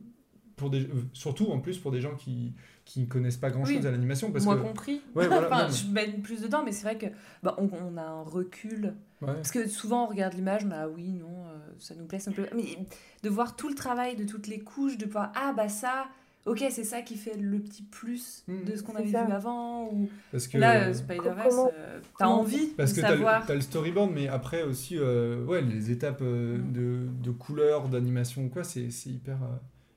[0.61, 2.53] pour des, euh, surtout en plus pour des gens qui
[2.85, 5.01] qui connaissent pas grand-chose Oui, à l'animation parce Moi que compris.
[5.15, 7.07] Ouais, voilà, enfin, non, je baigne plus dedans, mais c'est vrai que
[7.43, 8.95] bah, on, on a un recul.
[9.23, 9.35] ouais.
[9.35, 12.19] Parce que souvent on regarde l'image, on a ah oui, non, euh, ça nous plaît,
[12.19, 12.51] ça nous plaît.
[12.55, 12.79] Mais
[13.23, 16.07] de voir tout le travail de toutes les couches, de voir ah bah ça,
[16.47, 18.65] ok, c'est ça qui fait le petit plus Mhm.
[18.65, 19.25] de ce qu'on avait ça.
[19.25, 19.85] vu avant.
[19.93, 23.17] Ou parce que là, euh, Spider-Verse, Comment- euh, t'as envie Parce de que t'as le,
[23.19, 23.47] savoir.
[23.47, 26.73] t'as le storyboard, mais après aussi, euh, ouais, les étapes euh, Mm.
[26.73, 29.47] de, de couleurs, d'animation quoi, c'est c'est hyper, euh,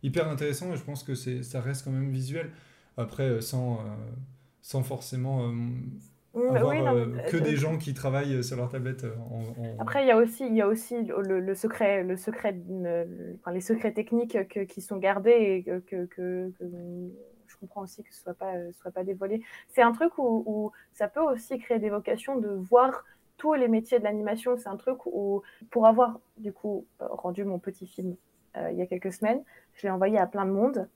[0.03, 2.51] hyper intéressant et je pense que c'est ça reste quand même visuel.
[2.97, 3.79] Après, euh, sans, euh,
[4.61, 5.53] sans forcément euh,
[6.35, 9.39] Mm, avoir oui, non, euh, mais, que des gens qui travaillent sur leur tablette en.
[9.61, 12.53] en- Après, il y a aussi, il y a aussi le, le secret, le secret,
[12.53, 16.51] d'une- le- enfin, les secrets techniques que- qui sont gardés et que, que,
[17.47, 19.41] je comprends aussi que ce soit pas, soit pas dévoilé.
[19.69, 23.05] C'est un truc où, où ça peut aussi créer des vocations de voir
[23.37, 24.57] tous les métiers de l'animation.
[24.57, 28.15] C'est un truc où, pour avoir du coup rendu mon petit film
[28.57, 29.43] euh, il y a quelques semaines,
[29.75, 30.87] je l'ai envoyé à plein de monde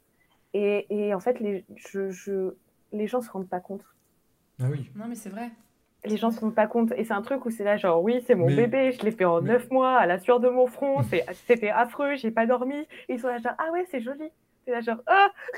[0.54, 2.54] et, et en fait, les, je, je,
[2.92, 3.84] les gens se rendent pas compte
[4.62, 4.90] Ah oui.
[4.96, 5.50] Non, mais c'est vrai.
[6.06, 6.94] les gens se rendent pas compte.
[6.96, 9.12] Et c'est un truc où c'est là, genre, oui, c'est mon Mais- bébé, je l'ai
[9.12, 12.32] fait en mais- neuf mois, à la sueur de mon front, c'est- c'était affreux, j'ai
[12.32, 12.76] pas dormi.
[13.10, 14.30] Et ils sont là, genre, ah ouais, c'est joli.
[14.68, 15.30] C'est là, genre, ah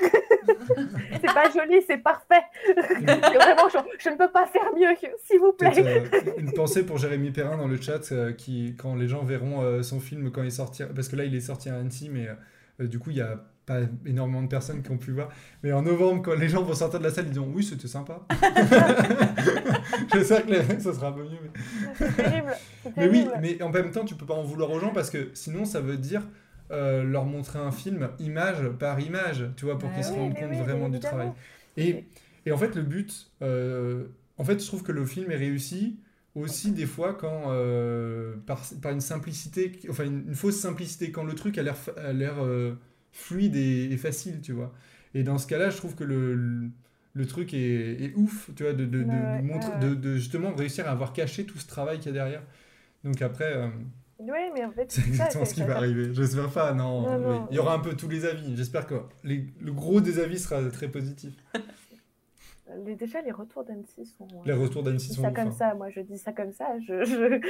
[1.20, 2.42] C'est pas joli, c'est parfait.
[3.04, 4.86] Vraiment, genre, je ne peux pas faire mieux,
[5.24, 5.72] s'il vous plaît.
[5.78, 9.62] Euh, une pensée pour Jérémy Perrin dans le chat, euh, qui, quand les gens verront
[9.62, 12.28] euh, son film quand il sortira, parce que là il est sorti à Annecy, mais
[12.80, 15.28] euh, du coup il y a pas énormément de personnes qui ont pu voir.
[15.64, 17.88] Mais en novembre, quand les gens vont sortir de la salle, ils diront oui c'était
[17.88, 18.20] sympa.
[20.12, 21.38] J'espère que les- ça sera un peu mieux.
[21.42, 21.60] mais-
[21.98, 22.52] C'est terrible.
[22.84, 23.38] c'est Mais oui, terrible.
[23.42, 25.80] mais en même temps, tu peux pas en vouloir aux gens parce que sinon, ça
[25.80, 26.22] veut dire
[26.70, 30.34] euh, leur montrer un film image par image, tu vois, pour Bah qu'ils se rendent
[30.34, 31.32] mais compte oui, vraiment mais du travail.
[31.76, 32.04] Et,
[32.46, 34.06] et en fait, le but, euh,
[34.38, 35.98] en fait, je trouve que le film est réussi
[36.36, 41.24] aussi des fois quand euh, par, par une simplicité, enfin une, une fausse simplicité, quand
[41.24, 42.36] le truc a l'air a l'air
[43.12, 44.72] fluide et, et facile, tu vois.
[45.14, 46.70] Et dans ce cas-là, je trouve que le, le,
[47.14, 49.76] le truc est, est ouf, tu vois, de, de, de- de Ouais, montrer- ouais.
[49.76, 52.42] de- de justement réussir à avoir caché tout ce travail qu'il y a derrière.
[53.04, 53.68] Donc après, euh,
[54.20, 56.12] Oui, mais en fait, c'est ça, exactement ce qui ça- va ça- arriver.
[56.14, 57.02] J'espère pas, non.
[57.02, 57.38] Non, oui.
[57.38, 57.46] non.
[57.50, 58.54] Il y aura un peu tous les avis.
[58.56, 61.34] J'espère que les- le gros des avis sera très positif.
[62.86, 64.28] Les, déjà, les retours d'Annecy sont.
[64.44, 65.50] Les euh, retours je d'Annecy sont ça ouf, comme hein.
[65.50, 66.78] ça, moi je dis ça comme ça.
[66.78, 67.40] Je, je-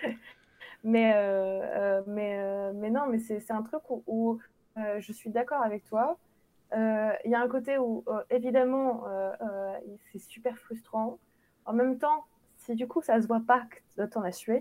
[0.84, 4.38] mais, euh, euh, mais, euh, mais non, mais c'est c'est un truc où, où,
[4.76, 6.18] euh, je suis d'accord avec toi.
[6.72, 9.04] Il y a un côté où, évidemment,
[10.12, 11.18] c'est super frustrant.
[11.64, 12.24] En même temps,
[12.56, 13.62] si du coup ça se voit pas
[13.96, 14.60] que t'en as sué,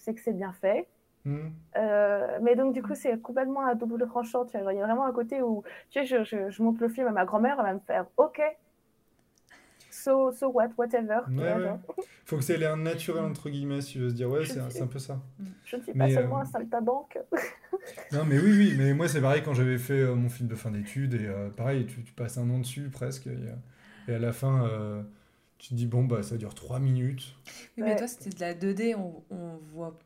[0.00, 0.88] c'est que c'est bien fait.
[1.24, 1.50] Hmm.
[1.76, 4.46] Euh, mais donc, du coup, c'est complètement à double tranchant.
[4.46, 4.72] Tu vois.
[4.72, 7.06] Il y a vraiment un côté où, tu sais, je, je, je montre le film
[7.06, 8.40] à ma grand-mère, elle va me faire OK.
[9.90, 11.20] so, so what, whatever.
[11.30, 11.76] Ouais, ouais.
[12.24, 14.30] Faut que ça ait l'air naturel, entre guillemets, si je veux se dire.
[14.30, 15.20] Ouais, c'est un, un, peu ça.
[15.64, 16.42] Je ne suis pas seulement euh...
[16.42, 17.18] un saltabanque.
[18.12, 18.74] non, mais oui, oui.
[18.78, 21.14] Mais moi, c'est pareil quand j'avais fait euh, mon film de fin d'études.
[21.14, 23.26] Et euh, pareil, tu, tu, passes un an dessus presque.
[23.26, 24.66] Et, et à la fin,
[25.60, 27.34] tu te dis, bon, bah, ça dure 3 minutes.
[27.76, 28.94] Oui, mais toi, c'était de la 2D.
[28.96, 29.96] On, on voit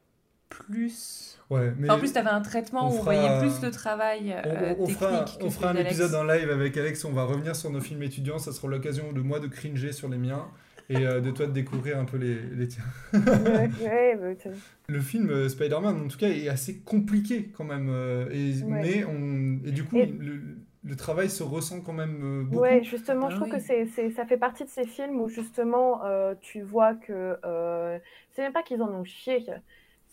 [0.48, 1.38] plus.
[1.50, 4.74] Ouais, mais en plus, tu avais un traitement où on voyait plus le travail euh,
[4.78, 4.98] on, on technique.
[4.98, 7.80] Fera, que on fera un épisode en live avec Alex, on va revenir sur nos
[7.80, 10.46] films étudiants, ça sera l'occasion de moi de cringer sur les miens
[10.90, 12.84] et euh, de toi de découvrir un peu les, les tiens.
[13.14, 14.50] ouais, ouais, bah,
[14.88, 17.88] le film euh, Spider-Man, en tout cas, est assez compliqué quand même.
[17.90, 18.82] euh, et, Ouais.
[18.82, 20.40] mais on, et du coup, Et- le,
[20.84, 22.68] le travail se ressent quand même euh, beaucoup.
[22.70, 23.50] Ouais, justement, Ah je trouve oui.
[23.50, 27.38] que c'est, c'est, ça fait partie de ces films où justement euh, tu vois que
[27.44, 27.98] euh,
[28.32, 29.44] c'est même pas qu'ils en ont chié,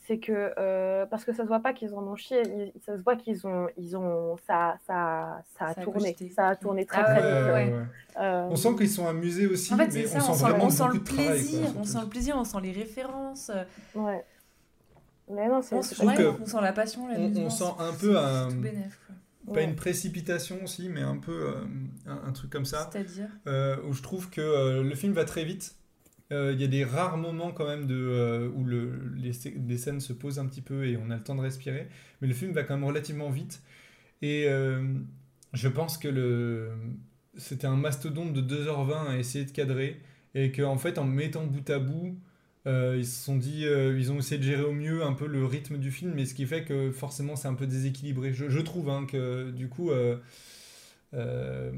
[0.07, 2.41] c'est que euh, parce que ça se voit pas qu'ils en ont chié,
[2.75, 6.47] ils- ça se voit qu'ils ont, ils ont, ça, ça, ça a Ça tourné, ça
[6.49, 7.43] a tourné très Ah très Ouais, vite.
[7.43, 7.73] ouais, ouais.
[7.75, 7.85] ouais.
[8.17, 10.65] Euh, On sent qu'ils sont amusés aussi, En fait, mais on ça, on sent, vraiment
[10.65, 11.45] on sent beaucoup le de travail.
[11.45, 13.51] quoi, plaisir, on sent le plaisir, on sent les références,
[13.93, 14.25] ouais.
[15.29, 17.45] Mais non, c'est, on, c'est trouve que on sent la passion, On, l'amusement.
[17.45, 19.15] on sent un peu un, c'est tout bénef, quoi.
[19.45, 19.63] Pas ouais.
[19.63, 21.53] une précipitation aussi, mais un peu euh,
[22.05, 22.89] un, un truc comme ça.
[22.91, 25.75] C'est-à-dire euh, où je trouve que euh, le film va très vite.
[26.33, 30.13] Il y a des rares moments quand même de, où le, les, des scènes se
[30.13, 31.89] posent un petit peu et on a le temps de respirer.
[32.21, 33.61] Mais le film va quand même relativement vite.
[34.21, 34.47] Et
[35.51, 36.71] je pense que le,
[37.35, 40.01] c'était un mastodonte de 2h20 à essayer de cadrer.
[40.33, 42.17] Et qu'en en fait, en mettant bout à bout,
[42.67, 45.27] euh, ils se sont dit, euh, ils ont essayé de gérer au mieux un peu
[45.27, 46.13] le rythme du film.
[46.15, 48.33] Mais ce qui fait que forcément, c'est un peu déséquilibré.
[48.33, 49.91] Je, je trouve hein, que du coup.
[49.91, 50.17] Euh,
[51.13, 51.71] euh,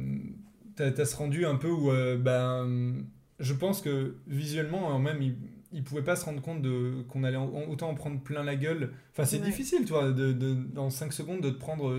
[0.76, 1.90] t'as t'as ce rendu un peu où
[2.20, 2.96] ben
[3.40, 5.36] je pense que visuellement même il,
[5.72, 6.64] il pouvait pas se rendre compte
[7.08, 9.46] qu'on allait en- autant en prendre plein la gueule enfin c'est Ouais.
[9.46, 11.96] difficile tu vois de, de- dans 5 secondes de te prendre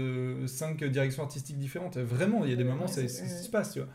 [0.47, 3.51] 5 directions artistiques différentes vraiment il y a des moments ouais, c'est ce qui se
[3.51, 3.89] passe tu vois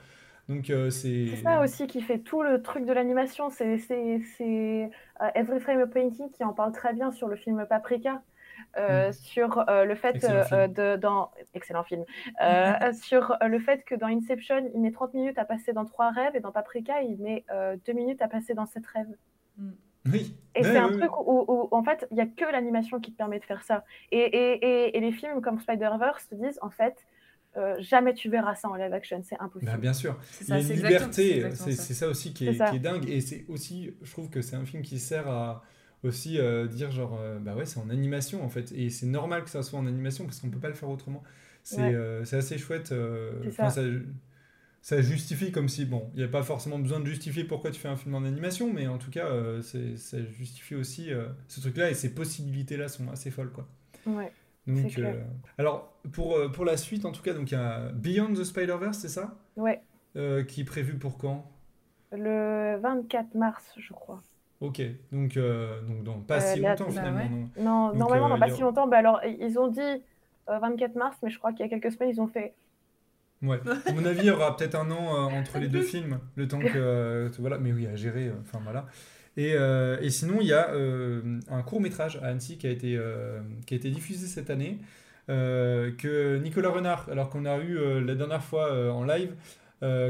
[0.50, 3.50] donc euh, c'est ça aussi qui fait tout le truc de l'animation.
[3.50, 3.66] C'est
[4.42, 4.88] euh,
[5.36, 8.22] Every Frame a Painting qui en parle très bien sur le film Paprika.
[8.78, 9.14] euh, Mm.
[9.14, 12.06] sur euh, le fait euh, de dans excellent film
[12.44, 15.86] Euh, sur euh, le fait que dans Inception il met 30 minutes à passer dans
[15.86, 19.16] trois rêves et dans Paprika il met euh, deux minutes à passer dans sept rêves
[20.06, 22.46] oui et Ouais, c'est un ouais, truc où, où, en fait il y a que
[22.46, 26.28] l'animation qui te permet de faire ça et, et, et, et les films comme Spider-Verse
[26.28, 26.96] te disent en fait
[27.58, 30.50] euh, jamais tu verras ça en live action c'est impossible Bah, bien sûr C'est Il
[30.50, 32.08] y a une liberté, c'est ça.
[32.08, 32.70] aussi qui est, C'est ça.
[32.70, 33.10] qui est dingue.
[33.10, 35.64] Et c'est aussi, je trouve que c'est un film qui sert à
[36.04, 38.72] aussi euh, dire genre, euh, bah ouais, c'est en animation en fait.
[38.72, 41.24] Et c'est normal que ça soit en animation parce qu'on peut pas le faire autrement.
[41.64, 41.94] C'est Ouais.
[41.94, 42.92] euh, assez chouette.
[42.94, 43.70] euh, ça.
[43.70, 43.82] ça.
[44.82, 47.80] ça justifie comme si, bon, il n'y a pas forcément besoin de justifier pourquoi tu
[47.80, 51.60] fais un film en animation, mais en tout cas, euh, ça justifie aussi euh, ce
[51.60, 53.68] truc-là et ces possibilités-là sont assez folles quoi.
[54.06, 54.32] ouais.
[54.68, 55.16] Donc, clair.
[55.16, 55.24] euh,
[55.58, 58.44] alors pour, euh, pour la suite, en tout cas, donc il y a Beyond the
[58.44, 59.38] Spider-Verse, c'est ça?
[59.56, 59.84] Ouais
[60.18, 61.52] Euh, Qui est prévu pour quand?
[62.12, 64.22] Le 24 mars je crois
[64.62, 64.82] Ok,
[65.14, 67.24] donc, euh, donc dans pas si longtemps bah finalement.
[67.24, 67.32] ouais.
[67.32, 68.88] non Non, Donc, normalement, dans pas a- si longtemps.
[68.88, 71.92] Bah alors, ils ont dit euh, 24 mars, mais je crois qu'il y a quelques
[71.94, 72.56] semaines, ils ont fait.
[73.42, 73.62] Ouais.
[73.88, 76.66] À mon avis, il y aura peut-être un an entre les deux films, le temps
[76.66, 77.58] que voilà.
[77.58, 78.32] Mais oui, à gérer.
[78.42, 78.88] Enfin voilà.
[79.38, 82.72] Et, euh, et sinon, il y a euh, un court métrage à Annecy qui a
[82.72, 84.78] été euh, qui a été diffusé cette année
[85.28, 89.36] que Nicolas Renard, alors qu'on a eu la dernière fois en live,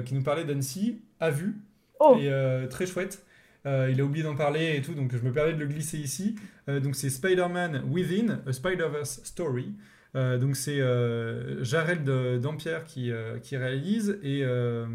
[0.05, 1.57] qui nous parlait d'Annecy, a vu
[1.99, 2.31] Oh et
[2.69, 3.21] très chouette.
[3.65, 5.97] Euh, il a oublié d'en parler et tout, donc je me permets de le glisser
[5.97, 6.35] ici.
[6.69, 9.73] Euh, donc c'est Spider-Man Within, a Spider-Verse Story.
[10.15, 12.03] Euh, donc c'est euh, Jarel
[12.39, 14.19] Dampierre qui, euh, qui réalise.
[14.23, 14.85] Et euh,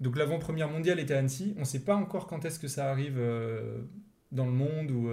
[0.00, 1.54] donc l'avant-première mondiale était à Annecy.
[1.56, 3.20] On ne sait pas encore quand est-ce que ça arrive
[4.30, 5.10] dans le monde ou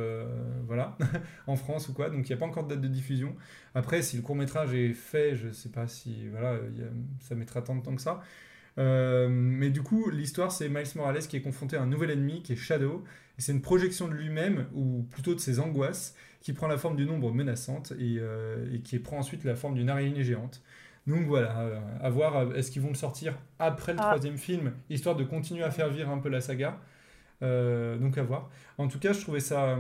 [0.68, 0.98] voilà,
[1.48, 2.10] en France ou quoi.
[2.10, 3.36] Donc il n'y a pas encore de date de diffusion.
[3.74, 6.60] Après, si le court-métrage est fait, je ne sais pas si voilà,
[7.20, 8.22] ça mettra tant de temps que ça.
[8.78, 12.54] Mais du coup, l'histoire, c'est Miles Morales qui est confronté à un nouvel ennemi qui
[12.54, 13.04] est Shadow.
[13.38, 16.16] Et c'est une projection de lui-même, ou plutôt de ses angoisses,
[16.46, 19.74] qui prend la forme d'une ombre menaçante et, euh, et qui prend ensuite la forme
[19.74, 20.62] d'une araignée géante.
[21.08, 24.10] Donc voilà, euh, à voir, euh, est-ce qu'ils vont le sortir après le Ah.
[24.10, 26.78] troisième film, histoire de continuer à faire vivre un peu la saga.
[27.42, 28.52] Euh, donc à voir.
[28.78, 29.80] En tout cas, je trouvais ça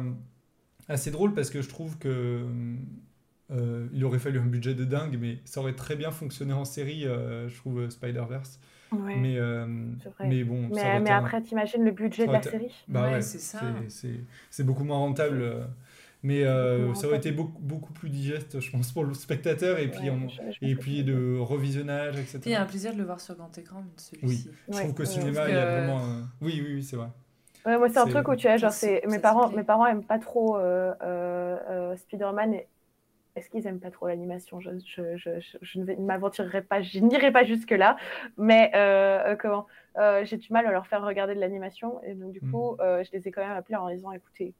[0.90, 2.44] assez drôle parce que je trouve que
[3.52, 6.66] euh, il aurait fallu un budget de dingue, mais ça aurait très bien fonctionné en
[6.66, 8.60] série, euh, je trouve, Spider-Verse.
[8.92, 9.16] Ouais.
[9.18, 12.72] Mais, euh, bon, Mais, mais un- après, t'imagines le budget ça de la série?
[12.88, 13.60] Bah Ouais, ouais, c'est ça.
[13.88, 14.20] c'est- C'est
[14.50, 15.68] c'est beaucoup moins rentable.
[16.26, 19.92] Mais euh, ça aurait été beaucoup, beaucoup plus digeste, je pense, pour le spectateur et
[19.92, 22.40] puis, Ouais, on- je- je et puis de revisionnage, etc.
[22.42, 24.50] Puis il y a un plaisir de le voir sur grand écran, celui-ci.
[24.50, 26.00] Oui, je Ouais, trouve qu'au cinéma, il y a vraiment.
[26.42, 27.10] Oui, oui, oui, c'est vrai.
[27.66, 30.06] Ouais, moi, c'est un truc où tu vois, genre, c'est mes parents, mes parents aiment
[30.06, 32.68] pas trop euh, euh, euh, Spider-Man et
[33.36, 34.60] est-ce qu'ils aiment pas trop l'animation?
[34.62, 35.32] Je, je, je,
[35.62, 37.98] je, ne m'aventurerai pas, je n'irai pas jusque-là,
[38.38, 39.68] mais euh, comment?
[40.24, 42.52] J'ai du mal à leur faire regarder de l'animation, et donc du mm.
[42.52, 44.56] coup, je les ai quand même appelés en disant écoutez,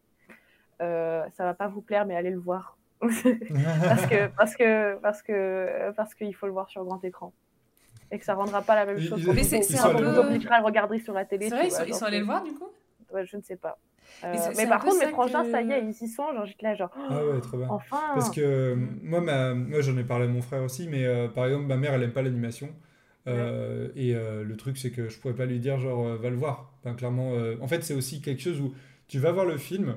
[0.80, 2.78] ça va pas vous plaire, mais allez le voir.
[3.02, 7.34] parce que parce que parce que parce qu'il faut le voir sur grand écran
[8.12, 9.28] et que ça rendra pas la même chose.
[9.34, 10.06] Mais c'est un peu.
[10.08, 11.50] à le regarder sur la télé.
[11.50, 12.68] C'est vrai, ils, sont, allés le voir du coup?
[13.14, 13.78] Ouais, je ne sais pas.
[14.24, 16.32] Euh, mais, par contre, mes frangins, ça y est, ils y sont.
[16.34, 16.92] Genre, j'étais là, genre.
[17.10, 17.68] Ah ouais, trop bien.
[17.70, 18.12] Enfin.
[18.14, 19.54] Parce que moi, ma...
[19.54, 22.04] moi j'en ai parlé à mon frère aussi, mais euh, par exemple, ma mère, elle
[22.04, 22.70] aime pas l'animation.
[23.28, 26.72] Euh, et le truc, c'est que je pourrais pas lui dire, genre, va le voir.
[26.80, 28.74] Enfin, clairement, en fait, c'est aussi quelque chose où
[29.08, 29.96] tu vas voir le film,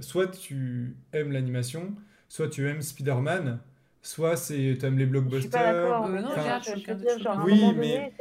[0.00, 1.94] soit tu aimes l'animation,
[2.28, 3.60] soit tu aimes Spider-Man,
[4.02, 6.60] soit c'est tu aimes les blockbusters.
[6.62, 7.44] Je suis pas d'accord.
[7.44, 8.12] oui, mais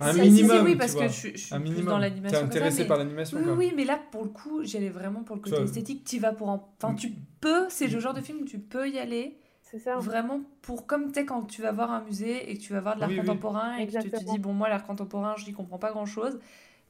[0.00, 0.64] un minimum.
[0.64, 2.38] oui, parce que je, je suis plus dans l'animation.
[2.38, 3.38] T'es intéressé par l'animation.
[3.38, 6.04] Oui, oui, mais là pour le coup, j'allais vraiment pour le côté esthétique.
[6.04, 7.66] Tu vas pour, enfin, tu peux.
[7.68, 9.38] C'est le genre de film où tu peux y aller.
[9.62, 9.96] C'est ça.
[9.96, 12.94] Vraiment pour comme tu quand tu vas voir un musée et que tu vas voir
[12.94, 15.78] de l'art contemporain et que tu te dis bon moi l'art contemporain je n'y comprends
[15.78, 16.38] pas grand chose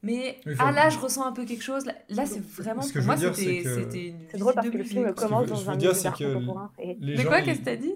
[0.06, 1.84] mais ah là, je ressens un peu quelque chose.
[2.08, 5.74] Là, c'est vraiment pour moi, c'était C'est drôle parce que le film commence dans un
[5.74, 6.70] musée d'art contemporain.
[6.78, 7.94] Mais quoi, qu'est-ce que t'as dit?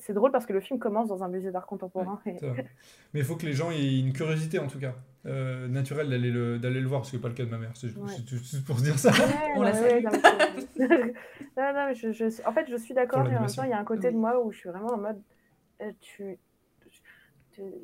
[0.00, 2.20] C'est drôle parce que le film commence dans un musée d'art contemporain.
[2.24, 4.94] Mais il faut que les gens aient une curiosité, en tout cas,
[5.26, 7.58] euh, naturelle d'aller le, d'aller le voir, ce qui n'est pas le cas de ma
[7.58, 7.72] mère.
[7.74, 9.12] C'est juste pour se dire ça.
[9.56, 9.90] On la non,
[11.94, 13.84] je, je, en fait, je suis d'accord, mais en même temps, il y a un
[13.84, 15.20] côté de moi où je suis vraiment en mode.
[15.82, 16.38] Euh, tu,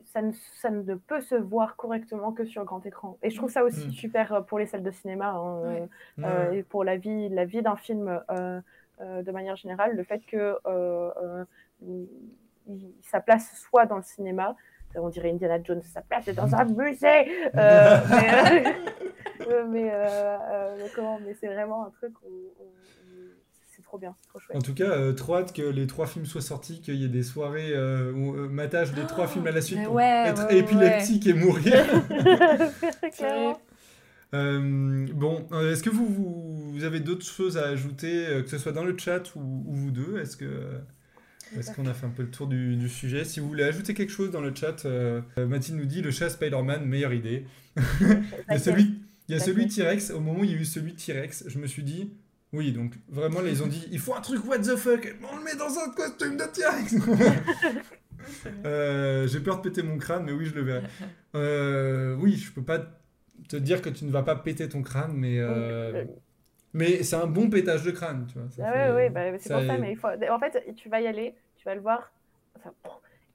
[0.04, 3.18] ça, ne, ça, ne, peut se voir correctement que sur grand écran.
[3.22, 3.92] Et je trouve ça aussi mm.
[3.92, 5.88] super euh, pour les salles de cinéma hein,
[6.52, 9.94] et pour la vie, la vie d'un film de manière générale.
[9.94, 10.56] Le fait que
[13.02, 14.56] sa place soit dans le cinéma.
[14.98, 17.50] On dirait Indiana Jones, sa place est dans un musée.
[17.54, 17.98] Euh,
[19.68, 22.52] mais, euh, euh, comment Mais c'est vraiment un truc où,
[23.86, 24.56] trop bien, c'est trop chouette.
[24.56, 27.22] En tout cas, trop hâte que les trois films soient sortis, qu'il y ait des
[27.22, 27.72] soirées
[28.12, 31.74] où matage des trois films à la suite pour être épileptique et mourir.
[34.32, 38.96] bon, est-ce que vous, vous, avez d'autres choses à ajouter, que ce soit dans le
[38.98, 40.18] chat ou, ou vous deux?
[40.18, 40.80] Est-ce que
[41.56, 43.24] est-ce qu'on a fait un peu le tour du, sujet?
[43.24, 46.28] Si vous voulez ajouter quelque chose dans le chat, euh, Mathilde nous dit le chat
[46.28, 47.46] Spider-Man, meilleure idée.
[48.00, 50.10] il y a celui, il y a celui T-Rex.
[50.10, 52.12] Au moment où il y a eu celui T-Rex, je me suis dit,
[52.56, 55.36] oui, donc vraiment, là, ils ont dit, il faut un truc what the fuck, on
[55.36, 56.96] le met dans un costume de T-Rex.
[58.64, 60.82] Euh, j'ai peur de péter mon crâne, mais oui, je le verrai.
[61.36, 62.80] Euh, oui, je peux pas
[63.48, 65.40] te dire que tu ne vas pas péter ton crâne, mais
[66.72, 68.48] mais c'est un bon pétage de crâne, tu vois.
[68.66, 70.08] ah oui, bah, c'est pour ça, mais il faut...
[70.08, 72.12] en fait, tu vas y aller, tu vas le voir,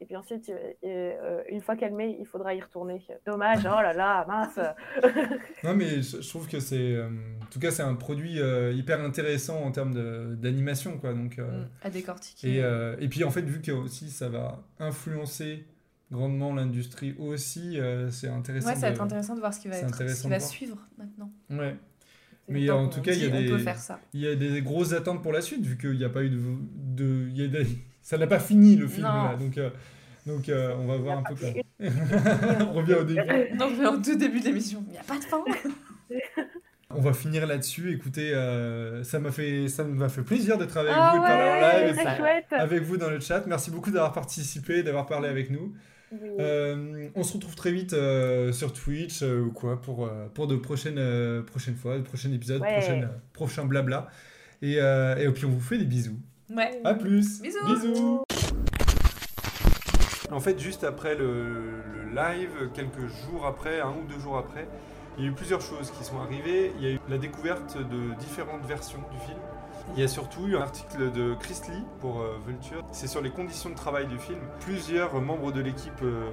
[0.01, 0.51] et puis ensuite,
[0.83, 3.05] euh, une fois qu'elle met, il faudra y retourner.
[3.23, 4.59] Dommage, oh là là, mince.
[5.63, 7.07] non, mais je, trouve que c'est, euh,
[7.39, 9.93] en tout cas, c'est un produit euh, hyper intéressant en termes
[10.37, 11.13] d'animation, quoi.
[11.13, 12.55] Donc, mm, à décortiquer.
[12.55, 15.67] Et, et, puis, en fait, vu que aussi ça va influencer
[16.11, 17.77] grandement l'industrie aussi,
[18.09, 18.69] c'est intéressant.
[18.69, 20.77] Ouais, ça va être intéressant de voir ce qui va, être, ce qui va suivre
[20.97, 21.31] maintenant.
[21.51, 21.75] Ouais.
[22.47, 23.65] Mais en tout cas, il y, a des,
[24.13, 26.31] il y a des grosses attentes pour la suite, vu qu'il n'y a pas eu
[26.31, 26.39] de.
[26.73, 27.67] de y a des,
[28.01, 29.03] ça n'a pas fini le film.
[29.03, 29.69] Là, donc, euh,
[30.25, 31.49] donc euh, on va voir un peu quoi.
[31.79, 33.21] on revient au début.
[33.57, 34.83] Donc, on au tout début de l'émission.
[34.87, 35.43] Il n'y a pas de fin.
[36.89, 37.91] on va finir là-dessus.
[37.93, 41.43] Écoutez, euh, ça m'a fait, ça m'a fait plaisir d'être avec ah vous, de parler
[41.43, 43.43] en live, avec vous dans le chat.
[43.47, 45.73] Merci beaucoup d'avoir participé, d'avoir parlé avec nous.
[46.39, 50.55] Euh, on se retrouve très vite euh, sur Twitch euh, ou quoi pour, pour de
[50.55, 54.09] prochaines, prochaines fois, de prochains épisodes, prochain, prochain blabla.
[54.61, 56.19] Et, et puis on vous fait des bisous.
[56.55, 56.81] Ouais.
[56.83, 57.41] À plus.
[57.41, 58.23] Bisous.
[60.31, 64.67] En fait, juste après le, le, live, quelques jours après, un ou deux jours après,
[65.17, 66.71] il y a eu plusieurs choses qui sont arrivées.
[66.77, 69.39] Il y a eu la découverte de différentes versions du film.
[69.95, 72.83] Il y a surtout eu un article de Chris Lee pour euh, Vulture.
[72.91, 74.39] C'est sur les conditions de travail du film.
[74.61, 76.29] Plusieurs membres de l'équipe euh,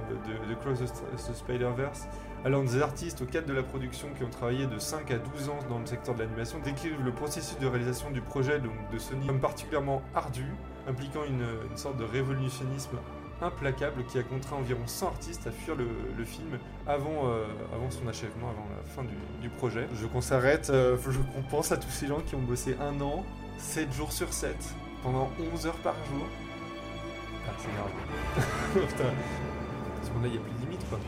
[0.47, 2.07] de, Cross the Spider-Verse,
[2.45, 5.49] allant des artistes au cadre de la production qui ont travaillé de 5 à 12
[5.49, 8.97] ans dans le secteur de l'animation, décrivent le processus de réalisation du projet donc, de
[8.97, 10.45] Sony comme particulièrement ardu,
[10.87, 11.45] impliquant une,
[11.77, 12.97] sorte de révolutionnisme
[13.41, 18.05] implacable qui a contraint environ 100 artistes à fuir le, film avant, euh, avant son
[18.07, 19.03] achèvement, avant la fin
[19.41, 19.87] du, projet.
[19.93, 22.99] Je qu'on s'arrête, je veux qu'on pense à tous ces gens qui ont bossé un
[23.01, 23.23] an
[23.59, 24.55] 7 jours sur 7,
[25.03, 26.25] pendant 11 heures par jour.
[27.47, 28.87] Ah, c'est grave.
[28.87, 29.09] Putain.
[29.09, 30.99] À ce moment-là, il n'y a plus de limite, quoi.